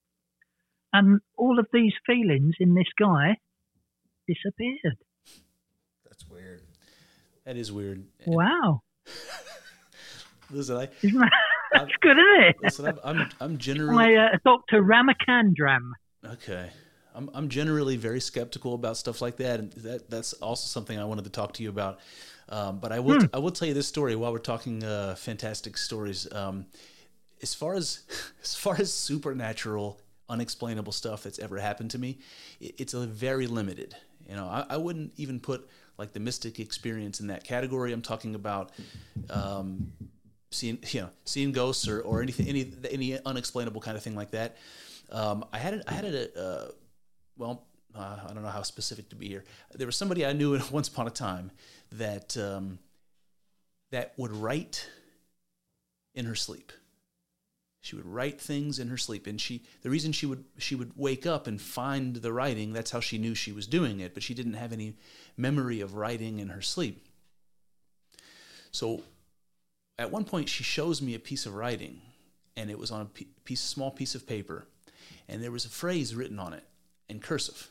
[0.94, 3.38] and all of these feelings in this guy
[4.28, 4.98] disappeared.
[6.06, 6.62] That's weird.
[7.46, 8.06] that is weird.
[8.26, 8.82] Wow,
[10.52, 11.32] Listen, I isn't that
[11.74, 12.56] that's good, isn't it?
[12.64, 12.86] listen.
[12.88, 14.84] I'm I'm, I'm generally By uh, Dr.
[14.84, 15.92] Ramachandran.
[16.26, 16.70] okay.
[17.16, 21.06] I'm I'm generally very skeptical about stuff like that, and that that's also something I
[21.06, 22.00] wanted to talk to you about.
[22.50, 25.78] Um, but I will I will tell you this story while we're talking uh, fantastic
[25.78, 26.32] stories.
[26.32, 26.66] Um,
[27.42, 28.04] as far as
[28.44, 32.20] as far as supernatural, unexplainable stuff that's ever happened to me,
[32.60, 33.96] it, it's a very limited.
[34.28, 35.68] You know, I, I wouldn't even put
[35.98, 37.92] like the mystic experience in that category.
[37.92, 38.72] I'm talking about
[39.30, 39.92] um,
[40.52, 44.32] seeing you know seeing ghosts or, or anything any any unexplainable kind of thing like
[44.32, 44.58] that.
[45.12, 46.68] Um, I had it, I had it uh,
[47.38, 47.66] well
[47.96, 49.44] uh, I don't know how specific to be here.
[49.74, 51.52] There was somebody I knew once upon a time
[51.94, 52.80] that um,
[53.92, 54.88] that would write
[56.14, 56.72] in her sleep.
[57.82, 60.92] She would write things in her sleep, and she the reason she would she would
[60.96, 62.74] wake up and find the writing.
[62.74, 64.98] That's how she knew she was doing it, but she didn't have any
[65.38, 67.06] memory of writing in her sleep.
[68.72, 69.02] So,
[70.00, 72.02] at one point, she shows me a piece of writing,
[72.56, 74.66] and it was on a piece, small piece of paper,
[75.28, 76.64] and there was a phrase written on it
[77.10, 77.70] in cursive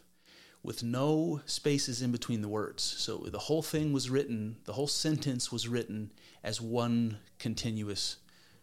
[0.62, 2.82] with no spaces in between the words.
[2.82, 6.12] So the whole thing was written, the whole sentence was written
[6.44, 8.16] as one continuous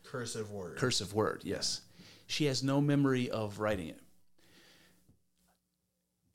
[0.03, 0.77] cursive word.
[0.77, 1.81] Cursive word, yes.
[2.27, 3.99] She has no memory of writing it.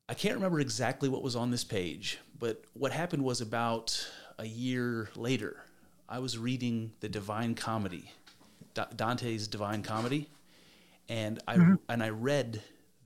[0.09, 4.05] I can't remember exactly what was on this page, but what happened was about
[4.39, 5.63] a year later,
[6.11, 8.11] I was reading the Divine Comedy,
[8.97, 10.29] Dante's Divine Comedy,
[11.09, 11.75] and I mm-hmm.
[11.89, 12.61] and I read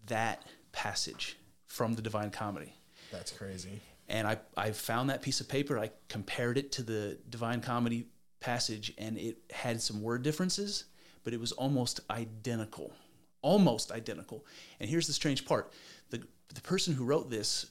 [0.06, 1.36] that passage
[1.66, 2.74] from the Divine Comedy.
[3.12, 3.81] That's crazy.
[4.09, 5.78] And I, I found that piece of paper.
[5.78, 8.06] I compared it to the Divine Comedy
[8.40, 10.85] passage, and it had some word differences,
[11.24, 12.90] but it was almost identical.
[13.43, 14.47] Almost identical.
[14.81, 15.72] And here's the strange part
[16.09, 16.22] the,
[16.55, 17.66] the person who wrote this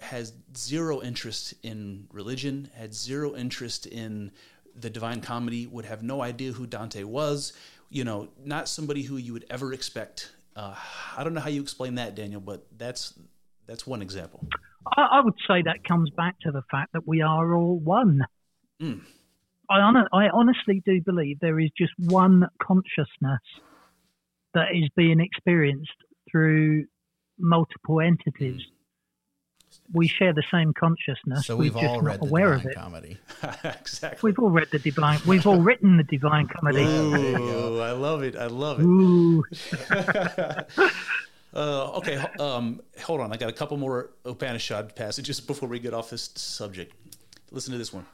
[0.00, 4.30] has zero interest in religion, had zero interest in
[4.80, 7.52] the Divine Comedy, would have no idea who Dante was,
[7.90, 10.32] you know, not somebody who you would ever expect.
[10.54, 10.74] Uh,
[11.16, 13.14] I don't know how you explain that, Daniel, but that's
[13.66, 14.46] that's one example.
[14.96, 18.20] I, I would say that comes back to the fact that we are all one.
[18.80, 19.02] Mm.
[19.70, 23.42] I, on, I honestly do believe there is just one consciousness
[24.54, 25.90] that is being experienced
[26.30, 26.86] through
[27.38, 28.62] multiple entities.
[29.92, 31.46] We share the same consciousness.
[31.46, 32.74] So we've We're all read the aware Divine of it.
[32.74, 33.18] Comedy.
[33.80, 34.30] exactly.
[34.30, 35.20] We've all read the divine.
[35.26, 36.84] We've all written the Divine Comedy.
[36.84, 38.36] Ooh, I love it.
[38.36, 38.84] I love it.
[38.84, 39.44] Ooh.
[41.54, 43.32] Uh, okay, um, hold on.
[43.32, 46.94] I got a couple more Upanishad passages before we get off this subject.
[47.50, 48.04] Listen to this one.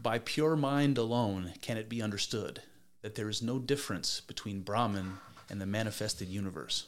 [0.00, 2.62] By pure mind alone can it be understood
[3.02, 5.18] that there is no difference between Brahman
[5.50, 6.86] and the manifested universe.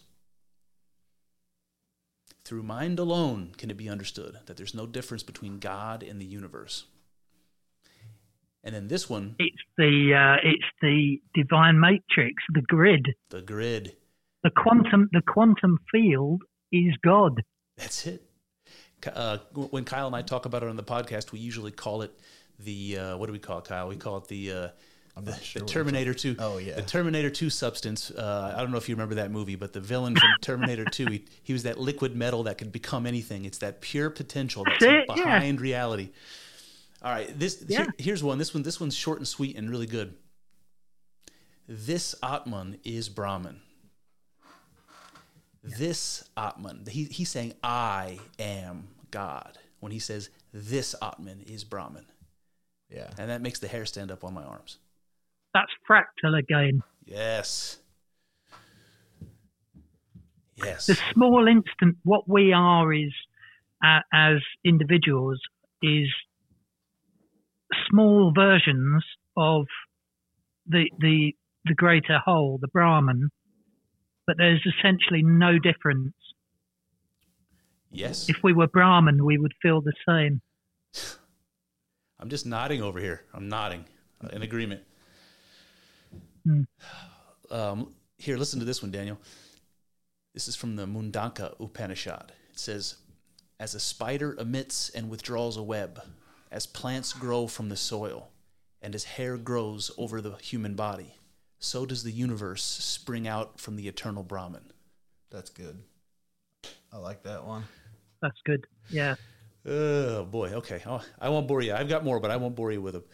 [2.45, 6.27] Through mind alone can it be understood that there's no difference between God and the
[6.27, 6.85] universe.
[8.62, 13.15] And then this one, it's the uh, it's the divine matrix, the grid.
[13.31, 13.97] The grid
[14.45, 17.43] the quantum the quantum field is God.
[17.77, 18.23] That's it.
[19.12, 22.12] Uh, when Kyle and I talk about it on the podcast, we usually call it
[22.59, 23.89] the uh, what do we call it, Kyle?
[23.89, 24.53] We call it the
[25.16, 26.36] uh, the, sure the, Terminator Two.
[26.39, 28.11] Oh yeah, the Terminator Two substance.
[28.11, 31.07] Uh, I don't know if you remember that movie, but the villain from Terminator Two,
[31.07, 33.45] he, he, was that liquid metal that could become anything.
[33.45, 35.62] It's that pure potential that's it, behind yeah.
[35.62, 36.11] reality.
[37.03, 37.82] All right, this yeah.
[37.82, 38.39] here, here's one.
[38.39, 40.15] This one this one's short and sweet and really good.
[41.66, 43.61] This Atman is Brahman.
[45.62, 49.57] This Atman, he, he's saying, I am God.
[49.81, 52.05] When he says, this Atman is Brahman.
[52.91, 53.09] Yeah.
[53.19, 54.77] And that makes the hair stand up on my arms.
[55.55, 56.83] That's fractal again.
[57.07, 57.79] Yes.
[60.57, 60.87] Yes.
[60.87, 63.13] The small instant, what we are is,
[63.83, 65.41] uh, as individuals,
[65.83, 66.09] is
[67.91, 69.05] small versions
[69.37, 69.67] of
[70.67, 73.31] the the the greater whole, the Brahman,
[74.27, 76.15] but there's essentially no difference.
[77.91, 78.29] Yes.
[78.29, 80.41] If we were Brahman, we would feel the same.
[82.19, 83.23] I'm just nodding over here.
[83.33, 83.85] I'm nodding
[84.33, 84.83] in agreement.
[86.45, 86.62] Hmm.
[87.51, 89.19] Um, here, listen to this one, Daniel.
[90.33, 92.33] This is from the Mundaka Upanishad.
[92.51, 92.97] It says,
[93.61, 96.03] As a spider emits and withdraws a web,
[96.51, 98.29] as plants grow from the soil,
[98.83, 101.15] and as hair grows over the human body,
[101.59, 104.73] so does the universe spring out from the eternal Brahman.
[105.31, 105.83] That's good.
[106.93, 107.65] I like that one.
[108.21, 108.66] That's good.
[108.91, 109.15] Yeah.
[109.66, 110.51] Oh boy.
[110.51, 110.83] Okay.
[110.87, 111.73] Oh, I won't bore you.
[111.75, 113.05] I've got more, but I won't bore you with them.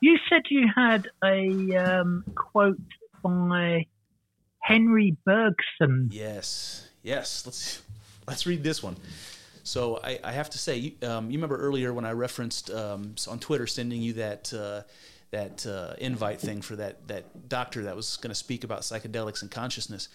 [0.00, 2.80] You said you had a um, quote
[3.22, 3.86] by
[4.62, 6.08] Henri Bergson.
[6.10, 6.88] Yes.
[7.02, 7.44] Yes.
[7.44, 7.82] Let's
[8.26, 8.96] let's read this one.
[9.62, 13.38] So I, I have to say, um, you remember earlier when I referenced um, on
[13.38, 14.82] Twitter sending you that uh,
[15.30, 19.42] that uh, invite thing for that that doctor that was going to speak about psychedelics
[19.42, 20.08] and consciousness.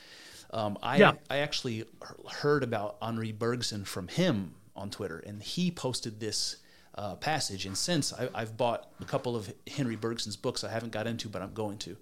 [0.52, 1.14] Um, I yeah.
[1.30, 1.86] I actually
[2.30, 6.58] heard about Henri Bergson from him on Twitter, and he posted this
[6.96, 7.66] uh, passage.
[7.66, 11.30] And since I, I've bought a couple of Henri Bergson's books, I haven't got into,
[11.30, 11.98] but I'm going to.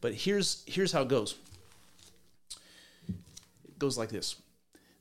[0.00, 1.36] But here's here's how it goes.
[3.08, 4.36] It goes like this: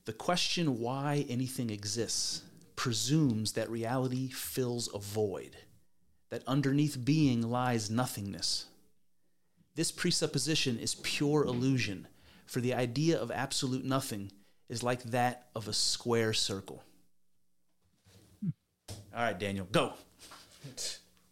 [0.06, 2.44] the question why anything exists
[2.76, 5.57] presumes that reality fills a void,
[6.30, 8.65] that underneath being lies nothingness.
[9.76, 12.07] This presupposition is pure illusion,
[12.45, 14.32] for the idea of absolute nothing
[14.69, 16.84] is like that of a square circle.
[18.89, 19.93] All right, Daniel, go.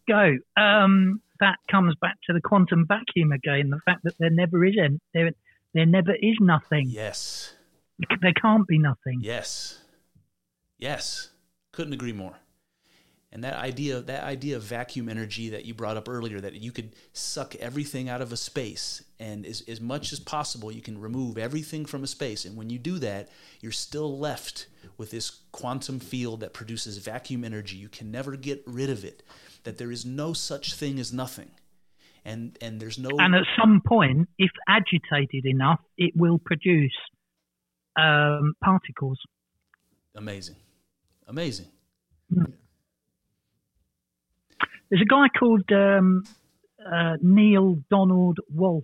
[0.08, 0.36] Go.
[0.56, 3.70] Um, that comes back to the quantum vacuum again.
[3.70, 5.30] The fact that there never is any, there,
[5.74, 6.88] there never is nothing.
[6.88, 7.54] Yes.
[8.20, 9.20] There can't be nothing.
[9.20, 9.80] Yes.
[10.78, 11.30] Yes.
[11.72, 12.36] Couldn't agree more.
[13.36, 16.72] And that idea, that idea of vacuum energy that you brought up earlier, that you
[16.72, 20.98] could suck everything out of a space, and as, as much as possible, you can
[20.98, 22.46] remove everything from a space.
[22.46, 23.28] And when you do that,
[23.60, 27.76] you're still left with this quantum field that produces vacuum energy.
[27.76, 29.22] You can never get rid of it.
[29.64, 31.50] That there is no such thing as nothing,
[32.24, 33.10] and and there's no.
[33.18, 36.96] And at some point, if agitated enough, it will produce
[38.00, 39.18] um, particles.
[40.14, 40.56] Amazing,
[41.28, 41.66] amazing.
[44.90, 46.26] There's a guy called um,
[46.84, 48.82] uh, Neale Donald Walsch.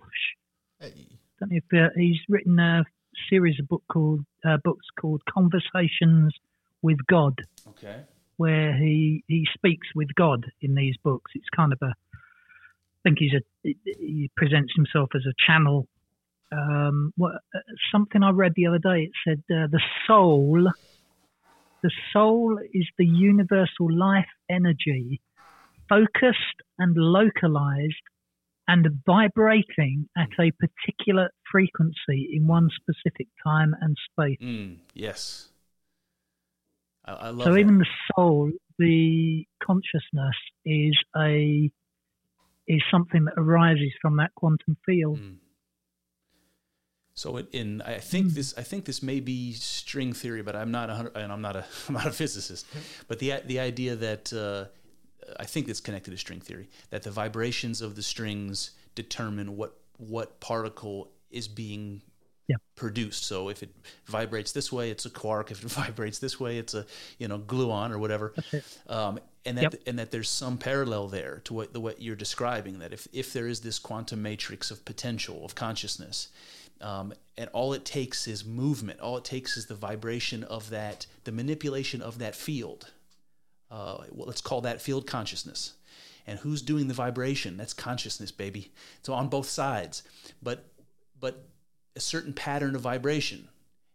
[0.80, 1.06] Hey.
[1.38, 2.84] don't know if uh, he's written a
[3.30, 6.34] series of book called uh, books called Conversations
[6.82, 7.34] with God,
[7.68, 8.02] Okay.
[8.36, 11.30] where he he speaks with God in these books.
[11.34, 15.86] It's kind of a, I think he's a he presents himself as a channel.
[16.50, 17.60] Um, what uh,
[17.92, 19.04] something I read the other day?
[19.04, 20.68] It said uh, the soul,
[21.82, 25.20] the soul is the universal life energy,
[25.88, 27.94] focused and localized
[28.68, 34.38] and vibrating at a particular frequency in one specific time and space.
[34.40, 35.48] Mm, yes.
[37.04, 37.58] I, I love So that.
[37.58, 41.70] even the soul, the consciousness is a
[42.68, 45.18] is something that arises from that quantum field.
[45.18, 45.36] Mm.
[47.14, 50.70] So it, in I think this I think this may be string theory, but I'm
[50.70, 52.66] not a hundred, and I'm not a I'm not a physicist.
[53.08, 54.66] But the the idea that uh,
[55.38, 59.76] I think it's connected to string theory that the vibrations of the strings determine what
[59.98, 62.02] what particle is being
[62.48, 62.56] Yeah.
[62.74, 63.24] produced.
[63.24, 63.70] So if it
[64.06, 65.50] vibrates this way, it's a quark.
[65.50, 66.84] If it vibrates this way, it's a
[67.18, 68.34] you know gluon or whatever.
[68.88, 69.74] Um, and that Yep.
[69.86, 72.78] and that there's some parallel there to what the what you're describing.
[72.80, 76.28] That if if there is this quantum matrix of potential of consciousness,
[76.80, 79.00] um, and all it takes is movement.
[79.00, 82.90] All it takes is the vibration of that, the manipulation of that field.
[83.72, 85.72] Uh, well, let's call that field consciousness.
[86.26, 87.56] And who's doing the vibration?
[87.56, 88.70] That's consciousness, baby.
[89.02, 90.02] So on both sides,
[90.42, 90.66] but
[91.18, 91.46] but
[91.96, 93.48] a certain pattern of vibration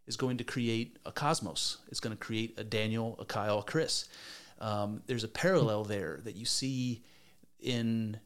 [0.06, 1.78] is going to create a cosmos.
[1.88, 4.08] It's going to create a Daniel, a Kyle, a Chris.
[4.60, 7.02] Um, there's a parallel there that you see
[7.60, 8.18] in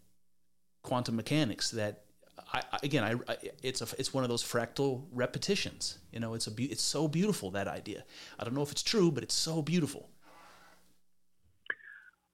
[0.83, 2.05] quantum mechanics that
[2.53, 6.47] I, again I, I it's a it's one of those fractal repetitions you know it's
[6.47, 8.05] a beau- it's so beautiful that idea
[8.39, 10.09] I don't know if it's true but it's so beautiful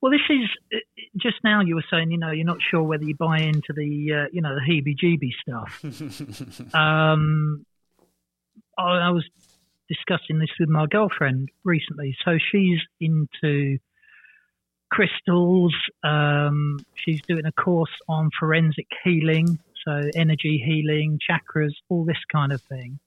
[0.00, 0.78] Well, this is uh,
[1.16, 1.60] just now.
[1.60, 4.40] You were saying, you know, you're not sure whether you buy into the, uh, you
[4.40, 6.74] know, the heebie-jeebie stuff.
[6.74, 7.66] um,
[8.78, 9.24] I, I was
[9.88, 12.16] discussing this with my girlfriend recently.
[12.24, 13.78] So she's into
[14.90, 15.74] crystals.
[16.04, 22.52] Um, she's doing a course on forensic healing, so energy healing, chakras, all this kind
[22.52, 22.98] of thing.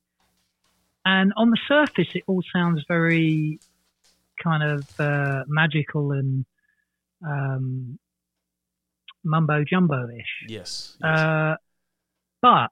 [1.06, 3.60] And on the surface, it all sounds very
[4.44, 6.46] kind of uh, magical and
[7.26, 8.00] um,
[9.24, 10.50] mumbo jumbo ish.
[10.50, 11.20] yes, yes.
[11.20, 11.56] Uh,
[12.42, 12.72] but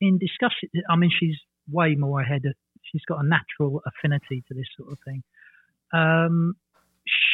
[0.00, 1.36] in discussing, I mean, she's
[1.70, 2.44] way more ahead.
[2.46, 2.54] Of,
[2.90, 5.22] she's got a natural affinity to this sort of thing.
[5.92, 6.54] Um,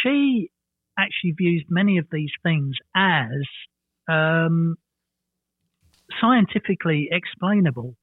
[0.02, 0.50] she
[0.98, 3.42] actually views many of these things as
[4.08, 4.76] um,
[6.20, 7.96] scientifically explainable.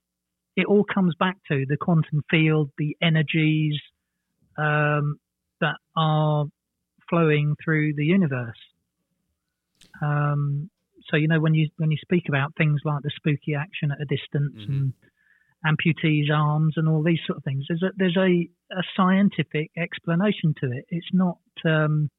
[0.55, 3.79] It all comes back to the quantum field, the energies
[4.57, 5.17] um,
[5.59, 6.45] that are
[7.09, 8.57] flowing through the universe.
[10.01, 10.69] Um,
[11.09, 14.01] so you know when you when you speak about things like the spooky action at
[14.01, 14.69] a distance Mhm.
[14.69, 14.93] and
[15.65, 20.53] amputees arms and all these sort of things, there's a there's a, a scientific explanation
[20.61, 20.85] to it.
[20.89, 22.09] It's not um,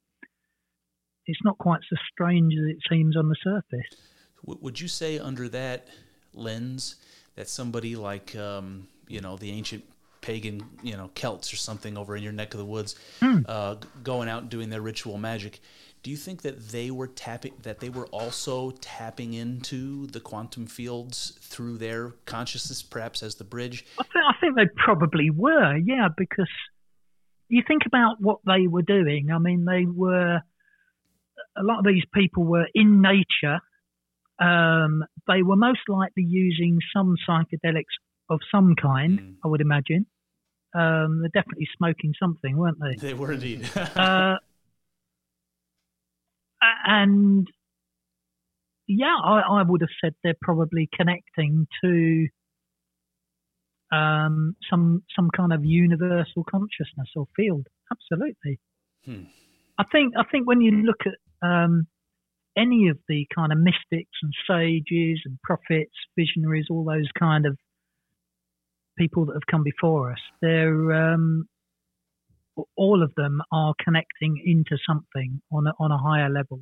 [1.26, 3.96] it's not quite so strange as it seems on the surface.
[4.44, 5.88] W- would you say under that
[6.34, 6.96] lens
[7.36, 9.84] that somebody like um, you know the ancient
[10.24, 12.96] pagan you know Celts or something over in your neck of the woods
[13.46, 15.60] uh, going out and doing their ritual magic
[16.02, 20.66] do you think that they were tapping that they were also tapping into the quantum
[20.66, 25.76] fields through their consciousness perhaps as the bridge I think, I think they probably were,
[25.76, 26.50] yeah, because
[27.48, 29.30] you think about what they were doing.
[29.30, 30.40] I mean, they were
[31.56, 33.60] a lot of these people were in nature.
[34.40, 37.94] Um, they were most likely using some psychedelics
[38.30, 39.34] of some kind, Mm.
[39.44, 40.06] I would imagine.
[40.74, 42.96] Um, they're definitely smoking something, weren't they?
[42.96, 43.68] They were indeed.
[43.96, 44.36] uh,
[46.60, 47.48] and
[48.86, 52.28] yeah, I, I would have said they're probably connecting to
[53.92, 57.66] um, some some kind of universal consciousness or field.
[57.90, 58.58] Absolutely.
[59.04, 59.24] Hmm.
[59.78, 61.86] I think I think when you look at um,
[62.56, 67.58] any of the kind of mystics and sages and prophets, visionaries, all those kind of
[68.98, 71.46] people that have come before us, they're um,
[72.76, 76.60] all of them are connecting into something on a, on a higher level.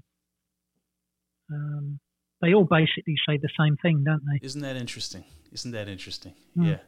[1.52, 2.00] Um,
[2.40, 4.44] they all basically say the same thing, don't they?
[4.44, 5.24] Isn't that interesting?
[5.52, 6.34] Isn't that interesting?
[6.54, 6.64] Hmm.
[6.64, 6.78] Yeah.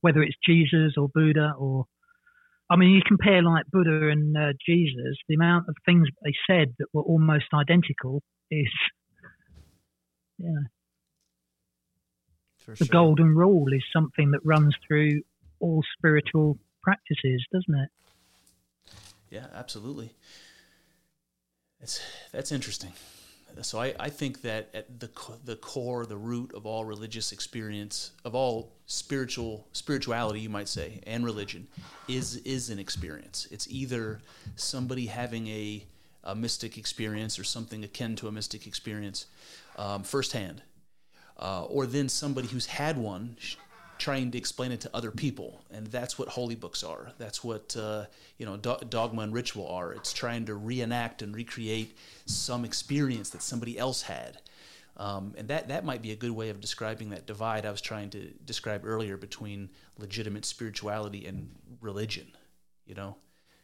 [0.00, 1.86] Whether it's Jesus or Buddha or,
[2.70, 6.74] I mean, you compare like Buddha and uh, Jesus, the amount of things they said
[6.78, 8.68] that were almost identical is,
[10.38, 10.68] yeah,
[12.68, 12.92] For the sure.
[12.92, 15.22] golden rule is something that runs through
[15.58, 17.88] all spiritual practices, doesn't it?
[19.30, 20.12] Yeah, absolutely.
[21.80, 22.92] That's that's interesting.
[23.62, 25.08] So I, I think that at the
[25.46, 31.00] the core, the root of all religious experience, of all spiritual spirituality, you might say,
[31.06, 31.68] and religion,
[32.06, 33.48] is is an experience.
[33.50, 34.20] It's either
[34.56, 35.84] somebody having a
[36.22, 39.24] a mystic experience or something akin to a mystic experience
[39.78, 40.60] um, firsthand,
[41.38, 43.36] uh, or then somebody who's had one
[43.98, 45.60] trying to explain it to other people.
[45.72, 47.10] And that's what holy books are.
[47.18, 48.06] That's what uh,
[48.38, 49.92] you know do- dogma and ritual are.
[49.92, 51.96] It's trying to reenact and recreate
[52.26, 54.38] some experience that somebody else had.
[54.96, 57.80] Um, and that that might be a good way of describing that divide i was
[57.80, 62.26] trying to describe earlier between legitimate spirituality and religion
[62.88, 63.16] you know?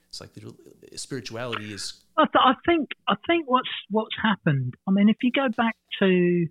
[0.09, 0.55] It's like the
[0.97, 4.75] spirituality is I, th- I think I think what's what's happened.
[4.87, 6.47] I mean, if you go back to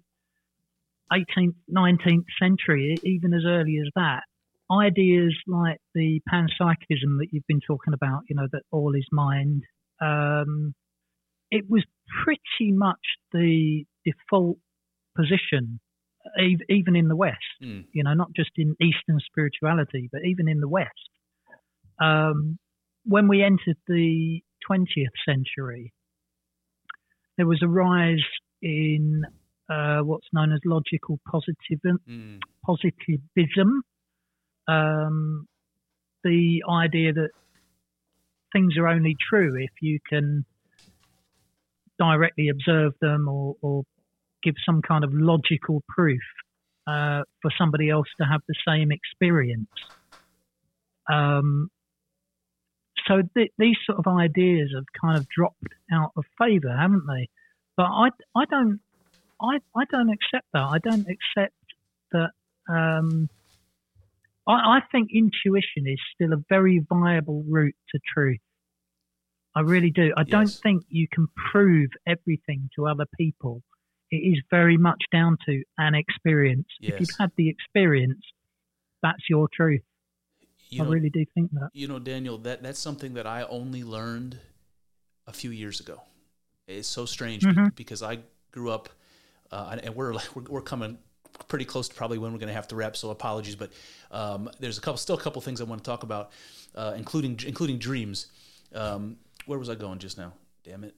[1.11, 4.23] 18th, 19th century, even as early as that,
[4.71, 9.63] ideas like the panpsychism that you've been talking about, you know, that all is mind,
[10.01, 10.73] um,
[11.51, 11.84] it was
[12.23, 12.99] pretty much
[13.31, 14.57] the default
[15.15, 15.80] position,
[16.69, 17.38] even in the West.
[17.61, 17.85] Mm.
[17.93, 20.89] You know, not just in Eastern spirituality, but even in the West.
[22.01, 22.57] Um,
[23.05, 25.93] when we entered the 20th century,
[27.38, 28.23] there was a rise
[28.61, 29.23] in
[29.73, 33.83] uh, what's known as logical positivism, mm, positivism
[34.67, 35.47] um,
[36.23, 37.29] the idea that
[38.53, 40.45] things are only true if you can
[41.99, 43.83] directly observe them or, or
[44.43, 46.21] give some kind of logical proof
[46.87, 49.69] uh, for somebody else to have the same experience.
[51.11, 51.69] Um,
[53.07, 57.27] so th- these sort of ideas have kind of dropped out of favour, haven't they?
[57.75, 58.79] But I, I don't,
[59.44, 60.64] I, I don't accept that.
[60.64, 61.53] I don't accept
[62.14, 62.30] that.
[62.70, 63.30] Um,
[64.48, 68.40] I, I think intuition is still a very viable route to truth.
[69.56, 70.11] I really do.
[70.18, 73.61] I don't think you can prove everything to other people.
[74.10, 76.65] It is very much down to an experience.
[76.82, 78.22] If you've had the experience,
[79.03, 79.82] that's your truth.
[80.70, 81.70] you I know, really do think that.
[81.74, 84.40] you know daniel that that's something that i only learned
[85.28, 86.02] a few years ago
[86.68, 87.76] it's so strange Mhm.
[87.76, 88.20] because i
[88.52, 88.90] grew up
[89.53, 90.97] uh, and- and we're, we're we're coming
[91.47, 93.69] pretty close to probably when we're going to have to wrap so apologies but
[94.11, 96.25] um, there's a couple still a couple things i want to talk about
[96.75, 98.27] uh, including including dreams
[98.75, 99.17] um,
[99.47, 100.31] where was i going just now
[100.63, 100.95] damn it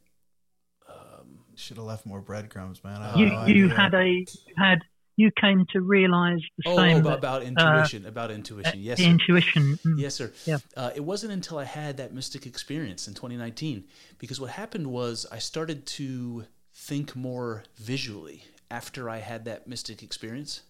[1.58, 3.02] Should have left more breadcrumbs, man.
[3.02, 3.78] I You had no you idea.
[3.82, 4.26] had a
[4.58, 4.80] had
[5.16, 9.06] you came to realise the oh, same oh, about, about intuition about intuition yes the
[9.06, 9.10] sir.
[9.12, 9.64] intuition.
[9.86, 10.34] mm, Yes, sir.
[10.46, 10.58] Yeah.
[10.76, 13.86] Uh, it wasn't until I had that mystic experience in 2019
[14.20, 16.44] because what happened was I started to
[16.86, 20.62] think more visually after I had that mystic experience.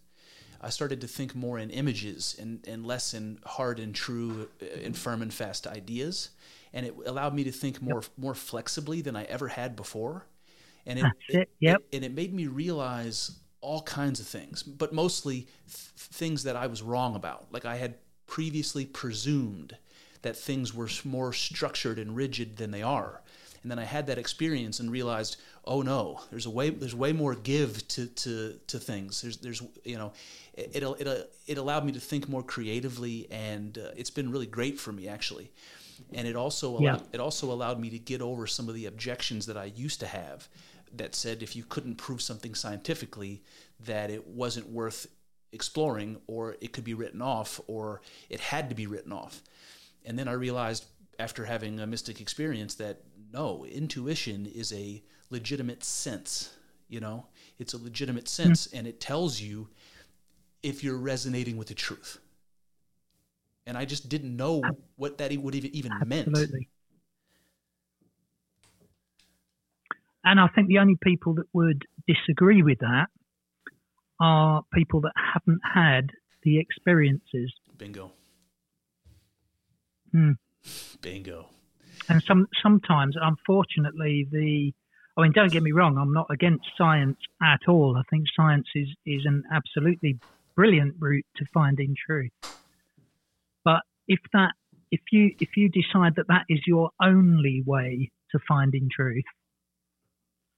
[0.61, 4.65] I started to think more in images and, and less in hard and true uh,
[4.83, 6.29] and firm and fast ideas.
[6.73, 10.25] And it allowed me to think more more flexibly than I ever had before.
[10.85, 11.83] And it, it, yep.
[11.91, 16.67] and it made me realize all kinds of things, but mostly th- things that I
[16.67, 17.47] was wrong about.
[17.51, 17.95] Like I had
[18.27, 19.77] previously presumed
[20.21, 23.21] that things were more structured and rigid than they are.
[23.65, 27.13] And then I had that experience and realized, oh no, there's a way there's way
[27.13, 29.23] more give to to, to things.
[29.23, 30.13] There's there's you know,
[30.53, 34.79] it it it, allowed me to think more creatively, and uh, it's been really great
[34.79, 35.51] for me actually.
[36.13, 36.99] And it also Yeah.
[36.99, 39.99] allowed, it also allowed me to get over some of the objections that I used
[40.01, 40.47] to have
[40.93, 43.41] that said if you couldn't prove something scientifically
[43.79, 45.07] that it wasn't worth
[45.51, 49.41] exploring or it could be written off or it had to be written off.
[50.05, 50.85] And then I realized
[51.17, 53.01] after having a mystic experience that
[53.35, 56.53] no, intuition is a legitimate sense.
[56.87, 57.25] You know,
[57.59, 59.67] it's a legitimate sense, and it tells you
[60.63, 62.19] if you're resonating with the truth.
[63.67, 64.63] And I just didn't know
[64.95, 66.29] what that would even even meant.
[66.29, 66.69] Absolutely.
[70.23, 73.07] And I think the only people that would disagree with that
[74.19, 76.11] are people that haven't had
[76.43, 77.53] the experiences.
[77.77, 78.11] Bingo.
[80.11, 80.31] Hmm.
[81.01, 81.49] Bingo.
[82.09, 84.73] And some sometimes, unfortunately, the
[85.17, 87.95] I mean, don't get me wrong, I'm not against science at all.
[87.97, 90.19] I think science is, is an absolutely
[90.55, 92.31] brilliant route to finding truth.
[93.63, 94.51] But if that
[94.91, 99.23] if you if you decide that that is your only way to finding truth,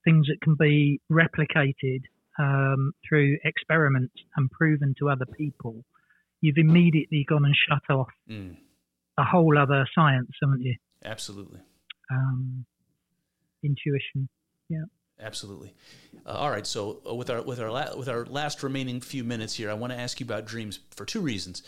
[0.04, 2.02] things that can be replicated
[2.40, 5.84] um, through experiments and proven to other people,
[6.42, 8.58] you've immediately gone and shut off Mm,
[9.18, 10.76] a whole other science, haven't you?
[11.04, 11.60] Absolutely.
[12.12, 12.66] Um,
[13.64, 14.30] intuition.
[14.70, 14.84] Yeah.
[15.20, 15.74] Absolutely.
[16.26, 16.68] Uh, all right.
[16.68, 19.74] So uh, with our with our la- with our last remaining few minutes here, I
[19.74, 21.64] want to ask you about dreams for two reasons.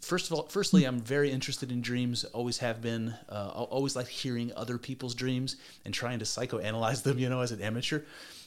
[0.00, 2.24] First of all, firstly, I'm very interested in dreams.
[2.24, 3.14] Always have been.
[3.28, 7.18] Uh, always like hearing other people's dreams and trying to psychoanalyze them.
[7.18, 8.02] You know, as an amateur.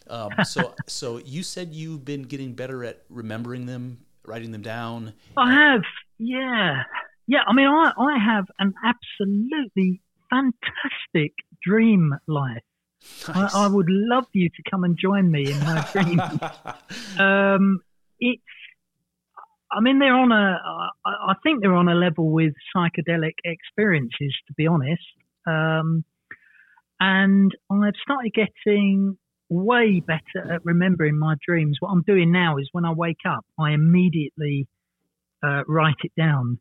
[0.08, 5.14] Um, so so you said you've been getting better at remembering them, writing them down.
[5.38, 5.82] I have,
[6.20, 6.84] yeah,
[7.26, 7.42] yeah.
[7.48, 10.02] I mean, I I have an absolutely
[10.36, 11.34] fantastic
[11.64, 12.64] dream life.
[13.28, 13.54] Nice.
[13.54, 16.20] I, I would love you to come and join me in my dream.
[17.20, 17.80] um,
[18.20, 18.42] it's,
[19.72, 20.60] I mean, they're on a,
[21.06, 25.04] I, I think they're on a level with psychedelic experiences, to be honest.
[25.48, 26.04] Um,
[27.00, 29.18] and I've started getting
[29.50, 31.78] way better at remembering my dreams.
[31.80, 34.68] What I'm doing now is when I wake up, I immediately
[35.44, 36.60] uh, write it down,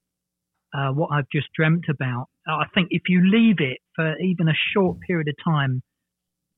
[0.75, 2.27] uh, what I've just dreamt about.
[2.47, 5.83] I think if you leave it for even a short period of time,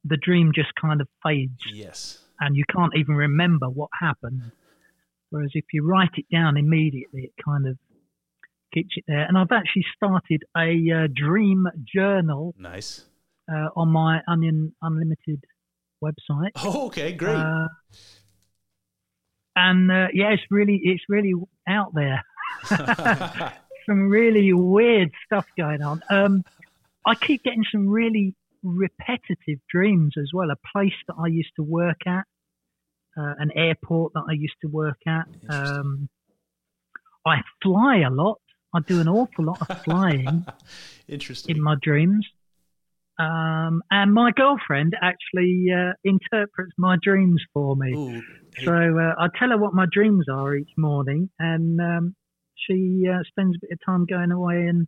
[0.04, 2.18] the dream just kind of fades yes.
[2.40, 4.52] and you can't even remember what happened.
[5.30, 7.76] Whereas if you write it down immediately, it kind of
[8.72, 9.24] keeps it there.
[9.26, 13.04] And I've actually started a uh, dream journal Nice.
[13.50, 15.44] uh, on my Onion Unlimited
[16.02, 16.50] website.
[16.56, 17.12] Oh, okay.
[17.12, 17.36] Great.
[17.36, 17.68] Uh,
[19.56, 21.32] and uh, yeah, it's really it's really
[21.68, 22.22] out there.
[23.88, 26.02] some really weird stuff going on.
[26.10, 26.44] Um,
[27.06, 30.50] I keep getting some really repetitive dreams as well.
[30.50, 32.24] A place that I used to work at,
[33.16, 35.26] uh, an airport that I used to work at.
[35.48, 36.08] Um,
[37.26, 38.40] I fly a lot.
[38.74, 40.44] I do an awful lot of flying
[41.08, 41.56] Interesting.
[41.56, 42.26] in my dreams.
[43.18, 47.94] Um, and my girlfriend actually uh, interprets my dreams for me.
[47.94, 48.22] Ooh,
[48.54, 52.14] hey, So uh, I tell her what my dreams are each morning, and um,
[52.66, 54.86] she uh, spends a bit of time going away and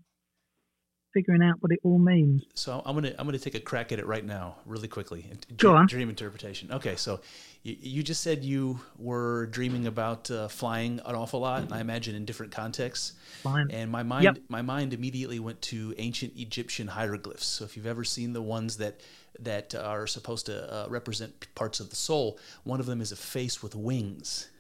[1.15, 2.43] figuring out what it all means.
[2.55, 5.25] So I'm gonna I'm gonna take a crack at it right now, really quickly.
[5.57, 5.87] Dream, on.
[5.87, 6.71] Dream interpretation.
[6.71, 7.21] Okay, so
[7.63, 11.81] you, you just said you were dreaming about uh, flying an awful lot, and I
[11.81, 13.15] imagine in different contexts.
[13.43, 13.71] Fine.
[13.71, 14.39] And my mind Yep.
[14.49, 17.47] my mind immediately went to ancient Egyptian hieroglyphs.
[17.47, 19.01] So if you've ever seen the ones that
[19.41, 23.17] that are supposed to uh, represent parts of the soul, one of them is a
[23.17, 24.51] face with wings.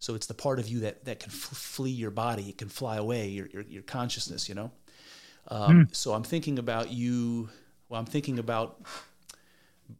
[0.00, 2.68] So it's the part of you that, that can f- flee your body, it can
[2.68, 4.70] fly away, your, your, your consciousness, you know?
[5.48, 7.48] Um, So I'm thinking about you.
[7.88, 8.80] Well, I'm thinking about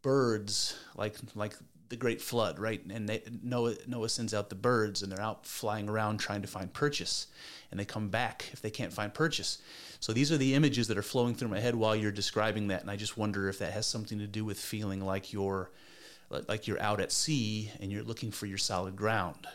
[0.03, 1.55] birds, like like
[1.89, 2.85] the Great Flood, right?
[2.87, 6.49] And they, Noah Noah sends out the birds, and they're out flying around trying to
[6.49, 7.27] find purchase,
[7.71, 9.59] and they come back if they can't find purchase.
[9.99, 12.81] So these are the images that are flowing through my head while you're describing that,
[12.83, 15.71] and I just wonder if that has something to do with feeling like you're
[16.49, 19.47] like you're out at sea and you're looking for your solid ground.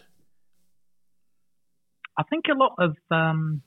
[2.17, 3.61] I think a lot of, um,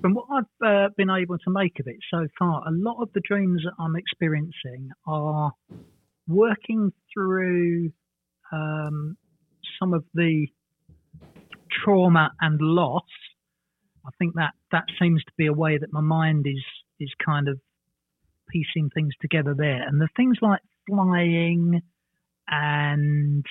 [0.00, 3.10] from what I've uh, been able to make of it so far, a lot of
[3.14, 5.52] the dreams that I'm experiencing are
[6.28, 7.92] working through
[8.52, 9.16] um,
[9.78, 10.46] some of the
[11.84, 13.02] trauma and loss.
[14.06, 16.62] I think that that seems to be a way that my mind is
[17.00, 17.60] is kind of
[18.50, 19.82] piecing things together there.
[19.86, 21.82] And the things like flying
[22.48, 23.44] and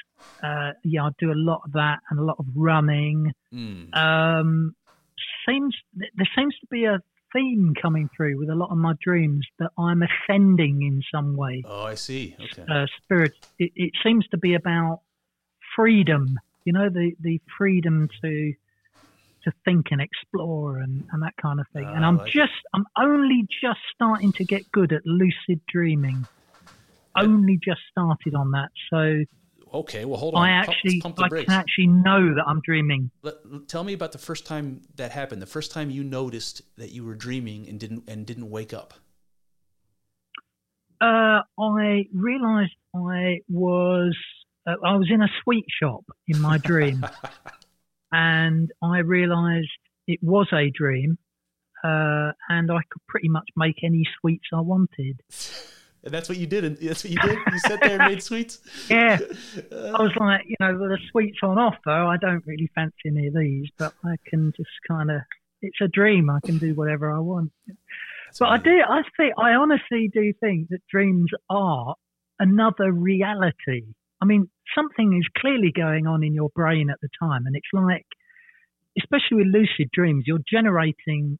[0.44, 3.34] uh, yeah, I do a lot of that and a lot of running.
[3.54, 3.96] Mm.
[3.96, 4.76] Um,
[5.48, 7.00] seems there seems to be a
[7.34, 11.64] theme coming through with a lot of my dreams that I'm ascending in some way.
[11.66, 12.36] Oh, I see.
[12.40, 12.66] Okay.
[12.70, 13.34] Uh, spirit.
[13.60, 15.02] It, it seems to be about
[15.76, 16.40] freedom.
[16.64, 18.54] You know, the the freedom to
[19.44, 21.86] to think and explore and, and that kind of thing.
[21.86, 22.34] Ah, and I'm like it.
[22.34, 26.26] just I'm only just starting to get good at lucid dreaming.
[27.18, 28.70] Only just started on that.
[28.90, 29.26] So
[29.76, 30.06] Okay.
[30.06, 30.48] Well, hold on.
[30.48, 31.52] I actually pump the I brakes.
[31.52, 33.12] can actually know that I'm dreaming.
[33.24, 33.36] Let,
[33.68, 35.42] tell me about the first time that happened.
[35.42, 38.94] The first time you noticed that you were dreaming and didn't and didn't wake up.
[41.02, 44.16] uh, I realised I was
[44.66, 47.06] uh, I was in a sweet shop in my dream,
[48.14, 49.68] and I realised
[50.08, 51.18] it was a dream,
[51.84, 55.22] uh, and I could pretty much make any sweets I wanted.
[56.06, 56.64] And that's what you did.
[56.64, 57.38] And that's what you did.
[57.52, 58.60] You sat there and made sweets.
[58.90, 59.18] Yeah,
[59.72, 61.90] I was like, you know, the sweets on offer.
[61.90, 65.22] I don't really fancy any of these, but I can just kind of.
[65.62, 66.30] It's a dream.
[66.30, 67.52] I can do whatever I want.
[67.68, 68.82] That's But I do.
[68.88, 69.34] I think.
[69.38, 71.96] I honestly do think that dreams are
[72.40, 73.96] another reality.
[74.22, 77.68] I mean, something is clearly going on in your brain at the time, and it's
[77.74, 78.06] like,
[78.98, 81.40] especially with lucid dreams, you're generating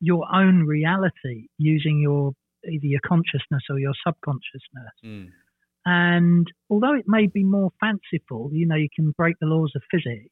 [0.00, 2.32] your own reality using your
[2.70, 4.92] either your consciousness or your subconsciousness.
[5.04, 5.28] Mm.
[5.86, 9.82] And although it may be more fanciful, you know, you can break the laws of
[9.90, 10.30] physics.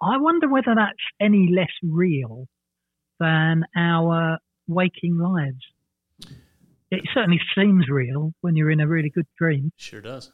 [0.00, 2.46] I wonder whether that's any less real
[3.18, 4.38] than our
[4.68, 5.64] waking lives.
[6.90, 9.72] It certainly seems real when you're in a really good dream.
[9.76, 10.32] Sure does.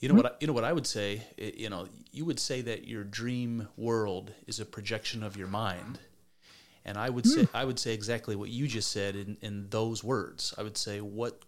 [0.00, 0.26] You know what?
[0.26, 1.22] I, you know what I would say.
[1.38, 6.00] You know, you would say that your dream world is a projection of your mind,
[6.84, 10.02] and I would say I would say exactly what you just said in, in those
[10.02, 10.54] words.
[10.58, 11.42] I would say what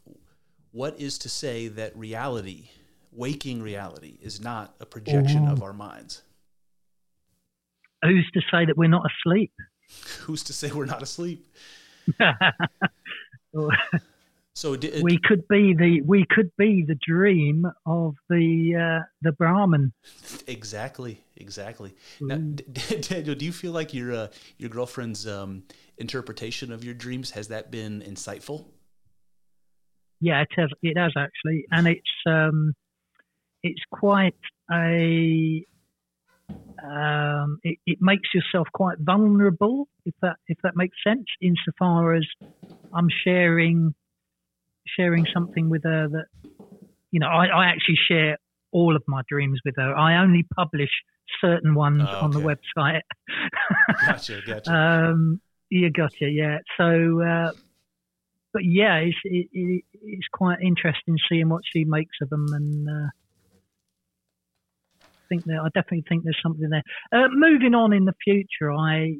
[0.73, 2.69] what is to say that reality,
[3.12, 5.65] waking reality, is not a projection of mm-hmm.
[5.65, 6.23] our minds.
[8.02, 9.52] Who's to say that we're not asleep?
[10.20, 11.47] Who's to say we're not asleep?
[14.56, 19.32] So di- we could be the we could be the dream of the uh, the
[19.32, 19.93] Brahman.
[20.47, 21.93] Exactly, exactly.
[22.20, 25.64] Now, D- D- Daniel, do you feel like your uh, your girlfriend's um,
[25.98, 28.66] interpretation of your dreams has that been insightful?
[30.20, 30.70] Yeah, it has.
[30.82, 32.74] It has actually, and it's um,
[33.64, 34.36] it's quite
[34.72, 35.64] a.
[36.85, 41.24] Um, it, it makes yourself quite vulnerable, if that if that makes sense.
[41.43, 42.26] Insofar as
[42.93, 43.94] I'm sharing
[44.97, 46.27] sharing something with her that
[47.15, 48.39] you know, I, I actually share
[48.73, 49.97] all of my dreams with her.
[49.97, 50.91] I only publish
[51.41, 53.03] certain ones Oh, on the website.
[54.07, 54.73] Gotcha, gotcha.
[54.73, 55.41] Um,
[55.71, 56.59] you gotcha, yeah.
[56.77, 57.53] So, uh,
[58.53, 62.89] but yeah, it's it, it, it's quite interesting seeing what she makes of them, and
[62.89, 63.09] uh,
[65.03, 66.83] I think that I definitely think there's something there.
[67.12, 69.15] Uh, moving on in the future, I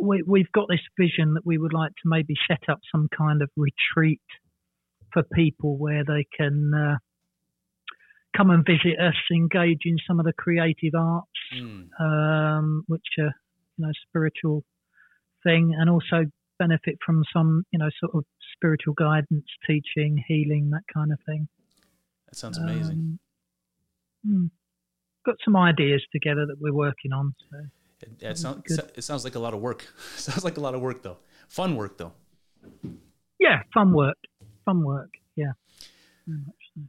[0.00, 3.42] we, we've got this vision that we would like to maybe set up some kind
[3.42, 4.20] of retreat
[5.12, 6.96] for people where they can uh,
[8.36, 13.34] come and visit us, engage in some of the creative arts Mm, um, which are
[13.76, 14.64] you know spiritual
[15.44, 16.24] thing, and also
[16.58, 18.24] benefit from some you know sort of
[18.54, 21.48] spiritual guidance, teaching, healing, that kind of thing.
[22.28, 23.18] that sounds amazing.
[24.24, 24.46] Um, hmm.
[25.26, 27.34] got some ideas together that we're working on.
[27.50, 27.58] So
[28.00, 28.90] it, it, sound, good.
[28.96, 29.86] it sounds like a lot of work.
[30.16, 31.18] sounds like a lot of work, though.
[31.48, 32.12] Fun work, though.
[33.38, 34.16] yeah, fun work,
[34.64, 35.10] fun work.
[35.36, 35.52] Yeah.
[36.26, 36.82] Very much so.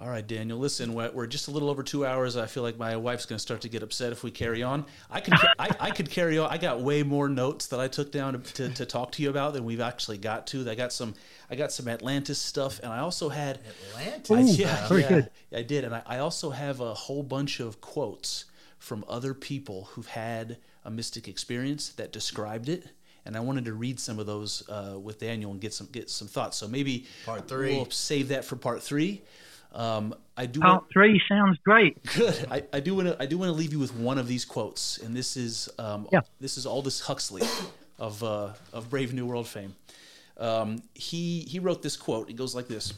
[0.00, 0.58] All right, Daniel.
[0.58, 2.36] Listen, we're we're just a little over two hours.
[2.36, 4.84] I feel like my wife's going to start to get upset if we carry on.
[5.10, 6.48] I could I, I could carry on.
[6.48, 9.30] I got way more notes that I took down to, to, to talk to you
[9.30, 10.70] about than we've actually got to.
[10.70, 11.14] I got some
[11.50, 13.58] I got some Atlantis stuff, and I also had
[13.92, 14.30] Atlantis.
[14.30, 15.30] I, yeah, very yeah, good.
[15.52, 18.44] I did, and I, I also have a whole bunch of quotes
[18.78, 22.86] from other people who've had a mystic experience that described it,
[23.28, 26.08] and I wanted to read some of those uh, with Daniel and get some get
[26.10, 26.56] some thoughts.
[26.56, 27.76] So maybe Part three.
[27.76, 29.22] We'll save that for part three.
[29.74, 30.60] Um, I do.
[30.60, 32.02] Part Want, three sounds great.
[32.16, 32.46] good.
[32.50, 33.22] I, I do want to.
[33.22, 36.08] I do want to leave you with one of these quotes, and this is um,
[36.10, 36.20] Yeah.
[36.40, 37.42] this is Aldous Huxley
[37.98, 39.76] of uh, of Brave New World fame.
[40.38, 42.30] Um, he he wrote this quote.
[42.30, 42.94] It goes like this.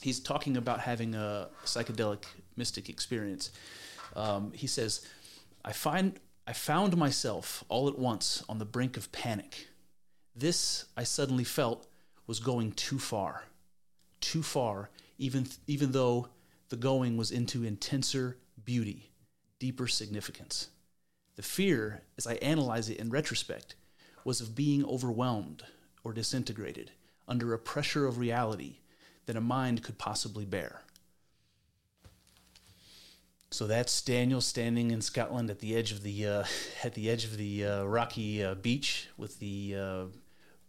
[0.00, 2.22] He's talking about having a psychedelic
[2.56, 3.50] mystic experience.
[4.14, 5.04] Um, he says,
[5.64, 6.18] "I find
[6.50, 9.68] I found myself all at once on the brink of panic.
[10.34, 11.86] This I suddenly felt
[12.26, 13.44] was going too far,
[14.20, 16.26] too far, even even though
[16.68, 19.12] the going was into intenser beauty,
[19.60, 20.70] deeper significance.
[21.36, 23.76] The fear, as I analyze it in retrospect,
[24.24, 25.62] was of being overwhelmed
[26.02, 26.90] or disintegrated
[27.28, 28.78] under a pressure of reality
[29.26, 30.82] that a mind could possibly bear.
[33.52, 36.44] So that's Daniel standing in Scotland at the edge of the uh,
[36.84, 40.04] at the edge of the uh, rocky uh, beach with the uh,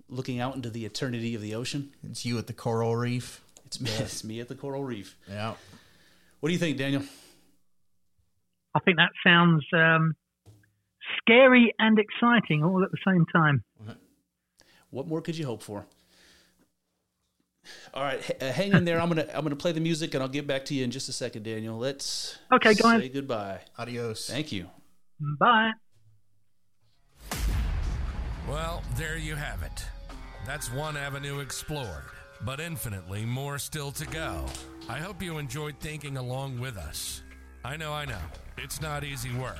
[0.10, 1.92] looking out into the eternity of the ocean.
[2.04, 3.42] It's you at the coral reef.
[3.66, 5.16] It's me, it's me at the coral reef.
[5.30, 5.54] Yeah.
[6.40, 7.04] What do you think, Daniel?
[8.74, 10.16] I think that sounds um,
[11.20, 13.64] scary and exciting all at the same time.
[14.90, 15.86] What more could you hope for?
[17.94, 19.00] All right, h- uh, hang in there.
[19.00, 21.10] I'm gonna I'm gonna play the music, and I'll get back to you in just
[21.10, 21.78] a second, Daniel.
[21.78, 23.02] Let's Okay, guys.
[23.02, 23.60] say goodbye.
[23.78, 24.28] Adios.
[24.30, 24.68] Thank you.
[25.40, 25.72] Bye.
[28.50, 29.86] Well, there you have it.
[30.46, 32.04] That's one avenue explored.
[32.44, 34.44] but infinitely more still to go.
[34.90, 37.22] I hope you enjoyed thinking along with us.
[37.64, 38.18] I know, I know,
[38.58, 39.60] it's not easy work.